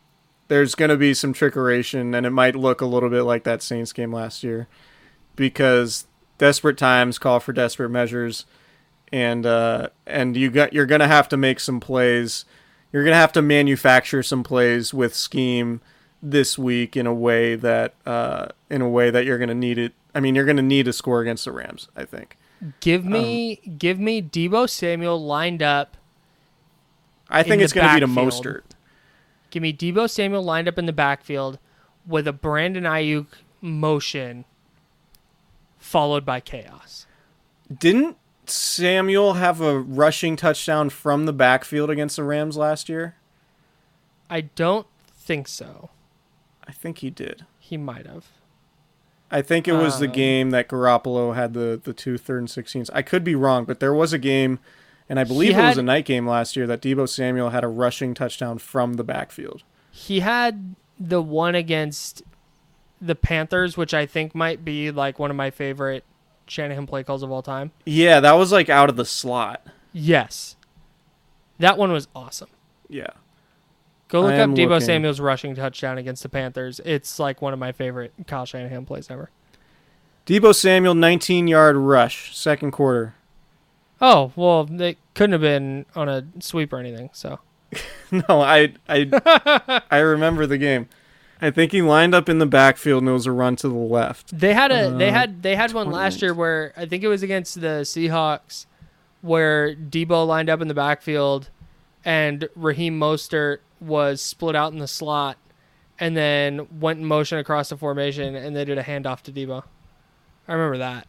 there's 0.50 0.76
gonna 0.76 0.98
be 0.98 1.14
some 1.14 1.34
trickeration, 1.34 2.14
and 2.14 2.26
it 2.26 2.32
might 2.32 2.58
look 2.58 2.82
a 2.82 2.86
little 2.86 3.10
bit 3.10 3.22
like 3.24 3.46
that 3.46 3.64
Saints 3.64 3.94
game 3.94 4.12
last 4.12 4.44
year, 4.44 4.68
because 5.38 6.08
desperate 6.38 6.78
times 6.78 7.18
call 7.18 7.40
for 7.40 7.54
desperate 7.54 7.88
measures, 7.90 8.46
and 9.12 9.46
uh, 9.46 9.90
and 10.06 10.36
you 10.36 10.50
got 10.50 10.74
you're 10.74 10.86
gonna 10.86 11.08
have 11.08 11.30
to 11.30 11.38
make 11.38 11.60
some 11.60 11.80
plays. 11.80 12.46
You're 12.92 13.04
gonna 13.04 13.16
have 13.16 13.34
to 13.34 13.42
manufacture 13.42 14.24
some 14.24 14.44
plays 14.44 14.94
with 14.94 15.14
scheme 15.14 15.82
this 16.22 16.58
week 16.58 16.98
in 16.98 17.06
a 17.06 17.14
way 17.14 17.56
that 17.56 17.94
uh, 18.06 18.48
in 18.70 18.82
a 18.82 18.90
way 18.90 19.10
that 19.10 19.26
you're 19.26 19.38
gonna 19.38 19.56
need 19.56 19.78
it. 19.78 19.94
I 20.16 20.20
mean, 20.20 20.36
you're 20.36 20.46
gonna 20.46 20.62
need 20.62 20.88
a 20.88 20.94
score 20.94 21.22
against 21.22 21.46
the 21.46 21.52
Rams. 21.52 21.90
I 21.96 22.06
think. 22.06 22.38
give 22.80 23.06
me 23.06 23.60
um, 23.66 23.78
give 23.78 24.00
me 24.00 24.22
Deebo 24.22 24.70
Samuel 24.70 25.24
lined 25.24 25.62
up 25.62 25.98
I 27.30 27.44
think 27.44 27.56
in 27.56 27.62
it's 27.62 27.74
to 27.74 27.82
be 27.82 28.00
to. 28.00 28.08
Mostert. 28.08 28.64
Give 29.50 29.62
me 29.62 29.74
Deebo 29.74 30.10
Samuel 30.10 30.44
lined 30.44 30.68
up 30.68 30.78
in 30.78 30.86
the 30.86 30.94
backfield 30.94 31.60
with 32.06 32.28
a 32.28 32.34
Brandon 32.34 32.84
Aiyuk 32.84 33.28
motion 33.62 34.46
followed 35.78 36.26
by 36.26 36.40
chaos. 36.40 37.06
Didn't 37.76 38.18
Samuel 38.50 39.34
have 39.34 39.62
a 39.62 39.80
rushing 39.80 40.36
touchdown 40.36 40.90
from 40.90 41.26
the 41.26 41.34
backfield 41.34 41.90
against 41.90 42.16
the 42.16 42.24
Rams 42.24 42.58
last 42.58 42.90
year? 42.90 43.16
I 44.30 44.42
don't 44.42 44.88
think 45.14 45.48
so. 45.48 45.90
I 46.68 46.72
think 46.72 47.00
he 47.00 47.10
did. 47.10 47.46
He 47.60 47.78
might 47.78 48.06
have. 48.06 48.28
I 49.30 49.42
think 49.42 49.68
it 49.68 49.74
was 49.74 50.00
the 50.00 50.06
Um, 50.08 50.12
game 50.14 50.50
that 50.52 50.70
Garoppolo 50.70 51.36
had 51.36 51.54
the 51.54 51.80
the 51.82 51.94
two 51.94 52.18
third 52.18 52.40
and 52.40 52.50
sixteens. 52.50 52.90
I 52.92 53.02
could 53.02 53.24
be 53.24 53.36
wrong, 53.36 53.66
but 53.66 53.80
there 53.82 53.94
was 53.94 54.14
a 54.14 54.18
game, 54.18 54.60
and 55.10 55.20
I 55.20 55.26
believe 55.26 55.58
it 55.58 55.62
was 55.62 55.78
a 55.78 55.84
night 55.84 56.06
game 56.06 56.26
last 56.26 56.56
year 56.56 56.66
that 56.68 56.82
Deebo 56.82 57.10
Samuel 57.10 57.50
had 57.50 57.64
a 57.66 57.68
rushing 57.68 58.14
touchdown 58.14 58.58
from 58.58 58.94
the 58.94 59.04
backfield. 59.04 59.64
He 59.92 60.22
had 60.22 60.76
the 60.98 61.22
one 61.22 61.56
against 61.56 62.24
the 63.02 63.16
Panthers, 63.16 63.76
which 63.76 63.94
I 63.94 64.06
think 64.06 64.34
might 64.34 64.64
be 64.64 64.92
like 64.92 65.20
one 65.20 65.30
of 65.30 65.36
my 65.38 65.52
favorite 65.52 66.06
Shanahan 66.48 66.88
play 66.88 67.04
calls 67.04 67.24
of 67.24 67.32
all 67.32 67.42
time. 67.42 67.72
Yeah, 67.86 68.20
that 68.20 68.34
was 68.34 68.52
like 68.52 68.70
out 68.70 68.90
of 68.90 68.96
the 68.96 69.06
slot. 69.06 69.66
Yes. 69.94 70.56
That 71.60 71.78
one 71.78 71.92
was 71.92 72.08
awesome. 72.16 72.50
Yeah. 72.90 73.10
Go 74.10 74.22
look 74.22 74.34
up 74.34 74.52
Deebo 74.52 74.70
looking. 74.70 74.86
Samuel's 74.86 75.20
rushing 75.20 75.56
touchdown 75.56 75.98
against 75.98 76.24
the 76.24 76.30
Panthers. 76.30 76.80
It's 76.86 77.20
like 77.20 77.42
one 77.42 77.52
of 77.52 77.60
my 77.60 77.72
favorite 77.72 78.14
Kyle 78.26 78.46
Shanahan 78.46 78.86
plays 78.86 79.10
ever. 79.12 79.30
Deebo 80.26 80.56
Samuel, 80.56 80.94
19 80.96 81.48
yard 81.48 81.76
rush, 81.76 82.36
second 82.36 82.72
quarter. 82.72 83.16
Oh, 84.00 84.32
well, 84.36 84.68
it 84.82 84.98
couldn't 85.14 85.34
have 85.34 85.42
been 85.42 85.86
on 85.96 86.08
a 86.08 86.26
sweep 86.40 86.72
or 86.72 86.78
anything, 86.80 87.10
so. 87.14 87.40
No, 88.10 88.40
I 88.42 88.72
I 88.88 89.82
I 89.92 89.98
remember 89.98 90.46
the 90.46 90.58
game. 90.58 90.88
I 91.42 91.52
think 91.52 91.72
he 91.72 91.82
lined 91.82 92.16
up 92.16 92.30
in 92.30 92.40
the 92.40 92.46
backfield 92.46 93.04
and 93.04 93.10
it 93.10 93.14
was 93.14 93.26
a 93.28 93.32
run 93.32 93.56
to 93.58 93.68
the 93.70 93.76
left. 93.76 94.38
They 94.38 94.54
had 94.54 94.72
a 94.72 94.90
they 94.92 95.10
Uh, 95.10 95.14
had 95.14 95.44
they 95.44 95.56
had 95.56 95.72
one 95.74 95.92
last 95.92 96.22
year 96.22 96.34
where 96.34 96.74
I 96.76 96.86
think 96.86 97.04
it 97.04 97.08
was 97.08 97.22
against 97.24 97.62
the 97.62 97.82
Seahawks 97.84 98.66
where 99.22 99.76
Deebo 99.76 100.26
lined 100.26 100.50
up 100.50 100.62
in 100.62 100.68
the 100.68 100.74
backfield 100.74 101.50
and 102.04 102.50
Raheem 102.56 103.00
Mostert 103.00 103.60
was 103.80 104.22
split 104.22 104.56
out 104.56 104.72
in 104.74 104.80
the 104.80 104.88
slot 104.88 105.38
and 106.00 106.16
then 106.18 106.68
went 106.80 107.00
in 107.00 107.06
motion 107.06 107.38
across 107.38 107.70
the 107.70 107.78
formation 107.78 108.36
and 108.36 108.56
they 108.56 108.66
did 108.66 108.78
a 108.78 108.84
handoff 108.84 109.22
to 109.22 109.32
Deebo. 109.32 109.64
I 110.48 110.54
remember 110.54 110.78
that. 110.80 111.08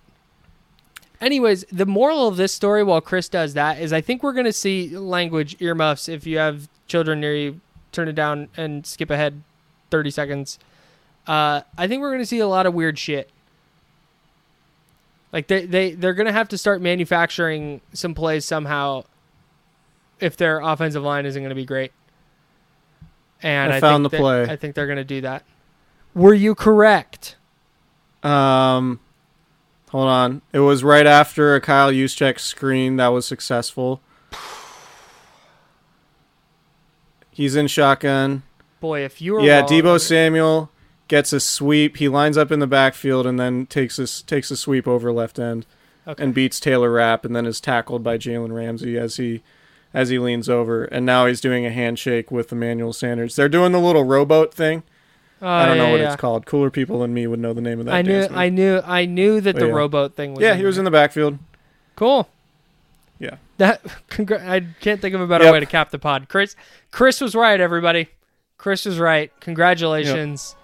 Anyways, 1.20 1.64
the 1.72 1.87
moral 1.87 2.29
of 2.29 2.37
this 2.37 2.53
story 2.55 2.83
while 2.85 3.01
Chris 3.01 3.29
does 3.29 3.55
that 3.55 3.81
is 3.81 3.93
I 3.93 4.01
think 4.01 4.22
we're 4.22 4.33
going 4.33 4.45
to 4.47 4.53
see 4.53 4.97
language 4.97 5.57
earmuffs 5.61 6.09
if 6.09 6.26
you 6.26 6.39
have 6.39 6.68
children 6.87 7.20
near 7.20 7.35
you 7.35 7.61
turn 7.93 8.09
it 8.09 8.14
down 8.14 8.49
and 8.57 8.87
skip 8.87 9.11
ahead 9.11 9.43
30 9.91 10.11
seconds. 10.11 10.59
Uh, 11.26 11.62
I 11.76 11.86
think 11.89 12.01
we're 12.01 12.11
going 12.11 12.22
to 12.22 12.26
see 12.26 12.39
a 12.39 12.47
lot 12.49 12.66
of 12.66 12.74
weird 12.74 12.99
shit. 12.99 13.30
Like 15.32 15.47
they 15.47 15.66
they 15.66 15.93
they're 15.93 16.14
going 16.14 16.26
to 16.26 16.32
have 16.32 16.49
to 16.49 16.59
start 16.59 16.80
manufacturing 16.80 17.82
some 17.93 18.14
plays 18.14 18.47
somehow 18.47 19.05
if 20.20 20.36
their 20.39 20.61
offensive 20.61 21.03
line 21.03 21.26
isn't 21.26 21.43
going 21.43 21.51
to 21.51 21.55
be 21.55 21.66
great. 21.66 21.93
And 23.43 23.72
I 23.72 23.76
I, 23.76 23.80
found 23.80 24.05
think 24.05 24.11
the 24.12 24.16
that- 24.16 24.22
play. 24.22 24.43
I 24.53 24.57
think 24.57 24.74
they're 24.74 24.86
going 24.86 24.97
to 24.97 25.05
do 25.05 25.20
that. 25.20 25.45
Were 26.14 26.34
you 26.34 26.55
correct? 26.55 27.36
Um, 28.22 28.99
hold 29.91 30.09
on. 30.09 30.43
It 30.53 30.61
was 30.61 30.82
right 30.82 31.07
after 31.07 31.55
a 31.55 31.61
Kyle 31.61 31.93
Juszczyk 31.93 32.41
screen 32.41 32.97
that 32.97 33.09
was 33.09 33.26
successful. 33.26 34.01
He's 37.30 37.55
in 37.55 37.68
shotgun. 37.68 38.43
Boy, 38.81 39.05
if 39.05 39.20
you 39.20 39.35
were 39.35 39.41
Yeah, 39.41 39.61
wrong- 39.61 39.68
Deebo 39.68 40.01
Samuel 40.01 40.70
gets 41.09 41.33
a 41.33 41.41
sweep. 41.41 41.97
He 41.97 42.09
lines 42.09 42.37
up 42.37 42.53
in 42.53 42.61
the 42.61 42.66
backfield 42.66 43.26
and 43.26 43.39
then 43.41 43.66
takes 43.66 43.99
a 43.99 44.07
takes 44.26 44.51
a 44.51 44.57
sweep 44.57 44.87
over 44.87 45.12
left 45.12 45.39
end 45.39 45.66
Okay. 46.07 46.22
and 46.22 46.33
beats 46.35 46.61
Taylor 46.61 46.91
Rapp 46.93 47.24
and 47.24 47.35
then 47.35 47.47
is 47.47 47.61
tackled 47.61 48.03
by 48.05 48.18
Jalen 48.18 48.55
Ramsey 48.55 48.97
as 48.99 49.16
he 49.16 49.43
as 49.95 50.11
he 50.11 50.18
leans 50.18 50.49
over 50.51 50.85
and 50.85 51.07
now 51.07 51.24
he's 51.26 51.41
doing 51.41 51.64
a 51.64 51.70
handshake 51.70 52.31
with 52.31 52.53
Emmanuel 52.53 52.93
Sanders. 52.93 53.37
They're 53.37 53.49
doing 53.49 53.72
the 53.72 53.81
little 53.81 54.05
rowboat 54.05 54.53
thing. 54.55 54.83
Oh, 55.41 55.47
I 55.47 55.66
don't 55.66 55.79
know 55.79 55.91
what 55.91 56.01
yeah. 56.01 56.09
it's 56.12 56.20
called. 56.20 56.47
Cooler 56.47 56.68
people 56.70 57.01
than 57.01 57.14
me 57.14 57.26
would 57.26 57.39
know 57.39 57.53
the 57.55 57.61
name 57.61 57.79
of 57.81 57.87
that. 57.87 57.95
I 57.95 58.03
knew, 58.03 58.20
dance. 58.22 58.33
I 58.35 58.49
knew, 58.49 58.81
I 58.85 59.05
knew 59.07 59.41
that 59.41 59.55
But 59.55 59.61
the 59.61 59.66
yeah. 59.68 59.72
rowboat 59.72 60.14
thing 60.16 60.35
was. 60.35 60.43
Yeah, 60.43 60.55
he 60.57 60.64
was 60.64 60.79
in 60.79 60.85
the 60.85 60.91
backfield. 60.91 61.39
Cool. 61.95 62.29
Yeah. 63.20 63.37
That 63.59 63.83
congr- 64.11 64.45
I 64.47 64.66
can't 64.81 65.01
think 65.01 65.14
of 65.14 65.20
a 65.20 65.26
better 65.29 65.45
Yep. 65.45 65.53
way 65.53 65.61
to 65.61 65.66
cap 65.66 65.91
the 65.91 65.99
pod. 65.99 66.29
Chris, 66.29 66.57
Chris 66.91 67.20
was 67.20 67.35
right. 67.37 67.61
Everybody, 67.61 68.09
Chris 68.59 68.85
was 68.85 68.99
right. 68.99 69.33
Congratulations, 69.41 70.57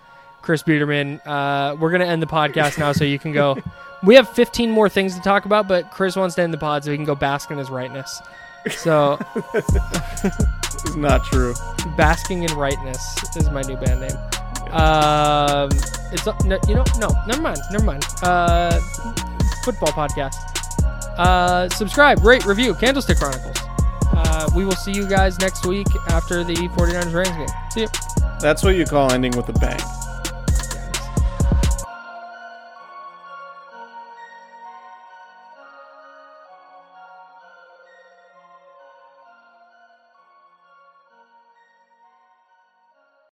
Chris 0.43 0.63
Biederman. 0.63 1.21
Uh, 1.21 1.77
we're 1.79 1.91
gonna 1.91 2.05
end 2.05 2.21
the 2.21 2.27
podcast 2.27 2.79
now, 2.79 2.93
so 2.93 3.05
you 3.05 3.19
can 3.19 3.33
go. 3.33 3.57
we 4.03 4.15
have 4.17 4.29
15 4.31 4.71
more 4.71 4.89
things 4.89 5.15
to 5.15 5.21
talk 5.23 5.45
about, 5.47 5.67
but 5.69 5.91
Chris 5.91 6.17
wants 6.17 6.35
to 6.35 6.43
end 6.43 6.53
the 6.53 6.59
pod 6.59 6.85
so 6.85 6.91
he 6.91 6.97
can 6.97 7.07
go 7.07 7.15
bask 7.15 7.51
in 7.51 7.59
his 7.59 7.71
rightness. 7.71 8.21
So, 8.71 9.19
It's 9.55 10.97
not 10.97 11.25
true. 11.25 11.55
basking 11.97 12.43
in 12.43 12.53
rightness 12.55 13.17
is 13.37 13.49
my 13.51 13.63
new 13.63 13.77
band 13.77 14.01
name. 14.01 14.17
Um, 14.71 15.71
it's 16.13 16.27
no, 16.45 16.59
you 16.69 16.75
know, 16.75 16.85
no, 16.99 17.09
never 17.27 17.41
mind, 17.41 17.59
never 17.71 17.85
mind. 17.85 18.05
Uh, 18.23 18.79
football 19.65 19.89
podcast. 19.93 20.35
Uh, 21.17 21.69
subscribe, 21.71 22.25
rate, 22.25 22.45
review, 22.45 22.75
Candlestick 22.75 23.19
Chronicles. 23.19 23.57
Uh, 24.37 24.51
we 24.53 24.65
will 24.65 24.73
see 24.73 24.91
you 24.91 25.07
guys 25.07 25.39
next 25.39 25.65
week 25.65 25.87
after 26.09 26.43
the 26.43 26.57
49ers 26.57 27.15
Rams 27.15 27.37
game. 27.37 27.47
See 27.71 27.81
you. 27.83 27.89
That's 28.41 28.65
what 28.65 28.75
you 28.75 28.85
call 28.85 29.13
ending 29.13 29.31
with 29.37 29.49
a 29.49 29.53
bang. 29.53 29.79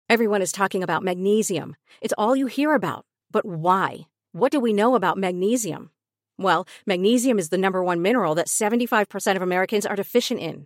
Everyone 0.10 0.42
is 0.42 0.52
talking 0.52 0.82
about 0.82 1.04
magnesium. 1.04 1.76
It's 2.02 2.14
all 2.18 2.36
you 2.36 2.48
hear 2.48 2.74
about. 2.74 3.06
But 3.30 3.46
why? 3.46 4.08
What 4.32 4.52
do 4.52 4.60
we 4.60 4.74
know 4.74 4.96
about 4.96 5.20
magnesium? 5.20 5.92
Well, 6.40 6.68
magnesium 6.88 7.38
is 7.38 7.50
the 7.50 7.58
number 7.60 7.84
one 7.84 8.02
mineral 8.02 8.34
that 8.34 8.48
75% 8.48 9.36
of 9.36 9.44
Americans 9.44 9.86
are 9.86 9.96
deficient 9.96 10.40
in. 10.40 10.66